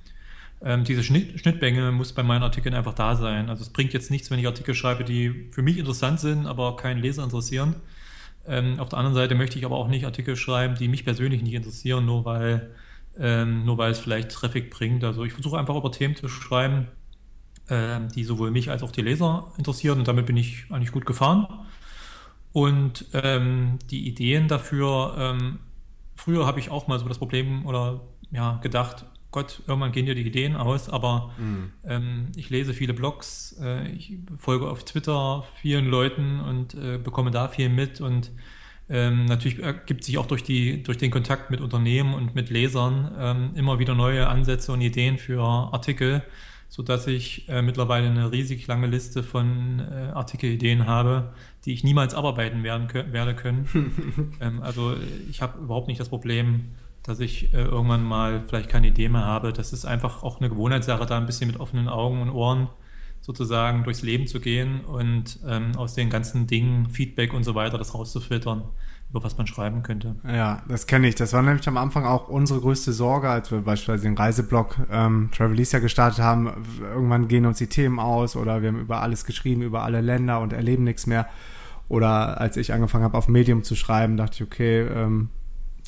Ähm, 0.65 0.85
diese 0.85 1.03
Schnitt, 1.03 1.39
Schnittmenge 1.41 1.93
muss 1.93 2.13
bei 2.13 2.23
meinen 2.23 2.43
Artikeln 2.43 2.75
einfach 2.75 2.95
da 2.95 3.17
sein. 3.17 3.51
Also 3.51 3.63
es 3.63 3.71
bringt 3.71 3.93
jetzt 3.93 4.11
nichts, 4.11 4.31
wenn 4.31 4.39
ich 4.39 4.47
Artikel 4.47 4.75
schreibe, 4.75 5.05
die 5.05 5.49
für 5.53 5.63
mich 5.63 5.79
interessant 5.79 6.21
sind, 6.21 6.47
aber 6.47 6.77
keinen 6.77 7.01
Leser 7.01 7.23
interessieren. 7.25 7.77
Ähm, 8.47 8.81
auf 8.81 8.89
der 8.89 8.99
anderen 8.99 9.15
Seite 9.15 9.35
möchte 9.35 9.59
ich 9.59 9.65
aber 9.65 9.77
auch 9.77 9.89
nicht 9.89 10.05
Artikel 10.05 10.37
schreiben, 10.37 10.75
die 10.75 10.89
mich 10.89 11.05
persönlich 11.05 11.43
nicht 11.43 11.55
interessieren, 11.55 12.05
nur 12.05 12.25
weil, 12.25 12.71
ähm, 13.19 13.65
nur 13.65 13.79
weil 13.79 13.93
es 13.93 14.01
vielleicht 14.01 14.31
Traffic 14.31 14.71
bringt. 14.71 15.05
Also 15.05 15.25
ich 15.25 15.33
versuche 15.33 15.59
einfach 15.59 15.77
über 15.77 15.93
Themen 15.93 16.17
zu 16.17 16.29
schreiben, 16.29 16.89
die 17.71 18.25
sowohl 18.25 18.51
mich 18.51 18.71
als 18.71 18.83
auch 18.83 18.91
die 18.91 19.01
Leser 19.01 19.51
interessieren 19.57 20.01
und 20.01 20.09
damit 20.09 20.27
bin 20.27 20.37
ich 20.37 20.67
eigentlich 20.69 20.93
gut 20.93 21.07
gefahren. 21.07 21.47
Und 22.53 23.07
ähm, 23.15 23.79
die 23.91 24.07
Ideen 24.07 24.49
dafür, 24.49 25.15
ähm, 25.17 25.61
früher 26.15 26.47
habe 26.47 26.61
ich 26.61 26.71
auch 26.71 26.87
mal 26.87 26.99
so 26.99 27.09
das 27.09 27.19
Problem 27.19 27.65
oder 27.65 28.01
ja, 28.31 28.59
gedacht, 28.63 29.07
Gott, 29.31 29.63
irgendwann 29.67 29.93
gehen 29.93 30.05
dir 30.05 30.15
die 30.15 30.27
Ideen 30.27 30.57
aus, 30.57 30.91
aber 30.91 31.33
mhm. 31.39 31.73
ähm, 31.85 32.27
ich 32.37 32.51
lese 32.51 32.75
viele 32.75 32.93
Blogs, 32.93 33.57
äh, 33.63 33.89
ich 33.89 34.19
folge 34.37 34.69
auf 34.69 34.85
Twitter 34.85 35.45
vielen 35.55 35.87
Leuten 35.87 36.41
und 36.41 36.75
äh, 36.75 36.99
bekomme 36.99 37.31
da 37.31 37.49
viel 37.49 37.71
mit 37.71 38.03
und 38.03 38.31
ähm, 38.91 39.25
natürlich 39.25 39.63
ergibt 39.63 40.05
sich 40.05 40.19
auch 40.19 40.27
durch, 40.27 40.43
die, 40.43 40.83
durch 40.83 40.99
den 40.99 41.11
Kontakt 41.11 41.51
mit 41.51 41.63
Unternehmen 41.63 42.13
und 42.13 42.35
mit 42.35 42.51
Lesern 42.51 43.11
ähm, 43.19 43.51
immer 43.55 43.79
wieder 43.79 43.95
neue 43.95 44.29
Ansätze 44.29 44.71
und 44.71 44.83
Ideen 44.83 45.17
für 45.17 45.43
Artikel, 45.43 46.23
so 46.73 46.83
dass 46.83 47.07
ich 47.07 47.51
äh, 47.51 47.61
mittlerweile 47.61 48.07
eine 48.07 48.33
riesig 48.33 48.67
lange 48.67 48.87
Liste 48.87 49.23
von 49.23 49.79
äh, 49.79 50.11
Artikelideen 50.15 50.87
habe, 50.87 51.35
die 51.67 51.75
ich 51.75 51.85
niemals 51.85 52.15
abarbeiten 52.15 52.63
werden, 52.63 52.89
werde 53.13 53.35
können. 53.35 54.33
ähm, 54.41 54.63
also 54.63 54.97
ich 55.29 55.43
habe 55.43 55.59
überhaupt 55.59 55.89
nicht 55.89 56.01
das 56.01 56.09
Problem, 56.09 56.71
dass 57.03 57.21
ich 57.21 57.53
äh, 57.53 57.59
irgendwann 57.59 58.03
mal 58.03 58.43
vielleicht 58.49 58.71
keine 58.71 58.87
Idee 58.87 59.11
mehr 59.11 59.27
habe. 59.27 59.53
Das 59.53 59.75
ist 59.75 59.85
einfach 59.85 60.23
auch 60.23 60.41
eine 60.41 60.49
Gewohnheitssache, 60.49 61.05
da 61.05 61.19
ein 61.19 61.27
bisschen 61.27 61.49
mit 61.49 61.61
offenen 61.61 61.89
Augen 61.89 62.23
und 62.23 62.31
Ohren 62.31 62.71
sozusagen 63.21 63.85
durchs 63.85 64.01
Leben 64.01 64.27
zu 64.27 64.41
gehen 64.41 64.81
und 64.81 65.41
ähm, 65.47 65.77
aus 65.77 65.93
den 65.93 66.09
ganzen 66.09 66.47
Dingen, 66.47 66.89
Feedback 66.89 67.35
und 67.35 67.45
so 67.45 67.55
weiter, 67.55 67.77
das 67.77 67.93
rauszufiltern 67.93 68.63
über 69.13 69.23
was 69.23 69.37
man 69.37 69.47
schreiben 69.47 69.83
könnte. 69.83 70.17
Ja, 70.27 70.63
das 70.69 70.87
kenne 70.87 71.07
ich. 71.07 71.15
Das 71.15 71.35
war 71.35 71.43
nämlich 71.43 71.69
am 71.69 71.77
Anfang 71.77 72.07
auch 72.07 72.29
unsere 72.29 72.61
größte 72.61 72.95
Sorge, 72.95 73.29
als 73.29 73.51
wir 73.51 73.61
beispielsweise 73.61 74.05
den 74.05 74.17
Reiseblog 74.17 74.77
ähm, 74.91 75.29
Travelista 75.37 75.81
gestartet 75.81 76.21
haben. 76.21 76.51
Irgendwann 76.81 77.29
gehen 77.29 77.45
uns 77.45 77.59
die 77.59 77.67
Themen 77.67 77.99
aus 77.99 78.37
oder 78.37 78.63
wir 78.63 78.69
haben 78.69 78.81
über 78.81 79.03
alles 79.03 79.27
geschrieben, 79.27 79.61
über 79.61 79.83
alle 79.83 80.01
Länder 80.01 80.41
und 80.41 80.55
erleben 80.55 80.85
nichts 80.85 81.07
mehr. 81.07 81.27
Oder 81.91 82.41
als 82.41 82.57
ich 82.57 82.73
angefangen 82.73 83.05
habe, 83.05 83.19
auf 83.19 83.29
Medium 83.29 83.65
zu 83.65 83.77
schreiben, 83.77 84.17
dachte 84.17 84.37
ich, 84.37 84.43
okay, 84.45 84.81
ähm, 84.81 85.29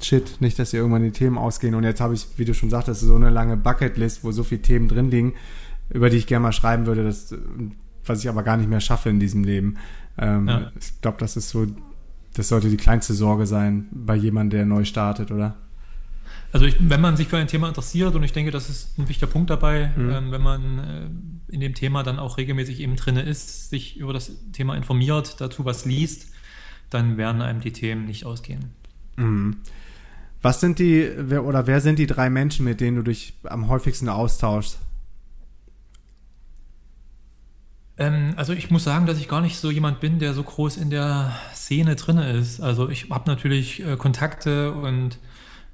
shit, 0.02 0.38
nicht, 0.40 0.58
dass 0.58 0.72
hier 0.72 0.80
irgendwann 0.80 1.02
die 1.02 1.10
Themen 1.10 1.38
ausgehen. 1.38 1.74
Und 1.74 1.84
jetzt 1.84 2.02
habe 2.02 2.12
ich, 2.12 2.26
wie 2.36 2.44
du 2.44 2.52
schon 2.52 2.68
sagtest, 2.68 3.00
so 3.00 3.16
eine 3.16 3.30
lange 3.30 3.56
Bucketlist, 3.56 4.22
wo 4.22 4.32
so 4.32 4.44
viele 4.44 4.60
Themen 4.60 4.86
drin 4.86 5.10
liegen, 5.10 5.32
über 5.88 6.10
die 6.10 6.18
ich 6.18 6.26
gerne 6.26 6.42
mal 6.42 6.52
schreiben 6.52 6.84
würde, 6.84 7.04
das, 7.04 7.34
was 8.04 8.20
ich 8.20 8.28
aber 8.28 8.42
gar 8.42 8.58
nicht 8.58 8.68
mehr 8.68 8.80
schaffe 8.80 9.08
in 9.08 9.18
diesem 9.18 9.44
Leben. 9.44 9.78
Ähm, 10.18 10.46
ja. 10.46 10.72
Ich 10.78 11.00
glaube, 11.00 11.16
das 11.20 11.38
ist 11.38 11.48
so 11.48 11.66
das 12.34 12.48
sollte 12.48 12.68
die 12.68 12.76
kleinste 12.76 13.14
Sorge 13.14 13.46
sein 13.46 13.88
bei 13.92 14.14
jemandem, 14.14 14.58
der 14.58 14.66
neu 14.66 14.84
startet, 14.84 15.30
oder? 15.30 15.54
Also 16.52 16.66
ich, 16.66 16.76
wenn 16.78 17.00
man 17.00 17.16
sich 17.16 17.28
für 17.28 17.36
ein 17.36 17.48
Thema 17.48 17.68
interessiert, 17.68 18.14
und 18.14 18.22
ich 18.22 18.32
denke, 18.32 18.52
das 18.52 18.70
ist 18.70 18.96
ein 18.98 19.08
wichtiger 19.08 19.30
Punkt 19.30 19.50
dabei, 19.50 19.90
mhm. 19.96 20.10
ähm, 20.10 20.30
wenn 20.30 20.42
man 20.42 20.78
äh, 20.78 21.52
in 21.52 21.60
dem 21.60 21.74
Thema 21.74 22.02
dann 22.02 22.18
auch 22.18 22.36
regelmäßig 22.38 22.80
eben 22.80 22.94
drin 22.94 23.16
ist, 23.16 23.70
sich 23.70 23.96
über 23.96 24.12
das 24.12 24.30
Thema 24.52 24.76
informiert, 24.76 25.40
dazu 25.40 25.64
was 25.64 25.84
liest, 25.84 26.28
dann 26.90 27.16
werden 27.16 27.42
einem 27.42 27.60
die 27.60 27.72
Themen 27.72 28.04
nicht 28.04 28.24
ausgehen. 28.24 28.66
Mhm. 29.16 29.56
Was 30.42 30.60
sind 30.60 30.78
die, 30.78 31.10
wer, 31.16 31.44
oder 31.44 31.66
wer 31.66 31.80
sind 31.80 31.98
die 31.98 32.06
drei 32.06 32.30
Menschen, 32.30 32.64
mit 32.64 32.80
denen 32.80 32.98
du 32.98 33.02
dich 33.02 33.34
am 33.44 33.68
häufigsten 33.68 34.08
austauschst? 34.08 34.78
Ähm, 37.96 38.34
also 38.36 38.52
ich 38.52 38.70
muss 38.70 38.84
sagen, 38.84 39.06
dass 39.06 39.18
ich 39.18 39.28
gar 39.28 39.40
nicht 39.40 39.58
so 39.58 39.70
jemand 39.70 40.00
bin, 40.00 40.18
der 40.18 40.34
so 40.34 40.42
groß 40.42 40.76
in 40.76 40.90
der 40.90 41.32
Szene 41.54 41.96
drin 41.96 42.18
ist. 42.18 42.60
Also 42.60 42.88
ich 42.88 43.10
habe 43.10 43.30
natürlich 43.30 43.84
äh, 43.84 43.96
Kontakte 43.96 44.72
und 44.72 45.18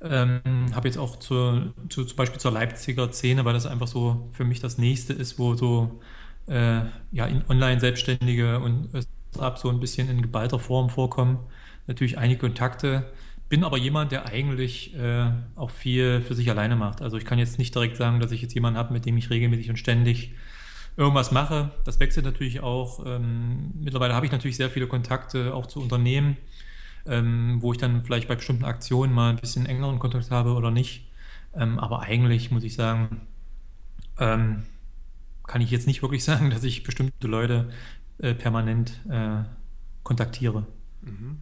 ähm, 0.02 0.40
habe 0.74 0.88
jetzt 0.88 0.98
auch 0.98 1.16
zur, 1.16 1.74
zu, 1.88 2.04
zum 2.04 2.16
Beispiel 2.16 2.40
zur 2.40 2.52
Leipziger 2.52 3.12
Szene, 3.12 3.44
weil 3.44 3.54
das 3.54 3.66
einfach 3.66 3.86
so 3.86 4.28
für 4.32 4.44
mich 4.44 4.60
das 4.60 4.78
Nächste 4.78 5.12
ist, 5.12 5.38
wo 5.38 5.54
so 5.54 6.00
äh, 6.46 6.80
ja, 7.12 7.28
Online-Selbstständige 7.48 8.60
und 8.60 8.88
Startups 9.32 9.62
so 9.62 9.68
ein 9.70 9.80
bisschen 9.80 10.08
in 10.10 10.22
geballter 10.22 10.58
Form 10.58 10.90
vorkommen. 10.90 11.38
Natürlich 11.86 12.18
einige 12.18 12.40
Kontakte. 12.40 13.12
Bin 13.48 13.64
aber 13.64 13.78
jemand, 13.78 14.12
der 14.12 14.26
eigentlich 14.26 14.94
äh, 14.96 15.30
auch 15.56 15.70
viel 15.70 16.20
für 16.20 16.34
sich 16.34 16.50
alleine 16.50 16.76
macht. 16.76 17.02
Also 17.02 17.16
ich 17.16 17.24
kann 17.24 17.38
jetzt 17.38 17.58
nicht 17.58 17.74
direkt 17.74 17.96
sagen, 17.96 18.20
dass 18.20 18.32
ich 18.32 18.42
jetzt 18.42 18.54
jemanden 18.54 18.78
habe, 18.78 18.92
mit 18.92 19.06
dem 19.06 19.16
ich 19.16 19.30
regelmäßig 19.30 19.70
und 19.70 19.76
ständig 19.76 20.34
irgendwas 21.00 21.30
mache. 21.30 21.70
Das 21.84 21.98
wechselt 21.98 22.26
natürlich 22.26 22.60
auch. 22.60 23.04
Ähm, 23.06 23.72
mittlerweile 23.74 24.14
habe 24.14 24.26
ich 24.26 24.32
natürlich 24.32 24.58
sehr 24.58 24.68
viele 24.68 24.86
Kontakte 24.86 25.54
auch 25.54 25.66
zu 25.66 25.80
Unternehmen, 25.80 26.36
ähm, 27.06 27.56
wo 27.60 27.72
ich 27.72 27.78
dann 27.78 28.04
vielleicht 28.04 28.28
bei 28.28 28.34
bestimmten 28.34 28.66
Aktionen 28.66 29.12
mal 29.12 29.30
ein 29.30 29.36
bisschen 29.36 29.64
engeren 29.64 29.98
Kontakt 29.98 30.30
habe 30.30 30.52
oder 30.52 30.70
nicht. 30.70 31.08
Ähm, 31.54 31.78
aber 31.78 32.00
eigentlich 32.00 32.50
muss 32.50 32.64
ich 32.64 32.74
sagen, 32.74 33.22
ähm, 34.18 34.64
kann 35.46 35.62
ich 35.62 35.70
jetzt 35.70 35.86
nicht 35.86 36.02
wirklich 36.02 36.22
sagen, 36.30 36.50
dass 36.50 36.62
ich 36.64 36.82
bestimmte 36.82 37.26
Leute 37.26 37.70
äh, 38.18 38.34
permanent 38.34 39.00
äh, 39.08 39.42
kontaktiere. 40.02 40.66
Mhm. 41.00 41.38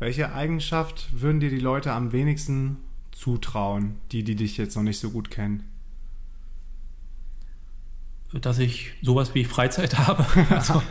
Welche 0.00 0.34
Eigenschaft 0.34 1.08
würden 1.12 1.38
dir 1.38 1.48
die 1.48 1.60
Leute 1.60 1.92
am 1.92 2.10
wenigsten 2.10 2.78
zutrauen, 3.12 3.98
die, 4.10 4.24
die 4.24 4.34
dich 4.34 4.56
jetzt 4.56 4.74
noch 4.74 4.82
nicht 4.82 4.98
so 4.98 5.10
gut 5.10 5.30
kennen? 5.30 5.62
Dass 8.32 8.58
ich 8.58 8.92
sowas 9.02 9.34
wie 9.34 9.44
Freizeit 9.44 9.98
habe. 10.06 10.26
Also, 10.50 10.82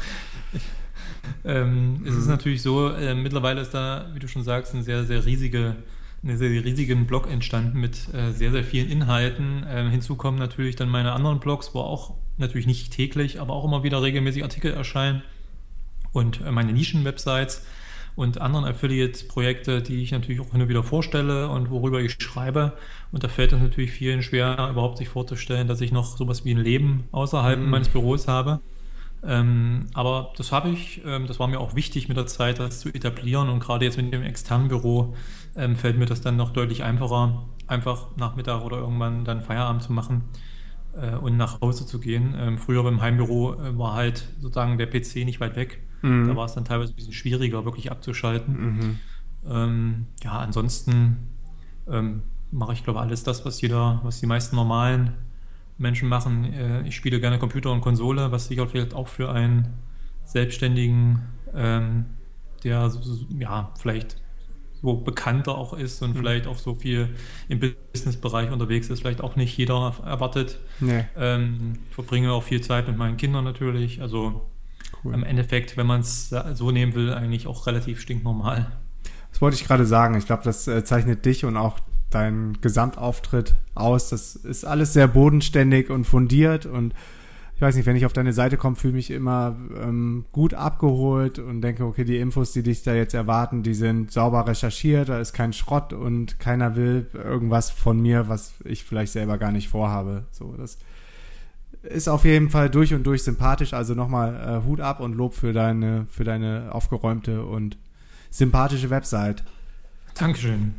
ähm, 1.44 2.00
mhm. 2.00 2.08
Es 2.08 2.16
ist 2.16 2.26
mhm. 2.26 2.32
natürlich 2.32 2.62
so, 2.62 2.90
äh, 2.90 3.16
mittlerweile 3.16 3.62
ist 3.62 3.74
da, 3.74 4.10
wie 4.14 4.20
du 4.20 4.28
schon 4.28 4.44
sagst, 4.44 4.74
ein 4.74 4.84
sehr, 4.84 5.04
sehr 5.06 5.26
riesige, 5.26 5.76
eine 6.24 6.38
sehr, 6.38 6.50
sehr 6.50 6.66
riesigen 6.66 7.06
Blog 7.06 7.30
entstanden 7.30 7.80
mit 7.80 8.14
äh, 8.14 8.32
sehr, 8.32 8.52
sehr 8.52 8.64
vielen 8.64 8.90
Inhalten. 8.90 9.66
Ähm, 9.68 9.90
hinzu 9.90 10.16
kommen 10.16 10.38
natürlich 10.38 10.76
dann 10.76 10.90
meine 10.90 11.14
anderen 11.14 11.40
Blogs, 11.40 11.72
wo 11.74 11.80
auch 11.80 12.16
natürlich 12.38 12.68
nicht 12.68 12.92
täglich, 12.92 13.40
aber 13.40 13.54
auch 13.54 13.66
immer 13.66 13.84
wieder 13.84 14.02
regelmäßig 14.02 14.44
Artikel 14.44 14.74
erscheinen 14.74 15.22
und 16.12 16.42
äh, 16.42 16.52
meine 16.52 16.74
Nischen-Websites 16.74 17.66
und 18.16 18.40
anderen 18.40 18.66
Affiliate-Projekte, 18.66 19.82
die 19.82 20.02
ich 20.02 20.12
natürlich 20.12 20.40
auch 20.40 20.52
hin 20.52 20.62
und 20.62 20.70
wieder 20.70 20.84
vorstelle 20.84 21.50
und 21.50 21.70
worüber 21.70 22.02
ich 22.02 22.14
schreibe. 22.14 22.74
Und 23.12 23.24
da 23.24 23.28
fällt 23.28 23.52
es 23.54 23.60
natürlich 23.60 23.92
vielen 23.92 24.24
schwer, 24.24 24.70
überhaupt 24.72 24.98
sich 24.98 25.10
vorzustellen, 25.10 25.68
dass 25.68 25.82
ich 25.82 25.92
noch 25.92 26.18
sowas 26.18 26.46
wie 26.46 26.52
ein 26.52 26.58
Leben 26.58 27.06
außerhalb 27.12 27.60
mhm. 27.60 27.70
meines 27.70 27.90
Büros 27.90 28.28
habe. 28.28 28.62
Ähm, 29.24 29.88
aber 29.94 30.34
das 30.38 30.52
habe 30.52 30.70
ich, 30.70 31.02
ähm, 31.06 31.28
das 31.28 31.40
war 31.40 31.48
mir 31.48 31.60
auch 31.60 31.76
wichtig 31.76 32.08
mit 32.08 32.16
der 32.16 32.28
Zeit, 32.28 32.60
das 32.60 32.80
zu 32.80 32.90
etablieren. 32.90 33.50
Und 33.50 33.60
gerade 33.60 33.84
jetzt 33.84 33.98
mit 33.98 34.14
dem 34.14 34.24
externen 34.24 34.70
Büro 34.70 35.16
ähm, 35.56 35.76
fällt 35.76 35.98
mir 35.98 36.06
das 36.06 36.22
dann 36.22 36.38
noch 36.38 36.52
deutlich 36.52 36.84
einfacher, 36.84 37.44
einfach 37.68 38.08
Nachmittag 38.16 38.64
oder 38.64 38.78
irgendwann 38.78 39.26
dann 39.26 39.42
Feierabend 39.42 39.84
zu 39.84 39.92
machen 39.92 40.24
äh, 41.00 41.16
und 41.16 41.38
nach 41.38 41.62
Hause 41.62 41.86
zu 41.86 42.00
gehen. 42.00 42.36
Ähm, 42.38 42.58
früher 42.58 42.84
beim 42.84 43.02
Heimbüro 43.02 43.54
äh, 43.54 43.78
war 43.78 43.94
halt 43.94 44.28
sozusagen 44.40 44.78
der 44.78 44.88
PC 44.88 45.26
nicht 45.26 45.40
weit 45.40 45.56
weg. 45.56 45.82
Mhm. 46.02 46.28
Da 46.28 46.36
war 46.36 46.46
es 46.46 46.54
dann 46.54 46.66
teilweise 46.66 46.94
ein 46.94 46.96
bisschen 46.96 47.14
schwieriger, 47.14 47.66
wirklich 47.66 47.92
abzuschalten. 47.92 48.54
Mhm. 48.58 49.00
Ähm, 49.48 50.06
ja, 50.24 50.32
ansonsten 50.40 51.18
ähm, 51.88 52.24
mache 52.52 52.74
ich, 52.74 52.84
glaube 52.84 53.00
alles 53.00 53.24
das, 53.24 53.46
was 53.46 53.62
jeder, 53.62 54.00
was 54.04 54.20
die 54.20 54.28
meisten 54.28 54.56
normalen 54.56 55.14
Menschen 55.78 56.10
machen. 56.10 56.46
Äh, 56.46 56.88
ich 56.88 56.96
spiele 56.96 57.20
gerne 57.20 57.40
Computer 57.40 57.72
und 57.72 57.82
Konsole, 57.82 58.32
was 58.32 58.48
sicher 58.48 58.68
vielleicht 58.68 58.94
auch 58.94 59.08
für 59.08 59.32
einen 59.32 59.74
Selbstständigen, 60.24 61.22
ähm, 61.54 62.06
der 62.64 62.92
ja 63.38 63.72
vielleicht 63.78 64.18
so 64.86 64.94
bekannter 64.94 65.58
auch 65.58 65.74
ist 65.74 66.02
und 66.02 66.12
mhm. 66.12 66.20
vielleicht 66.20 66.48
auch 66.48 66.58
so 66.58 66.76
viel 66.76 67.10
im 67.50 67.60
Businessbereich 67.60 68.52
unterwegs 68.52 68.90
ist, 68.90 69.02
vielleicht 69.02 69.22
auch 69.22 69.36
nicht 69.36 69.58
jeder 69.58 69.96
erwartet. 70.06 70.60
Nee. 70.80 71.06
Ähm, 71.18 71.74
verbringe 71.92 72.32
auch 72.32 72.44
viel 72.44 72.62
Zeit 72.62 72.88
mit 72.88 72.98
meinen 72.98 73.18
Kindern 73.18 73.44
natürlich. 73.44 74.02
Also 74.02 74.46
cool. 75.04 75.14
im 75.14 75.24
Endeffekt, 75.24 75.76
wenn 75.76 75.88
man 75.88 76.02
es 76.02 76.30
so 76.30 76.72
nehmen 76.72 76.94
will, 76.94 77.14
eigentlich 77.14 77.48
auch 77.48 77.68
relativ 77.68 78.00
stinknormal. 78.00 78.72
Das 79.32 79.42
wollte 79.42 79.58
ich 79.58 79.66
gerade 79.66 79.86
sagen. 79.86 80.18
Ich 80.18 80.28
glaube, 80.28 80.44
das 80.44 80.68
äh, 80.68 80.84
zeichnet 80.86 81.26
dich 81.26 81.44
und 81.44 81.58
auch 81.58 81.80
deinen 82.12 82.62
Gesamtauftritt 82.62 83.56
aus. 83.74 84.10
Das 84.10 84.36
ist 84.36 84.66
alles 84.66 84.94
sehr 84.94 85.08
bodenständig 85.08 85.90
und 85.90 86.06
fundiert 86.06 86.66
und 86.66 86.94
ich 87.56 87.62
weiß 87.62 87.76
nicht, 87.76 87.86
wenn 87.86 87.96
ich 87.96 88.06
auf 88.06 88.12
deine 88.12 88.34
Seite 88.34 88.58
komme, 88.58 88.76
fühle 88.76 88.96
mich 88.96 89.10
immer 89.10 89.56
ähm, 89.82 90.26
gut 90.34 90.54
abgeholt 90.54 91.40
und 91.40 91.62
denke, 91.62 91.86
okay, 91.86 92.04
die 92.04 92.18
Infos, 92.18 92.52
die 92.52 92.64
dich 92.64 92.84
da 92.84 92.94
jetzt 92.94 93.14
erwarten, 93.14 93.64
die 93.64 93.74
sind 93.74 94.12
sauber 94.12 94.46
recherchiert, 94.46 95.08
da 95.08 95.22
ist 95.22 95.32
kein 95.32 95.54
Schrott 95.54 95.94
und 95.94 96.38
keiner 96.38 96.76
will 96.76 97.08
irgendwas 97.14 97.70
von 97.70 98.02
mir, 98.02 98.28
was 98.28 98.56
ich 98.66 98.84
vielleicht 98.84 99.14
selber 99.14 99.38
gar 99.38 99.54
nicht 99.54 99.70
vorhabe. 99.70 100.26
So, 100.32 100.54
das 100.58 100.78
ist 101.84 102.10
auf 102.10 102.26
jeden 102.26 102.50
Fall 102.50 102.70
durch 102.70 102.94
und 102.94 103.04
durch 103.04 103.24
sympathisch. 103.24 103.74
Also 103.74 103.94
nochmal 103.94 104.36
äh, 104.36 104.68
Hut 104.68 104.82
ab 104.82 105.00
und 105.00 105.14
Lob 105.14 105.34
für 105.34 105.54
deine, 105.54 106.08
für 106.10 106.26
deine 106.26 106.70
aufgeräumte 106.74 107.46
und 107.46 107.78
sympathische 108.32 108.90
Website. 108.90 109.46
Dankeschön. 110.14 110.76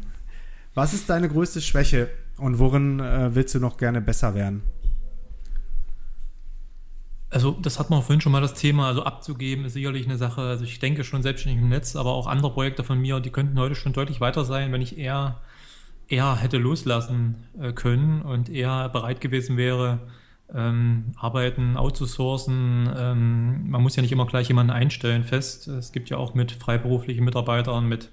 Was 0.74 0.92
ist 0.92 1.08
deine 1.08 1.30
größte 1.30 1.62
Schwäche 1.62 2.10
und 2.36 2.58
worin 2.58 3.00
äh, 3.00 3.34
willst 3.34 3.54
du 3.54 3.60
noch 3.60 3.78
gerne 3.78 4.02
besser 4.02 4.34
werden? 4.34 4.60
Also 7.36 7.50
das 7.50 7.78
hat 7.78 7.90
man 7.90 8.00
vorhin 8.00 8.22
schon 8.22 8.32
mal 8.32 8.40
das 8.40 8.54
Thema, 8.54 8.86
also 8.86 9.02
abzugeben 9.02 9.66
ist 9.66 9.74
sicherlich 9.74 10.06
eine 10.06 10.16
Sache. 10.16 10.40
Also 10.40 10.64
ich 10.64 10.78
denke 10.78 11.04
schon 11.04 11.20
selbstständig 11.20 11.62
im 11.62 11.68
Netz, 11.68 11.94
aber 11.94 12.14
auch 12.14 12.26
andere 12.26 12.50
Projekte 12.50 12.82
von 12.82 12.98
mir, 12.98 13.20
die 13.20 13.28
könnten 13.28 13.58
heute 13.58 13.74
schon 13.74 13.92
deutlich 13.92 14.22
weiter 14.22 14.46
sein, 14.46 14.72
wenn 14.72 14.80
ich 14.80 14.96
eher, 14.96 15.36
eher 16.08 16.36
hätte 16.36 16.56
loslassen 16.56 17.34
äh, 17.60 17.74
können 17.74 18.22
und 18.22 18.48
eher 18.48 18.88
bereit 18.88 19.20
gewesen 19.20 19.58
wäre, 19.58 19.98
ähm, 20.54 21.12
Arbeiten 21.16 21.76
outzusourcen. 21.76 22.88
Ähm, 22.96 23.68
man 23.68 23.82
muss 23.82 23.96
ja 23.96 24.00
nicht 24.00 24.12
immer 24.12 24.24
gleich 24.24 24.48
jemanden 24.48 24.72
einstellen 24.72 25.22
fest. 25.22 25.68
Es 25.68 25.92
gibt 25.92 26.08
ja 26.08 26.16
auch 26.16 26.32
mit 26.32 26.52
freiberuflichen 26.52 27.22
Mitarbeitern, 27.22 27.86
mit, 27.86 28.12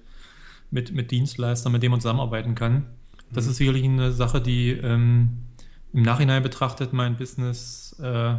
mit, 0.70 0.94
mit 0.94 1.12
Dienstleistern, 1.12 1.72
mit 1.72 1.82
denen 1.82 1.92
man 1.92 2.02
zusammenarbeiten 2.02 2.56
kann. 2.56 2.88
Das 3.32 3.46
mhm. 3.46 3.52
ist 3.52 3.56
sicherlich 3.56 3.86
eine 3.86 4.12
Sache, 4.12 4.42
die 4.42 4.72
ähm, 4.72 5.46
im 5.94 6.02
Nachhinein 6.02 6.44
betrachtet 6.44 6.92
mein 6.92 7.16
Business 7.16 7.98
äh, 8.04 8.36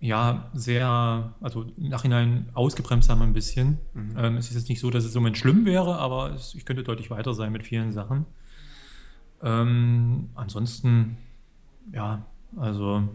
ja 0.00 0.48
sehr, 0.54 1.34
also 1.40 1.66
im 1.76 1.88
Nachhinein 1.88 2.48
ausgebremst 2.54 3.10
haben 3.10 3.22
ein 3.22 3.32
bisschen. 3.32 3.78
Mhm. 3.94 4.14
Ähm, 4.16 4.36
es 4.36 4.48
ist 4.48 4.54
jetzt 4.54 4.68
nicht 4.68 4.80
so, 4.80 4.90
dass 4.90 5.04
es 5.04 5.14
im 5.14 5.22
Moment 5.22 5.38
schlimm 5.38 5.64
wäre, 5.64 5.96
aber 5.96 6.32
es, 6.32 6.54
ich 6.54 6.64
könnte 6.64 6.82
deutlich 6.82 7.10
weiter 7.10 7.34
sein 7.34 7.52
mit 7.52 7.64
vielen 7.64 7.92
Sachen. 7.92 8.26
Ähm, 9.42 10.30
ansonsten, 10.34 11.16
ja, 11.92 12.24
also 12.56 13.08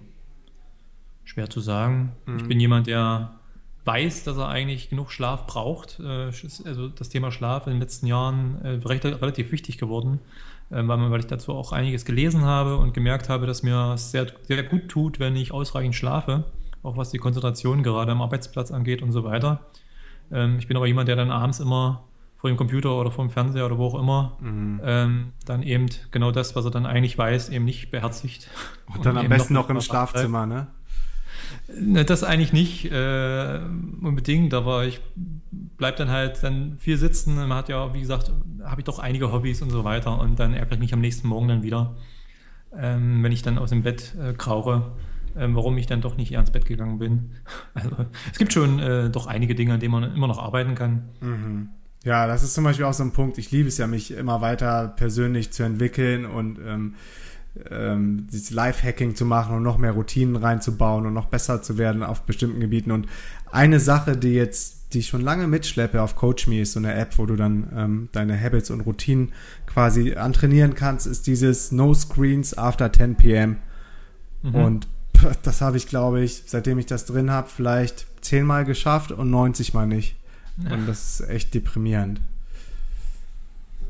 schwer 1.23 1.49
zu 1.49 1.61
sagen. 1.61 2.11
Mhm. 2.25 2.37
Ich 2.37 2.47
bin 2.47 2.59
jemand, 2.59 2.87
der 2.87 3.39
weiß, 3.85 4.23
dass 4.23 4.37
er 4.37 4.47
eigentlich 4.47 4.89
genug 4.89 5.11
Schlaf 5.11 5.47
braucht. 5.47 5.99
Äh, 6.01 6.31
also 6.65 6.89
das 6.89 7.07
Thema 7.07 7.31
Schlaf 7.31 7.65
in 7.67 7.73
den 7.73 7.79
letzten 7.79 8.07
Jahren 8.07 8.61
äh, 8.61 8.69
recht, 8.85 9.05
relativ 9.05 9.53
wichtig 9.53 9.77
geworden, 9.77 10.19
äh, 10.69 10.85
weil, 10.85 11.11
weil 11.11 11.19
ich 11.21 11.27
dazu 11.27 11.53
auch 11.53 11.71
einiges 11.71 12.03
gelesen 12.03 12.41
habe 12.41 12.77
und 12.77 12.93
gemerkt 12.93 13.29
habe, 13.29 13.45
dass 13.45 13.63
mir 13.63 13.93
es 13.93 14.11
sehr, 14.11 14.27
sehr 14.43 14.63
gut 14.63 14.89
tut, 14.89 15.19
wenn 15.19 15.37
ich 15.37 15.53
ausreichend 15.53 15.95
schlafe 15.95 16.43
auch 16.83 16.97
was 16.97 17.09
die 17.09 17.17
Konzentration 17.17 17.81
gerade 17.81 18.11
am 18.11 18.21
Arbeitsplatz 18.21 18.71
angeht 18.71 19.01
und 19.01 19.11
so 19.11 19.23
weiter. 19.23 19.65
Ähm, 20.31 20.57
ich 20.59 20.67
bin 20.67 20.77
aber 20.77 20.85
jemand, 20.85 21.07
der 21.07 21.15
dann 21.15 21.31
abends 21.31 21.59
immer 21.59 22.03
vor 22.37 22.49
dem 22.49 22.57
Computer 22.57 22.93
oder 22.99 23.09
vor 23.09 23.25
dem 23.25 23.31
Fernseher 23.31 23.65
oder 23.65 23.77
wo 23.77 23.87
auch 23.87 23.99
immer 23.99 24.37
mhm. 24.41 24.81
ähm, 24.83 25.31
dann 25.45 25.63
eben 25.63 25.85
genau 26.11 26.31
das, 26.31 26.57
was 26.57 26.65
er 26.65 26.71
dann 26.71 26.85
eigentlich 26.85 27.17
weiß, 27.17 27.49
eben 27.49 27.63
nicht 27.63 27.89
beherzigt. 27.89 28.49
Und, 28.87 28.97
und 28.97 29.05
dann 29.05 29.17
am 29.17 29.29
besten 29.29 29.53
noch, 29.53 29.69
noch 29.69 29.75
im 29.75 29.81
Schlafzimmer, 29.81 30.45
ne? 30.45 30.67
ne? 31.79 32.03
Das 32.03 32.25
eigentlich 32.25 32.51
nicht 32.51 32.91
äh, 32.91 33.61
unbedingt, 34.01 34.53
aber 34.53 34.85
ich 34.85 34.99
bleibe 35.77 35.97
dann 35.97 36.09
halt 36.09 36.43
dann 36.43 36.77
viel 36.79 36.97
sitzen. 36.97 37.35
Man 37.35 37.53
hat 37.53 37.69
ja, 37.69 37.93
wie 37.93 38.01
gesagt, 38.01 38.33
habe 38.63 38.81
ich 38.81 38.85
doch 38.85 38.99
einige 38.99 39.31
Hobbys 39.31 39.61
und 39.61 39.69
so 39.69 39.85
weiter 39.85 40.19
und 40.19 40.37
dann 40.37 40.53
ärgere 40.53 40.73
ich 40.73 40.79
mich 40.79 40.93
am 40.93 40.99
nächsten 40.99 41.29
Morgen 41.29 41.47
dann 41.47 41.63
wieder, 41.63 41.95
ähm, 42.77 43.23
wenn 43.23 43.31
ich 43.31 43.41
dann 43.41 43.57
aus 43.57 43.69
dem 43.69 43.83
Bett 43.83 44.15
äh, 44.21 44.33
krauche 44.33 44.91
ähm, 45.37 45.55
warum 45.55 45.77
ich 45.77 45.87
dann 45.87 46.01
doch 46.01 46.17
nicht 46.17 46.31
eher 46.31 46.39
ins 46.39 46.51
Bett 46.51 46.65
gegangen 46.65 46.99
bin. 46.99 47.31
Also 47.73 48.05
es 48.31 48.37
gibt 48.37 48.53
schon 48.53 48.79
äh, 48.79 49.09
doch 49.09 49.27
einige 49.27 49.55
Dinge, 49.55 49.73
an 49.73 49.79
denen 49.79 49.91
man 49.91 50.15
immer 50.15 50.27
noch 50.27 50.39
arbeiten 50.39 50.75
kann. 50.75 51.09
Mhm. 51.21 51.69
Ja, 52.03 52.27
das 52.27 52.43
ist 52.43 52.53
zum 52.53 52.65
Beispiel 52.65 52.85
auch 52.85 52.93
so 52.93 53.03
ein 53.03 53.11
Punkt. 53.11 53.37
Ich 53.37 53.51
liebe 53.51 53.69
es 53.69 53.77
ja, 53.77 53.87
mich 53.87 54.11
immer 54.11 54.41
weiter 54.41 54.89
persönlich 54.89 55.51
zu 55.51 55.63
entwickeln 55.63 56.25
und 56.25 56.59
ähm, 56.59 56.95
ähm, 57.69 58.27
dieses 58.31 58.51
Live-Hacking 58.51 59.15
zu 59.15 59.25
machen 59.25 59.55
und 59.55 59.63
noch 59.63 59.77
mehr 59.77 59.91
Routinen 59.91 60.35
reinzubauen 60.35 61.05
und 61.05 61.13
noch 61.13 61.27
besser 61.27 61.61
zu 61.61 61.77
werden 61.77 62.03
auf 62.03 62.23
bestimmten 62.23 62.59
Gebieten. 62.59 62.91
Und 62.91 63.07
eine 63.51 63.79
Sache, 63.79 64.17
die 64.17 64.33
jetzt, 64.33 64.93
die 64.93 64.99
ich 64.99 65.07
schon 65.07 65.21
lange 65.21 65.47
mitschleppe 65.47 66.01
auf 66.01 66.15
CoachMe, 66.15 66.61
ist 66.61 66.73
so 66.73 66.79
eine 66.79 66.93
App, 66.93 67.17
wo 67.17 67.25
du 67.25 67.35
dann 67.35 67.71
ähm, 67.75 68.09
deine 68.11 68.39
Habits 68.39 68.69
und 68.69 68.81
Routinen 68.81 69.31
quasi 69.65 70.15
antrainieren 70.15 70.75
kannst, 70.75 71.07
ist 71.07 71.27
dieses 71.27 71.71
No 71.71 71.93
Screens 71.93 72.57
after 72.57 72.91
10 72.91 73.15
p.m. 73.15 73.57
Mhm. 74.41 74.55
Und 74.55 74.87
das 75.43 75.61
habe 75.61 75.77
ich, 75.77 75.87
glaube 75.87 76.23
ich, 76.23 76.43
seitdem 76.45 76.79
ich 76.79 76.85
das 76.85 77.05
drin 77.05 77.31
habe, 77.31 77.49
vielleicht 77.49 78.05
zehnmal 78.23 78.65
geschafft 78.65 79.11
und 79.11 79.29
90 79.29 79.73
mal 79.73 79.87
nicht. 79.87 80.15
Ja. 80.63 80.73
Und 80.73 80.87
das 80.87 81.19
ist 81.19 81.29
echt 81.29 81.53
deprimierend. 81.53 82.21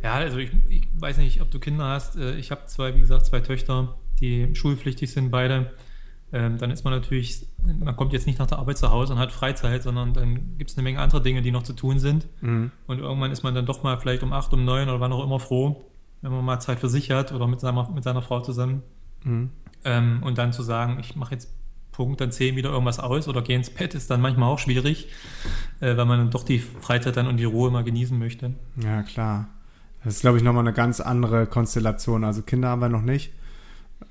Ja, 0.02 0.16
also 0.16 0.38
ich, 0.38 0.52
ich, 0.70 0.88
weiß 1.00 1.18
nicht, 1.18 1.42
ob 1.42 1.50
du 1.52 1.60
Kinder 1.60 1.86
hast. 1.86 2.18
Äh, 2.18 2.36
ich 2.36 2.52
habe 2.52 2.66
zwei, 2.66 2.96
wie 2.96 3.00
gesagt, 3.00 3.26
zwei 3.26 3.40
Töchter, 3.40 3.96
die 4.20 4.54
schulpflichtig 4.54 5.12
sind, 5.12 5.32
beide. 5.32 5.72
Ähm, 6.34 6.58
dann 6.58 6.72
ist 6.72 6.84
man 6.84 6.94
natürlich, 6.94 7.46
man 7.64 7.96
kommt 7.96 8.12
jetzt 8.12 8.26
nicht 8.26 8.40
nach 8.40 8.48
der 8.48 8.58
Arbeit 8.58 8.78
zu 8.78 8.90
Hause 8.90 9.14
und 9.14 9.20
hat 9.20 9.32
Freizeit, 9.32 9.84
sondern 9.84 10.14
dann 10.14 10.58
gibt 10.58 10.72
es 10.72 10.78
eine 10.78 10.84
Menge 10.84 11.00
andere 11.00 11.22
Dinge, 11.22 11.42
die 11.42 11.52
noch 11.52 11.64
zu 11.64 11.74
tun 11.74 12.00
sind. 12.00 12.28
Mhm. 12.42 12.72
Und 12.88 13.00
irgendwann 13.00 13.32
ist 13.32 13.44
man 13.44 13.54
dann 13.54 13.66
doch 13.66 13.84
mal 13.84 13.98
vielleicht 13.98 14.24
um 14.24 14.34
acht, 14.34 14.52
um 14.52 14.66
neun 14.66 14.90
oder 14.90 15.00
wann 15.00 15.14
auch 15.14 15.24
immer 15.24 15.40
froh, 15.40 15.86
wenn 16.22 16.32
man 16.32 16.44
mal 16.44 16.60
Zeit 16.60 16.80
für 16.80 16.90
sich 16.90 17.12
hat 17.12 17.32
oder 17.32 17.48
mit 17.48 17.60
seiner, 17.60 17.88
mit 17.90 18.04
seiner 18.04 18.24
Frau 18.24 18.42
zusammen. 18.42 18.82
Mhm. 19.24 19.52
Ähm, 19.86 20.22
und 20.24 20.38
dann 20.38 20.54
zu 20.54 20.64
sagen, 20.64 20.98
ich 21.00 21.16
mache 21.16 21.34
jetzt 21.34 21.50
Punkt, 21.92 22.20
dann 22.20 22.32
zählen 22.32 22.56
wieder 22.56 22.72
irgendwas 22.72 23.00
aus 23.00 23.28
oder 23.28 23.42
gehe 23.42 23.56
ins 23.56 23.70
Bett, 23.70 23.94
ist 23.94 24.10
dann 24.10 24.20
manchmal 24.20 24.50
auch 24.50 24.60
schwierig, 24.60 25.08
äh, 25.80 25.96
weil 25.96 26.06
man 26.06 26.20
dann 26.20 26.32
doch 26.32 26.44
die 26.44 26.60
Freizeit 26.60 27.16
dann 27.16 27.28
und 27.28 27.38
die 27.38 27.46
Ruhe 27.46 27.72
mal 27.72 27.84
genießen 27.84 28.18
möchte. 28.18 28.54
Ja, 28.84 29.04
klar. 29.04 29.48
Das 30.04 30.16
ist, 30.16 30.22
glaube 30.22 30.38
ich, 30.38 30.44
nochmal 30.44 30.64
eine 30.64 30.74
ganz 30.74 31.00
andere 31.00 31.48
Konstellation. 31.48 32.24
Also 32.26 32.42
Kinder 32.42 32.70
haben 32.70 32.82
wir 32.82 32.90
noch 32.90 33.02
nicht. 33.02 33.32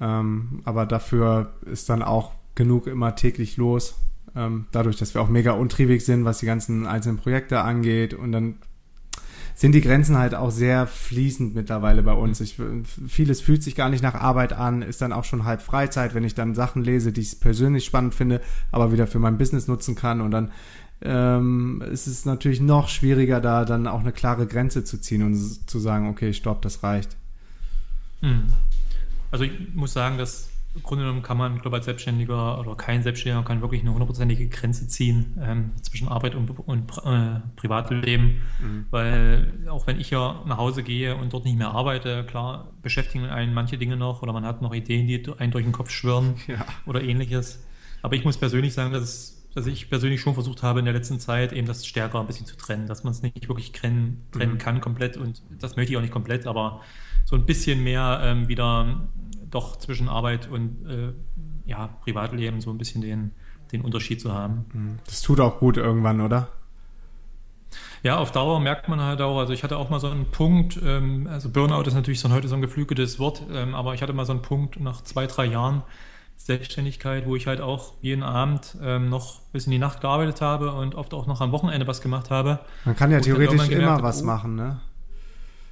Ähm, 0.00 0.62
aber 0.64 0.86
dafür 0.86 1.52
ist 1.66 1.90
dann 1.90 2.02
auch 2.02 2.32
genug 2.54 2.86
immer 2.86 3.14
täglich 3.14 3.58
los. 3.58 3.96
Ähm, 4.34 4.66
dadurch, 4.72 4.96
dass 4.96 5.12
wir 5.12 5.20
auch 5.20 5.28
mega 5.28 5.52
untriebig 5.52 6.02
sind, 6.04 6.24
was 6.24 6.38
die 6.38 6.46
ganzen 6.46 6.86
einzelnen 6.86 7.18
Projekte 7.18 7.60
angeht. 7.60 8.14
Und 8.14 8.32
dann 8.32 8.56
sind 9.62 9.76
die 9.76 9.80
Grenzen 9.80 10.18
halt 10.18 10.34
auch 10.34 10.50
sehr 10.50 10.88
fließend 10.88 11.54
mittlerweile 11.54 12.02
bei 12.02 12.14
uns. 12.14 12.40
Ich, 12.40 12.56
vieles 13.06 13.40
fühlt 13.40 13.62
sich 13.62 13.76
gar 13.76 13.90
nicht 13.90 14.02
nach 14.02 14.16
Arbeit 14.16 14.52
an, 14.52 14.82
ist 14.82 15.00
dann 15.00 15.12
auch 15.12 15.22
schon 15.22 15.44
halb 15.44 15.62
Freizeit, 15.62 16.14
wenn 16.14 16.24
ich 16.24 16.34
dann 16.34 16.56
Sachen 16.56 16.82
lese, 16.82 17.12
die 17.12 17.20
ich 17.20 17.38
persönlich 17.38 17.84
spannend 17.84 18.12
finde, 18.12 18.40
aber 18.72 18.90
wieder 18.90 19.06
für 19.06 19.20
mein 19.20 19.38
Business 19.38 19.68
nutzen 19.68 19.94
kann 19.94 20.20
und 20.20 20.32
dann 20.32 20.50
ähm, 21.00 21.80
ist 21.92 22.08
es 22.08 22.24
natürlich 22.24 22.60
noch 22.60 22.88
schwieriger, 22.88 23.40
da 23.40 23.64
dann 23.64 23.86
auch 23.86 24.00
eine 24.00 24.10
klare 24.10 24.48
Grenze 24.48 24.82
zu 24.82 25.00
ziehen 25.00 25.22
und 25.22 25.70
zu 25.70 25.78
sagen, 25.78 26.08
okay, 26.08 26.34
stopp, 26.34 26.60
das 26.62 26.82
reicht. 26.82 27.16
Hm. 28.20 28.52
Also 29.30 29.44
ich 29.44 29.52
muss 29.74 29.92
sagen, 29.92 30.18
dass 30.18 30.48
im 30.74 30.82
Grunde 30.82 31.04
genommen 31.04 31.22
kann 31.22 31.36
man, 31.36 31.60
glaube 31.60 31.76
als 31.76 31.84
Selbstständiger 31.84 32.58
oder 32.58 32.74
kein 32.76 33.02
Selbstständiger 33.02 33.44
kann 33.44 33.60
wirklich 33.60 33.82
eine 33.82 33.90
hundertprozentige 33.90 34.48
Grenze 34.48 34.88
ziehen 34.88 35.38
ähm, 35.42 35.72
zwischen 35.82 36.08
Arbeit 36.08 36.34
und, 36.34 36.50
und 36.50 36.90
äh, 37.04 37.40
Privatleben, 37.56 38.42
mhm. 38.60 38.86
weil 38.90 39.52
auch 39.68 39.86
wenn 39.86 40.00
ich 40.00 40.10
ja 40.10 40.42
nach 40.46 40.56
Hause 40.56 40.82
gehe 40.82 41.14
und 41.14 41.32
dort 41.32 41.44
nicht 41.44 41.58
mehr 41.58 41.72
arbeite, 41.72 42.24
klar 42.24 42.72
beschäftigen 42.80 43.26
einen 43.26 43.52
manche 43.52 43.76
Dinge 43.76 43.96
noch 43.96 44.22
oder 44.22 44.32
man 44.32 44.46
hat 44.46 44.62
noch 44.62 44.72
Ideen, 44.72 45.06
die 45.06 45.22
einen 45.38 45.52
durch 45.52 45.64
den 45.64 45.72
Kopf 45.72 45.90
schwirren 45.90 46.36
ja. 46.46 46.64
oder 46.86 47.02
ähnliches. 47.02 47.62
Aber 48.00 48.16
ich 48.16 48.24
muss 48.24 48.38
persönlich 48.38 48.72
sagen, 48.72 48.92
dass, 48.92 49.46
dass 49.54 49.66
ich 49.66 49.90
persönlich 49.90 50.22
schon 50.22 50.34
versucht 50.34 50.62
habe 50.62 50.78
in 50.78 50.86
der 50.86 50.94
letzten 50.94 51.20
Zeit 51.20 51.52
eben 51.52 51.66
das 51.66 51.86
stärker 51.86 52.18
ein 52.18 52.26
bisschen 52.26 52.46
zu 52.46 52.56
trennen, 52.56 52.86
dass 52.86 53.04
man 53.04 53.12
es 53.12 53.20
nicht 53.20 53.46
wirklich 53.46 53.72
trennen, 53.72 54.26
trennen 54.32 54.54
mhm. 54.54 54.58
kann 54.58 54.80
komplett 54.80 55.18
und 55.18 55.42
das 55.60 55.76
möchte 55.76 55.92
ich 55.92 55.98
auch 55.98 56.02
nicht 56.02 56.14
komplett, 56.14 56.46
aber 56.46 56.80
so 57.26 57.36
ein 57.36 57.44
bisschen 57.46 57.82
mehr 57.82 58.20
ähm, 58.22 58.48
wieder 58.48 59.06
doch 59.52 59.76
zwischen 59.76 60.08
Arbeit 60.08 60.48
und 60.50 60.86
äh, 60.88 61.12
ja, 61.66 61.88
Privatleben 62.02 62.60
so 62.60 62.70
ein 62.70 62.78
bisschen 62.78 63.02
den, 63.02 63.30
den 63.70 63.82
Unterschied 63.82 64.20
zu 64.20 64.32
haben. 64.32 64.64
Mhm. 64.72 64.98
Das 65.06 65.22
tut 65.22 65.38
auch 65.40 65.60
gut 65.60 65.76
irgendwann, 65.76 66.20
oder? 66.20 66.48
Ja, 68.02 68.18
auf 68.18 68.32
Dauer 68.32 68.58
merkt 68.60 68.88
man 68.88 69.00
halt 69.00 69.20
auch, 69.20 69.38
also 69.38 69.52
ich 69.52 69.62
hatte 69.62 69.76
auch 69.76 69.88
mal 69.88 70.00
so 70.00 70.08
einen 70.08 70.26
Punkt, 70.26 70.78
ähm, 70.84 71.28
also 71.30 71.48
Burnout 71.48 71.82
ist 71.82 71.94
natürlich 71.94 72.20
so 72.20 72.28
heute 72.30 72.48
so 72.48 72.56
ein 72.56 72.60
geflügeltes 72.60 73.18
Wort, 73.18 73.42
ähm, 73.52 73.74
aber 73.74 73.94
ich 73.94 74.02
hatte 74.02 74.12
mal 74.12 74.26
so 74.26 74.32
einen 74.32 74.42
Punkt 74.42 74.80
nach 74.80 75.02
zwei, 75.02 75.26
drei 75.26 75.46
Jahren 75.46 75.82
Selbstständigkeit, 76.36 77.26
wo 77.26 77.36
ich 77.36 77.46
halt 77.46 77.60
auch 77.60 77.94
jeden 78.00 78.24
Abend 78.24 78.76
ähm, 78.82 79.08
noch 79.08 79.40
bis 79.52 79.66
in 79.66 79.70
die 79.70 79.78
Nacht 79.78 80.00
gearbeitet 80.00 80.40
habe 80.40 80.72
und 80.72 80.96
oft 80.96 81.14
auch 81.14 81.26
noch 81.26 81.40
am 81.40 81.52
Wochenende 81.52 81.86
was 81.86 82.00
gemacht 82.00 82.30
habe. 82.30 82.58
Man 82.84 82.96
kann 82.96 83.12
ja 83.12 83.20
theoretisch 83.20 83.68
immer 83.68 84.02
was 84.02 84.22
oh, 84.22 84.26
machen, 84.26 84.56
ne? 84.56 84.80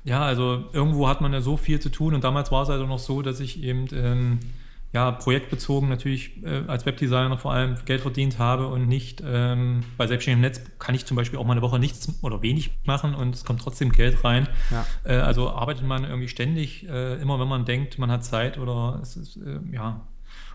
Ja, 0.04 0.22
also 0.22 0.64
irgendwo 0.72 1.08
hat 1.08 1.20
man 1.20 1.32
ja 1.32 1.40
so 1.40 1.56
viel 1.56 1.80
zu 1.80 1.90
tun 1.90 2.14
und 2.14 2.24
damals 2.24 2.50
war 2.50 2.62
es 2.62 2.70
also 2.70 2.86
noch 2.86 2.98
so, 2.98 3.22
dass 3.22 3.40
ich 3.40 3.62
eben 3.62 3.86
ähm, 3.92 4.40
ja, 4.92 5.12
projektbezogen 5.12 5.88
natürlich 5.88 6.42
äh, 6.42 6.64
als 6.66 6.84
Webdesigner 6.84 7.38
vor 7.38 7.52
allem 7.52 7.76
Geld 7.84 8.00
verdient 8.00 8.38
habe 8.38 8.66
und 8.66 8.88
nicht 8.88 9.22
ähm, 9.24 9.82
bei 9.96 10.06
selbstständigem 10.08 10.40
Netz 10.40 10.62
kann 10.80 10.96
ich 10.96 11.06
zum 11.06 11.16
Beispiel 11.16 11.38
auch 11.38 11.44
mal 11.44 11.52
eine 11.52 11.62
Woche 11.62 11.78
nichts 11.78 12.18
oder 12.22 12.42
wenig 12.42 12.72
machen 12.84 13.14
und 13.14 13.34
es 13.34 13.44
kommt 13.44 13.60
trotzdem 13.60 13.92
Geld 13.92 14.24
rein. 14.24 14.48
Ja. 14.70 14.86
Äh, 15.04 15.20
also 15.20 15.50
arbeitet 15.50 15.86
man 15.86 16.04
irgendwie 16.04 16.28
ständig, 16.28 16.88
äh, 16.88 17.20
immer 17.20 17.38
wenn 17.38 17.46
man 17.46 17.64
denkt, 17.64 17.98
man 17.98 18.10
hat 18.10 18.24
Zeit 18.24 18.58
oder 18.58 18.98
es 19.00 19.16
ist, 19.16 19.36
äh, 19.36 19.60
ja, 19.70 20.00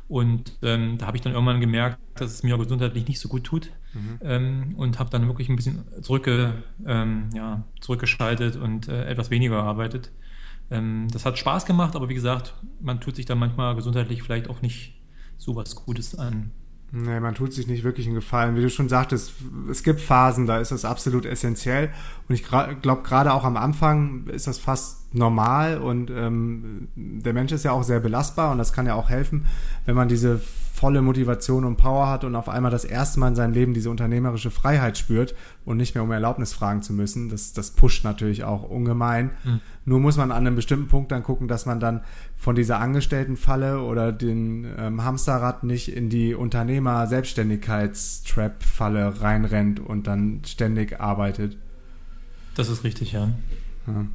und 0.07 0.57
ähm, 0.61 0.97
da 0.97 1.07
habe 1.07 1.17
ich 1.17 1.23
dann 1.23 1.33
irgendwann 1.33 1.59
gemerkt, 1.59 1.97
dass 2.15 2.31
es 2.31 2.43
mir 2.43 2.57
gesundheitlich 2.57 3.07
nicht 3.07 3.19
so 3.19 3.27
gut 3.27 3.43
tut 3.43 3.71
mhm. 3.93 4.19
ähm, 4.21 4.75
und 4.77 4.99
habe 4.99 5.09
dann 5.09 5.27
wirklich 5.27 5.49
ein 5.49 5.55
bisschen 5.55 5.83
zurückge, 6.01 6.63
ähm, 6.85 7.29
ja, 7.33 7.63
zurückgeschaltet 7.81 8.55
und 8.55 8.87
äh, 8.87 9.05
etwas 9.05 9.31
weniger 9.31 9.55
gearbeitet. 9.55 10.11
Ähm, 10.69 11.07
das 11.11 11.25
hat 11.25 11.37
Spaß 11.37 11.65
gemacht, 11.65 11.95
aber 11.95 12.09
wie 12.09 12.13
gesagt, 12.13 12.55
man 12.81 13.01
tut 13.01 13.15
sich 13.15 13.25
dann 13.25 13.39
manchmal 13.39 13.75
gesundheitlich 13.75 14.21
vielleicht 14.21 14.49
auch 14.49 14.61
nicht 14.61 15.01
so 15.37 15.55
was 15.55 15.75
Gutes 15.75 16.17
an. 16.17 16.51
Nee, 16.91 17.19
man 17.19 17.33
tut 17.33 17.51
sich 17.51 17.67
nicht 17.67 17.83
wirklich 17.83 18.05
einen 18.05 18.15
Gefallen. 18.15 18.55
Wie 18.55 18.61
du 18.61 18.69
schon 18.69 18.89
sagtest, 18.89 19.33
es 19.69 19.83
gibt 19.83 19.99
Phasen, 19.99 20.45
da 20.45 20.59
ist 20.59 20.71
das 20.71 20.85
absolut 20.85 21.25
essentiell. 21.25 21.91
Und 22.29 22.35
ich 22.35 22.43
glaube, 22.43 23.01
gerade 23.03 23.33
auch 23.33 23.43
am 23.43 23.57
Anfang 23.57 24.27
ist 24.27 24.47
das 24.47 24.59
fast 24.59 25.04
normal 25.11 25.77
und 25.77 26.11
ähm, 26.11 26.87
der 26.95 27.33
Mensch 27.33 27.51
ist 27.51 27.63
ja 27.63 27.71
auch 27.71 27.83
sehr 27.83 27.99
belastbar 27.99 28.51
und 28.51 28.57
das 28.57 28.73
kann 28.73 28.85
ja 28.85 28.95
auch 28.95 29.09
helfen, 29.09 29.45
wenn 29.85 29.95
man 29.95 30.07
diese 30.07 30.41
volle 30.75 31.01
Motivation 31.01 31.63
und 31.63 31.77
Power 31.77 32.09
hat 32.09 32.25
und 32.25 32.35
auf 32.35 32.49
einmal 32.49 32.69
das 32.69 32.83
erste 32.83 33.21
Mal 33.21 33.29
in 33.29 33.35
seinem 33.35 33.53
Leben 33.53 33.73
diese 33.73 33.89
unternehmerische 33.89 34.51
Freiheit 34.51 34.97
spürt 34.97 35.33
und 35.63 35.77
nicht 35.77 35.95
mehr 35.95 36.03
um 36.03 36.11
Erlaubnis 36.11 36.51
fragen 36.51 36.81
zu 36.81 36.91
müssen. 36.91 37.29
Das, 37.29 37.53
das 37.53 37.71
pusht 37.71 38.03
natürlich 38.03 38.43
auch 38.43 38.69
ungemein. 38.69 39.29
Mhm. 39.45 39.61
Nur 39.85 40.01
muss 40.01 40.17
man 40.17 40.31
an 40.31 40.45
einem 40.45 40.57
bestimmten 40.57 40.89
Punkt 40.89 41.13
dann 41.13 41.23
gucken, 41.23 41.47
dass 41.47 41.65
man 41.65 41.79
dann 41.79 42.01
von 42.35 42.55
dieser 42.55 42.81
Angestelltenfalle 42.81 43.81
oder 43.81 44.11
den 44.11 44.67
ähm, 44.77 45.05
Hamsterrad 45.05 45.63
nicht 45.63 45.95
in 45.95 46.09
die 46.09 46.35
Unternehmer-Selbstständigkeitstrap-Falle 46.35 49.21
reinrennt 49.21 49.79
und 49.79 50.07
dann 50.07 50.41
ständig 50.45 50.99
arbeitet. 50.99 51.55
Das 52.55 52.67
ist 52.67 52.83
richtig, 52.83 53.13
ja. 53.13 53.29
ja. 53.87 54.07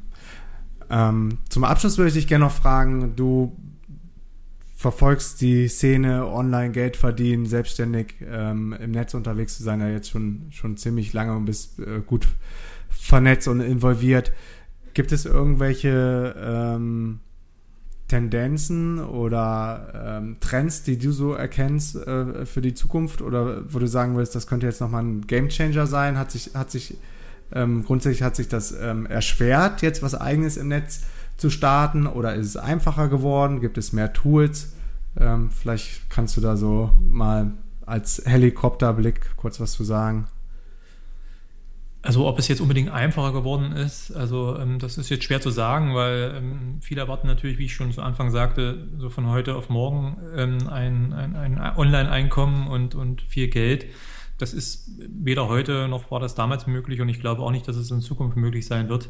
Ähm, 0.91 1.37
zum 1.47 1.63
Abschluss 1.63 1.97
würde 1.97 2.09
ich 2.09 2.15
dich 2.15 2.27
gerne 2.27 2.45
noch 2.45 2.51
fragen, 2.51 3.15
du 3.15 3.55
verfolgst 4.75 5.39
die 5.41 5.67
Szene, 5.67 6.27
online 6.27 6.71
Geld 6.71 6.97
verdienen, 6.97 7.45
selbstständig 7.45 8.15
ähm, 8.29 8.73
im 8.73 8.91
Netz 8.91 9.13
unterwegs 9.13 9.57
zu 9.57 9.63
sein, 9.63 9.79
ja 9.79 9.87
jetzt 9.87 10.09
schon, 10.09 10.47
schon 10.49 10.75
ziemlich 10.75 11.13
lange 11.13 11.35
und 11.35 11.45
bist 11.45 11.79
äh, 11.79 12.01
gut 12.05 12.27
vernetzt 12.89 13.47
und 13.47 13.61
involviert. 13.61 14.33
Gibt 14.93 15.11
es 15.13 15.25
irgendwelche 15.25 16.35
ähm, 16.37 17.19
Tendenzen 18.09 18.99
oder 18.99 20.19
ähm, 20.19 20.37
Trends, 20.41 20.83
die 20.83 20.97
du 20.97 21.13
so 21.13 21.33
erkennst 21.33 21.95
äh, 21.95 22.45
für 22.45 22.61
die 22.61 22.73
Zukunft 22.73 23.21
oder 23.21 23.63
wo 23.73 23.79
du 23.79 23.87
sagen 23.87 24.17
willst, 24.17 24.35
das 24.35 24.47
könnte 24.47 24.65
jetzt 24.65 24.81
nochmal 24.81 25.03
ein 25.03 25.21
Gamechanger 25.21 25.87
sein? 25.87 26.17
Hat 26.17 26.31
sich, 26.31 26.55
hat 26.55 26.71
sich 26.71 26.97
ähm, 27.53 27.83
grundsätzlich 27.83 28.23
hat 28.23 28.35
sich 28.35 28.47
das 28.47 28.71
ähm, 28.71 29.05
erschwert, 29.05 29.81
jetzt 29.81 30.01
was 30.01 30.15
eigenes 30.15 30.57
im 30.57 30.67
Netz 30.69 31.01
zu 31.37 31.49
starten 31.49 32.07
oder 32.07 32.35
ist 32.35 32.47
es 32.47 32.57
einfacher 32.57 33.07
geworden? 33.07 33.61
Gibt 33.61 33.77
es 33.77 33.93
mehr 33.93 34.13
Tools? 34.13 34.73
Ähm, 35.19 35.49
vielleicht 35.49 36.09
kannst 36.09 36.37
du 36.37 36.41
da 36.41 36.55
so 36.55 36.91
mal 37.01 37.51
als 37.85 38.21
Helikopterblick 38.25 39.35
kurz 39.37 39.59
was 39.59 39.73
zu 39.73 39.83
sagen. 39.83 40.27
Also 42.03 42.25
ob 42.27 42.39
es 42.39 42.47
jetzt 42.47 42.61
unbedingt 42.61 42.89
einfacher 42.89 43.31
geworden 43.31 43.73
ist, 43.73 44.11
also 44.15 44.57
ähm, 44.57 44.79
das 44.79 44.97
ist 44.97 45.09
jetzt 45.09 45.23
schwer 45.23 45.39
zu 45.39 45.51
sagen, 45.51 45.93
weil 45.93 46.33
ähm, 46.35 46.79
viele 46.81 47.01
erwarten 47.01 47.27
natürlich, 47.27 47.59
wie 47.59 47.65
ich 47.65 47.75
schon 47.75 47.91
zu 47.91 48.01
Anfang 48.01 48.31
sagte, 48.31 48.87
so 48.97 49.09
von 49.09 49.27
heute 49.27 49.55
auf 49.55 49.69
morgen 49.69 50.17
ähm, 50.35 50.67
ein, 50.67 51.13
ein, 51.13 51.35
ein 51.35 51.77
Online-Einkommen 51.77 52.67
und, 52.67 52.95
und 52.95 53.21
viel 53.21 53.49
Geld. 53.49 53.85
Das 54.41 54.53
ist 54.53 54.89
weder 54.97 55.47
heute 55.47 55.87
noch 55.87 56.09
war 56.09 56.19
das 56.19 56.33
damals 56.33 56.65
möglich 56.65 56.99
und 56.99 57.09
ich 57.09 57.19
glaube 57.19 57.43
auch 57.43 57.51
nicht, 57.51 57.67
dass 57.67 57.75
es 57.75 57.91
in 57.91 58.01
Zukunft 58.01 58.37
möglich 58.37 58.65
sein 58.65 58.89
wird. 58.89 59.09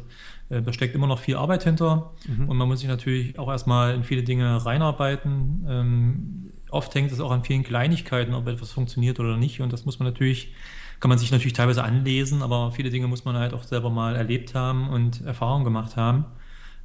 Äh, 0.50 0.60
da 0.60 0.74
steckt 0.74 0.94
immer 0.94 1.06
noch 1.06 1.18
viel 1.18 1.36
Arbeit 1.36 1.64
hinter 1.64 2.12
mhm. 2.28 2.50
und 2.50 2.56
man 2.58 2.68
muss 2.68 2.80
sich 2.80 2.88
natürlich 2.88 3.38
auch 3.38 3.48
erstmal 3.48 3.94
in 3.94 4.04
viele 4.04 4.22
Dinge 4.22 4.64
reinarbeiten. 4.64 5.64
Ähm, 5.66 6.52
oft 6.68 6.94
hängt 6.94 7.10
es 7.12 7.20
auch 7.20 7.30
an 7.30 7.44
vielen 7.44 7.62
Kleinigkeiten, 7.62 8.34
ob 8.34 8.46
etwas 8.46 8.72
funktioniert 8.72 9.20
oder 9.20 9.38
nicht 9.38 9.62
und 9.62 9.72
das 9.72 9.86
muss 9.86 9.98
man 9.98 10.06
natürlich, 10.06 10.52
kann 11.00 11.08
man 11.08 11.16
sich 11.16 11.32
natürlich 11.32 11.54
teilweise 11.54 11.82
anlesen, 11.82 12.42
aber 12.42 12.70
viele 12.72 12.90
Dinge 12.90 13.06
muss 13.06 13.24
man 13.24 13.34
halt 13.34 13.54
auch 13.54 13.64
selber 13.64 13.88
mal 13.88 14.14
erlebt 14.14 14.54
haben 14.54 14.90
und 14.90 15.22
Erfahrung 15.22 15.64
gemacht 15.64 15.96
haben. 15.96 16.26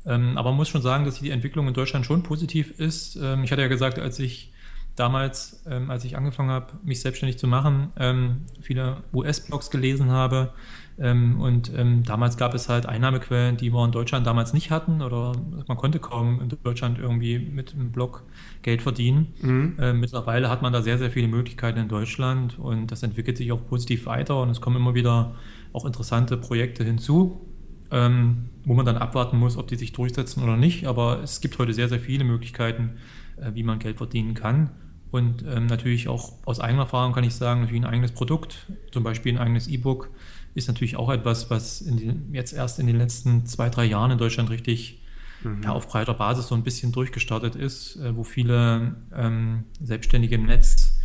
Ähm, 0.06 0.38
aber 0.38 0.52
man 0.52 0.58
muss 0.58 0.70
schon 0.70 0.82
sagen, 0.82 1.04
dass 1.04 1.20
die 1.20 1.32
Entwicklung 1.32 1.68
in 1.68 1.74
Deutschland 1.74 2.06
schon 2.06 2.24
positiv 2.24 2.80
ist. 2.80 3.18
Ähm, 3.18 3.44
ich 3.44 3.52
hatte 3.52 3.62
ja 3.62 3.68
gesagt, 3.68 4.00
als 4.00 4.20
ich 4.20 4.54
damals, 4.98 5.64
ähm, 5.70 5.90
als 5.90 6.04
ich 6.04 6.18
angefangen 6.18 6.50
habe, 6.50 6.74
mich 6.84 7.02
selbstständig 7.02 7.38
zu 7.38 7.48
machen, 7.48 7.92
ähm, 7.98 8.42
viele 8.62 8.98
US-Blogs 9.14 9.70
gelesen 9.70 10.10
habe. 10.10 10.54
Ähm, 11.00 11.40
und 11.40 11.72
ähm, 11.76 12.04
damals 12.04 12.38
gab 12.38 12.56
es 12.56 12.70
halt 12.70 12.88
Einnahmequellen, 12.88 13.56
die 13.56 13.72
wir 13.72 13.86
in 13.86 13.92
Deutschland 13.92 14.26
damals 14.26 14.54
nicht 14.54 14.72
hatten 14.72 15.04
oder 15.04 15.34
man 15.68 15.78
konnte 15.78 16.00
kaum 16.00 16.42
in 16.42 16.50
Deutschland 16.64 16.98
irgendwie 16.98 17.38
mit 17.38 17.76
einem 17.76 17.92
Blog 17.92 18.24
Geld 18.64 18.82
verdienen. 18.82 19.34
Mhm. 19.42 19.78
Ähm, 19.80 20.00
mittlerweile 20.00 20.50
hat 20.50 20.64
man 20.64 20.74
da 20.74 20.82
sehr, 20.82 20.98
sehr 20.98 21.12
viele 21.12 21.28
Möglichkeiten 21.28 21.78
in 21.78 21.88
Deutschland 21.88 22.58
und 22.58 22.92
das 22.92 23.04
entwickelt 23.04 23.38
sich 23.38 23.52
auch 23.52 23.64
positiv 23.68 24.08
weiter 24.08 24.42
und 24.42 24.50
es 24.50 24.60
kommen 24.60 24.78
immer 24.78 24.96
wieder 24.96 25.36
auch 25.72 25.86
interessante 25.86 26.36
Projekte 26.36 26.84
hinzu. 26.84 27.42
Ähm, 27.90 28.50
wo 28.66 28.74
man 28.74 28.86
dann 28.86 28.98
abwarten 28.98 29.38
muss, 29.38 29.56
ob 29.56 29.70
die 29.70 29.78
sich 29.78 29.94
durchsetzen 29.94 30.44
oder 30.44 30.58
nicht. 30.58 30.88
Aber 30.88 31.24
es 31.24 31.40
gibt 31.40 31.58
heute 31.58 31.72
sehr, 31.72 31.88
sehr 31.88 32.02
viele 32.02 32.26
Möglichkeiten, 32.26 32.98
äh, 33.38 33.52
wie 33.54 33.64
man 33.64 33.80
Geld 33.80 33.96
verdienen 33.96 34.34
kann. 34.34 34.72
Und 35.12 35.44
ähm, 35.48 35.68
natürlich 35.68 36.08
auch 36.08 36.34
aus 36.46 36.60
eigener 36.60 36.84
Erfahrung 36.84 37.14
kann 37.14 37.24
ich 37.24 37.36
sagen, 37.36 37.62
natürlich 37.62 37.82
ein 37.82 37.90
eigenes 37.90 38.12
Produkt, 38.12 38.68
zum 38.92 39.04
Beispiel 39.04 39.34
ein 39.34 39.40
eigenes 39.40 39.68
E-Book, 39.68 40.10
ist 40.54 40.68
natürlich 40.68 40.98
auch 40.98 41.10
etwas, 41.10 41.50
was 41.50 41.80
den, 41.80 42.34
jetzt 42.34 42.54
erst 42.54 42.80
in 42.80 42.88
den 42.88 42.98
letzten 42.98 43.46
zwei, 43.46 43.70
drei 43.70 43.86
Jahren 43.86 44.12
in 44.12 44.18
Deutschland 44.18 44.50
richtig 44.50 45.02
mhm. 45.44 45.62
ja, 45.64 45.72
auf 45.72 45.88
breiter 45.88 46.14
Basis 46.14 46.48
so 46.48 46.56
ein 46.56 46.64
bisschen 46.64 46.92
durchgestartet 46.92 47.56
ist, 47.56 47.96
äh, 47.98 48.16
wo 48.16 48.24
viele 48.24 48.96
ähm, 49.16 49.66
Selbstständige 49.82 50.36
im 50.36 50.46
Netz 50.46 51.00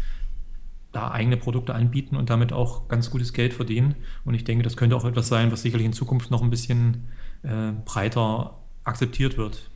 da 0.93 1.11
eigene 1.11 1.37
Produkte 1.39 1.75
anbieten 1.75 2.17
und 2.17 2.29
damit 2.29 2.53
auch 2.53 2.89
ganz 2.89 3.11
gutes 3.11 3.33
Geld 3.33 3.55
verdienen. 3.55 3.95
Und 4.25 4.35
ich 4.35 4.45
denke, 4.45 4.63
das 4.63 4.77
könnte 4.77 4.95
auch 4.95 5.05
etwas 5.05 5.29
sein, 5.29 5.51
was 5.51 5.63
sicherlich 5.63 5.87
in 5.87 5.95
Zukunft 5.95 6.31
noch 6.31 6.43
ein 6.43 6.51
bisschen 6.51 7.09
äh, 7.43 7.73
breiter 7.85 8.59
akzeptiert 8.85 9.39
wird. 9.39 9.71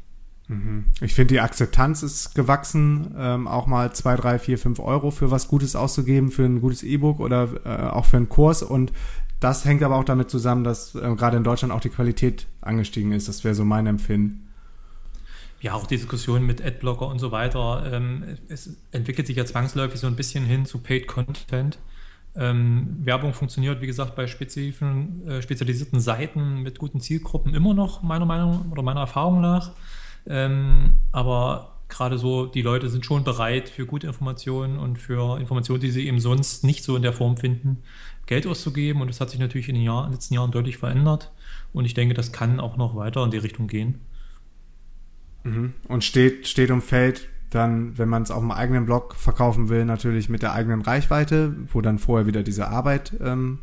Mhm. 0.49 0.85
Ich 1.01 1.15
finde, 1.15 1.35
die 1.35 1.41
Akzeptanz 1.41 2.03
ist 2.03 2.35
gewachsen, 2.35 3.15
ähm, 3.19 3.49
auch 3.49 3.67
mal 3.67 3.93
zwei, 3.93 4.17
drei, 4.17 4.39
vier, 4.39 4.59
fünf 4.59 4.79
Euro 4.79 5.11
für 5.11 5.31
was 5.31 5.49
Gutes 5.49 5.75
auszugeben, 5.75 6.31
für 6.31 6.45
ein 6.45 6.61
gutes 6.61 6.83
E-Book 6.83 7.21
oder 7.21 7.49
äh, 7.65 7.69
auch 7.89 8.05
für 8.05 8.17
einen 8.17 8.29
Kurs. 8.29 8.63
Und 8.63 8.93
Das 9.41 9.65
hängt 9.65 9.83
aber 9.83 9.97
auch 9.97 10.05
damit 10.05 10.31
zusammen, 10.31 10.65
dass 10.65 10.95
äh, 10.95 11.15
gerade 11.15 11.37
in 11.37 11.45
Deutschland 11.45 11.73
auch 11.73 11.81
die 11.81 11.91
Qualität 11.91 12.47
angestiegen 12.61 13.13
ist. 13.13 13.29
Das 13.29 13.45
wäre 13.45 13.55
so 13.55 13.65
mein 13.65 13.87
Empfinden. 13.87 14.49
Ja, 15.61 15.75
auch 15.75 15.87
die 15.87 15.97
Diskussion 15.97 16.47
mit 16.47 16.65
Adblocker 16.65 17.09
und 17.09 17.19
so 17.19 17.33
weiter. 17.33 17.91
Ähm, 17.93 18.25
es 18.49 18.77
entwickelt 18.93 19.27
sich 19.27 19.37
ja 19.37 19.45
zwangsläufig 19.45 20.01
so 20.01 20.07
ein 20.07 20.17
bisschen 20.17 20.45
hin 20.45 20.65
zu 20.65 20.79
Paid 20.79 21.07
Content. 21.07 21.79
Ähm, 22.35 22.99
Werbung 23.03 23.33
funktioniert, 23.33 23.81
wie 23.81 23.87
gesagt, 23.87 24.15
bei 24.15 24.25
äh, 24.25 24.29
spezialisierten 25.43 26.01
Seiten 26.01 26.63
mit 26.63 26.79
guten 26.79 27.01
Zielgruppen 27.01 27.55
immer 27.55 27.75
noch, 27.75 28.03
meiner 28.03 28.27
Meinung 28.27 28.71
oder 28.71 28.83
meiner 28.83 29.01
Erfahrung 29.01 29.41
nach. 29.41 29.73
Ähm, 30.29 30.95
aber 31.13 31.73
gerade 31.89 32.19
so, 32.19 32.47
die 32.47 32.63
Leute 32.63 32.89
sind 32.89 33.05
schon 33.05 33.25
bereit 33.25 33.69
für 33.69 33.87
gute 33.87 34.07
Informationen 34.07 34.79
und 34.79 34.99
für 34.99 35.39
Informationen, 35.39 35.81
die 35.81 35.91
sie 35.91 36.07
eben 36.07 36.21
sonst 36.21 36.65
nicht 36.65 36.85
so 36.85 36.97
in 36.97 37.03
der 37.03 37.13
Form 37.13 37.37
finden, 37.37 37.83
Geld 38.27 38.47
auszugeben. 38.47 39.01
Und 39.01 39.09
das 39.09 39.21
hat 39.21 39.31
sich 39.31 39.39
natürlich 39.39 39.69
in 39.69 39.77
den, 39.77 39.85
Jahr, 39.85 40.05
in 40.05 40.11
den 40.11 40.15
letzten 40.15 40.35
Jahren 40.35 40.51
deutlich 40.51 40.79
verändert. 40.79 41.33
Und 41.73 41.85
ich 41.85 41.95
denke, 41.95 42.15
das 42.15 42.33
kann 42.33 42.61
auch 42.61 42.77
noch 42.77 42.97
weiter 42.97 43.23
in 43.25 43.31
die 43.31 43.39
Richtung 43.39 43.69
gehen. 43.69 44.01
Mhm. 45.45 45.75
Und 45.89 46.03
steht, 46.03 46.49
steht 46.49 46.71
und 46.71 46.83
fällt 46.83 47.29
dann, 47.51 47.97
wenn 47.97 48.09
man 48.09 48.23
es 48.23 48.33
auf 48.33 48.41
dem 48.41 48.51
eigenen 48.51 48.87
Blog 48.87 49.15
verkaufen 49.15 49.69
will, 49.69 49.85
natürlich 49.85 50.29
mit 50.29 50.43
der 50.43 50.53
eigenen 50.53 50.83
Reichweite, 50.83 51.55
wo 51.73 51.81
dann 51.81 51.99
vorher 51.99 52.27
wieder 52.27 52.43
diese 52.43 52.69
Arbeit 52.69 53.13
ähm, 53.21 53.61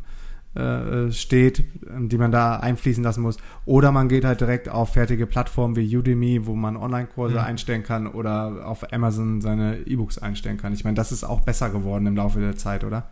äh, 0.54 1.10
steht, 1.10 1.64
ähm, 1.88 2.08
die 2.08 2.18
man 2.18 2.30
da 2.30 2.56
einfließen 2.56 3.02
lassen 3.02 3.22
muss. 3.22 3.38
Oder 3.64 3.90
man 3.92 4.08
geht 4.08 4.24
halt 4.24 4.40
direkt 4.40 4.68
auf 4.68 4.92
fertige 4.92 5.26
Plattformen 5.26 5.76
wie 5.76 5.96
Udemy, 5.96 6.46
wo 6.46 6.54
man 6.54 6.76
Online-Kurse 6.76 7.34
mhm. 7.34 7.40
einstellen 7.40 7.82
kann 7.82 8.06
oder 8.06 8.66
auf 8.66 8.92
Amazon 8.92 9.40
seine 9.40 9.78
E-Books 9.78 10.18
einstellen 10.18 10.56
kann. 10.56 10.72
Ich 10.72 10.84
meine, 10.84 10.94
das 10.94 11.12
ist 11.12 11.24
auch 11.24 11.40
besser 11.40 11.70
geworden 11.70 12.06
im 12.06 12.16
Laufe 12.16 12.40
der 12.40 12.56
Zeit, 12.56 12.84
oder? 12.84 13.08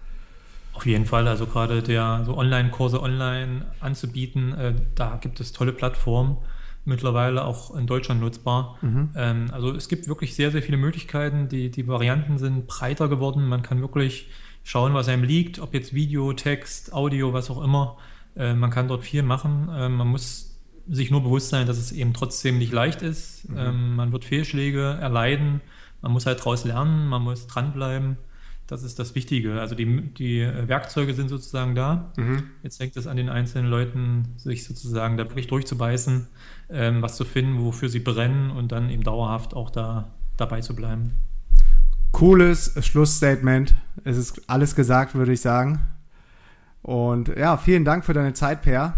Auf 0.73 0.87
jeden 0.87 1.05
Fall, 1.05 1.29
also 1.29 1.47
gerade 1.47 1.83
der 1.83 2.23
so 2.25 2.37
Online-Kurse 2.37 3.03
online 3.03 3.67
anzubieten, 3.81 4.55
äh, 4.55 4.75
da 4.95 5.19
gibt 5.21 5.39
es 5.41 5.53
tolle 5.53 5.73
Plattformen, 5.73 6.39
mittlerweile 6.85 7.45
auch 7.45 7.77
in 7.77 7.87
Deutschland 7.87 8.21
nutzbar. 8.21 8.79
Mhm. 8.81 9.11
Ähm, 9.15 9.47
also 9.53 9.75
es 9.75 9.89
gibt 9.89 10.09
wirklich 10.09 10.35
sehr, 10.35 10.51
sehr 10.51 10.63
viele 10.63 10.79
Möglichkeiten. 10.79 11.49
Die, 11.49 11.71
die 11.71 11.87
Varianten 11.89 12.39
sind 12.39 12.67
breiter 12.67 13.09
geworden. 13.09 13.49
Man 13.49 13.63
kann 13.63 13.81
wirklich 13.81 14.31
schauen, 14.65 14.95
was 14.95 15.09
einem 15.09 15.25
liegt, 15.25 15.59
ob 15.59 15.75
jetzt 15.75 15.95
Video, 15.95 16.33
Text, 16.33 16.93
Audio, 16.93 17.33
was 17.33 17.51
auch 17.51 17.63
immer. 17.63 17.97
Äh, 18.37 18.55
man 18.55 18.71
kann 18.71 18.89
dort 18.89 19.05
viel 19.05 19.23
machen. 19.23 19.69
Äh, 19.69 19.89
man 19.89 20.09
muss 20.09 20.61
sich 20.89 21.11
nur 21.11 21.23
bewusst 21.23 21.51
sein, 21.51 21.67
dass 21.67 21.79
es 21.79 21.93
eben 21.93 22.13
trotzdem 22.13 22.59
nicht 22.59 22.73
leicht 22.73 23.03
ist. 23.03 23.49
Mhm. 23.49 23.59
Ähm, 23.59 23.97
man 23.97 24.13
wird 24.13 24.25
Fehlschläge 24.25 24.99
erleiden. 25.01 25.61
Man 26.01 26.13
muss 26.13 26.27
halt 26.27 26.41
daraus 26.41 26.65
lernen, 26.65 27.09
man 27.09 27.23
muss 27.23 27.47
dranbleiben. 27.47 28.17
Das 28.67 28.83
ist 28.83 28.99
das 28.99 29.15
Wichtige. 29.15 29.61
Also 29.61 29.75
die, 29.75 30.03
die 30.15 30.41
Werkzeuge 30.41 31.15
sind 31.15 31.29
sozusagen 31.29 31.75
da. 31.75 32.13
Mhm. 32.17 32.45
Jetzt 32.63 32.81
hängt 32.81 32.97
es 32.97 33.07
an 33.07 33.17
den 33.17 33.29
einzelnen 33.29 33.71
Leuten, 33.71 34.29
sich 34.37 34.65
sozusagen 34.65 35.17
da 35.17 35.25
wirklich 35.25 35.47
durchzubeißen, 35.49 36.27
ähm, 36.71 37.03
was 37.03 37.17
zu 37.17 37.25
finden, 37.25 37.63
wofür 37.63 37.89
sie 37.89 38.01
brennen 38.01 38.51
und 38.51 38.73
dann 38.73 38.89
eben 38.89 39.03
dauerhaft 39.03 39.55
auch 39.55 39.71
da 39.71 40.13
dabei 40.37 40.61
zu 40.61 40.75
bleiben. 40.75 41.13
Cooles 42.13 42.75
Schlussstatement. 42.85 43.75
Es 44.05 44.17
ist 44.17 44.49
alles 44.49 44.75
gesagt, 44.75 45.15
würde 45.15 45.33
ich 45.33 45.41
sagen. 45.41 45.81
Und 46.83 47.29
ja, 47.29 47.57
vielen 47.57 47.85
Dank 47.85 48.05
für 48.05 48.13
deine 48.13 48.33
Zeit, 48.33 48.63
Per. 48.63 48.95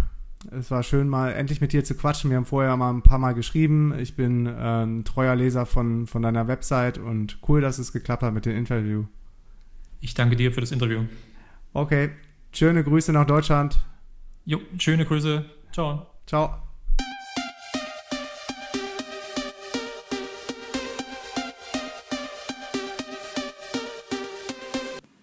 Es 0.50 0.70
war 0.70 0.82
schön, 0.82 1.08
mal 1.08 1.32
endlich 1.32 1.60
mit 1.60 1.72
dir 1.72 1.84
zu 1.84 1.94
quatschen. 1.94 2.30
Wir 2.30 2.36
haben 2.36 2.44
vorher 2.44 2.76
mal 2.76 2.90
ein 2.90 3.02
paar 3.02 3.18
Mal 3.18 3.32
geschrieben. 3.32 3.94
Ich 3.98 4.14
bin 4.14 4.46
ein 4.46 5.04
treuer 5.04 5.34
Leser 5.34 5.64
von, 5.64 6.06
von 6.06 6.22
deiner 6.22 6.48
Website 6.48 6.98
und 6.98 7.38
cool, 7.48 7.60
dass 7.60 7.78
es 7.78 7.92
geklappt 7.92 8.22
hat 8.22 8.34
mit 8.34 8.44
dem 8.44 8.56
Interview. 8.56 9.04
Ich 10.00 10.14
danke 10.14 10.36
dir 10.36 10.52
für 10.52 10.60
das 10.60 10.70
Interview. 10.70 11.04
Okay, 11.72 12.10
schöne 12.52 12.84
Grüße 12.84 13.12
nach 13.12 13.26
Deutschland. 13.26 13.78
Jo, 14.44 14.60
schöne 14.78 15.06
Grüße. 15.06 15.44
Ciao. 15.72 16.06
Ciao. 16.26 16.73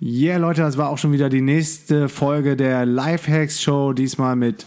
Yeah, 0.03 0.37
Leute, 0.37 0.61
das 0.61 0.79
war 0.79 0.89
auch 0.89 0.97
schon 0.97 1.11
wieder 1.11 1.29
die 1.29 1.41
nächste 1.41 2.09
Folge 2.09 2.55
der 2.55 2.87
Lifehacks 2.87 3.61
Show. 3.61 3.93
Diesmal 3.93 4.35
mit 4.35 4.65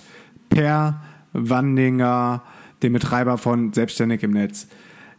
Per 0.49 1.03
Wandinger, 1.33 2.41
dem 2.85 2.93
Betreiber 2.93 3.37
von 3.37 3.73
Selbstständig 3.73 4.23
im 4.23 4.31
Netz. 4.31 4.69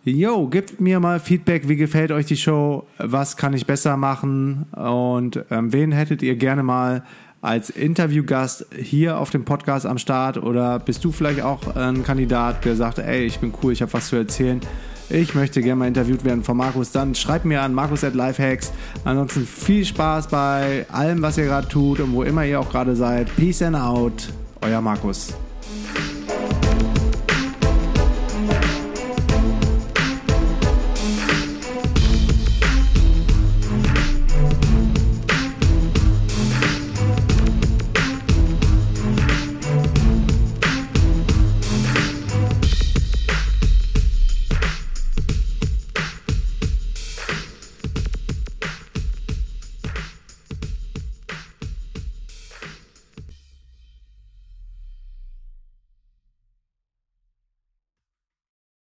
Yo, 0.05 0.47
gebt 0.47 0.79
mir 0.79 1.01
mal 1.01 1.19
Feedback, 1.19 1.67
wie 1.67 1.75
gefällt 1.75 2.13
euch 2.13 2.27
die 2.27 2.37
Show, 2.37 2.87
was 2.97 3.35
kann 3.35 3.51
ich 3.51 3.65
besser 3.65 3.97
machen? 3.97 4.67
Und 4.71 5.43
ähm, 5.51 5.73
wen 5.73 5.91
hättet 5.91 6.21
ihr 6.21 6.37
gerne 6.37 6.63
mal 6.63 7.03
als 7.41 7.69
Interviewgast 7.69 8.67
hier 8.81 9.19
auf 9.19 9.31
dem 9.31 9.43
Podcast 9.43 9.85
am 9.85 9.97
Start? 9.97 10.37
Oder 10.37 10.79
bist 10.79 11.03
du 11.03 11.11
vielleicht 11.11 11.41
auch 11.41 11.75
ein 11.75 12.03
Kandidat, 12.03 12.63
der 12.63 12.77
sagt, 12.77 12.99
ey, 12.99 13.25
ich 13.25 13.39
bin 13.39 13.51
cool, 13.61 13.73
ich 13.73 13.81
habe 13.81 13.91
was 13.91 14.07
zu 14.07 14.15
erzählen 14.15 14.61
ich 15.09 15.35
möchte 15.35 15.61
gerne 15.61 15.77
mal 15.77 15.87
interviewt 15.87 16.23
werden 16.23 16.43
von 16.43 16.57
Markus, 16.57 16.91
dann 16.91 17.15
schreibt 17.15 17.45
mir 17.45 17.61
an 17.61 17.73
markus 17.73 18.03
at 18.03 18.15
lifehacks. 18.15 18.71
Ansonsten 19.03 19.45
viel 19.45 19.85
Spaß 19.85 20.27
bei 20.27 20.85
allem, 20.91 21.21
was 21.21 21.37
ihr 21.37 21.45
gerade 21.45 21.67
tut 21.67 21.99
und 21.99 22.13
wo 22.13 22.23
immer 22.23 22.45
ihr 22.45 22.59
auch 22.59 22.69
gerade 22.69 22.95
seid. 22.95 23.33
Peace 23.35 23.61
and 23.61 23.75
out, 23.75 24.29
euer 24.61 24.81
Markus. 24.81 25.33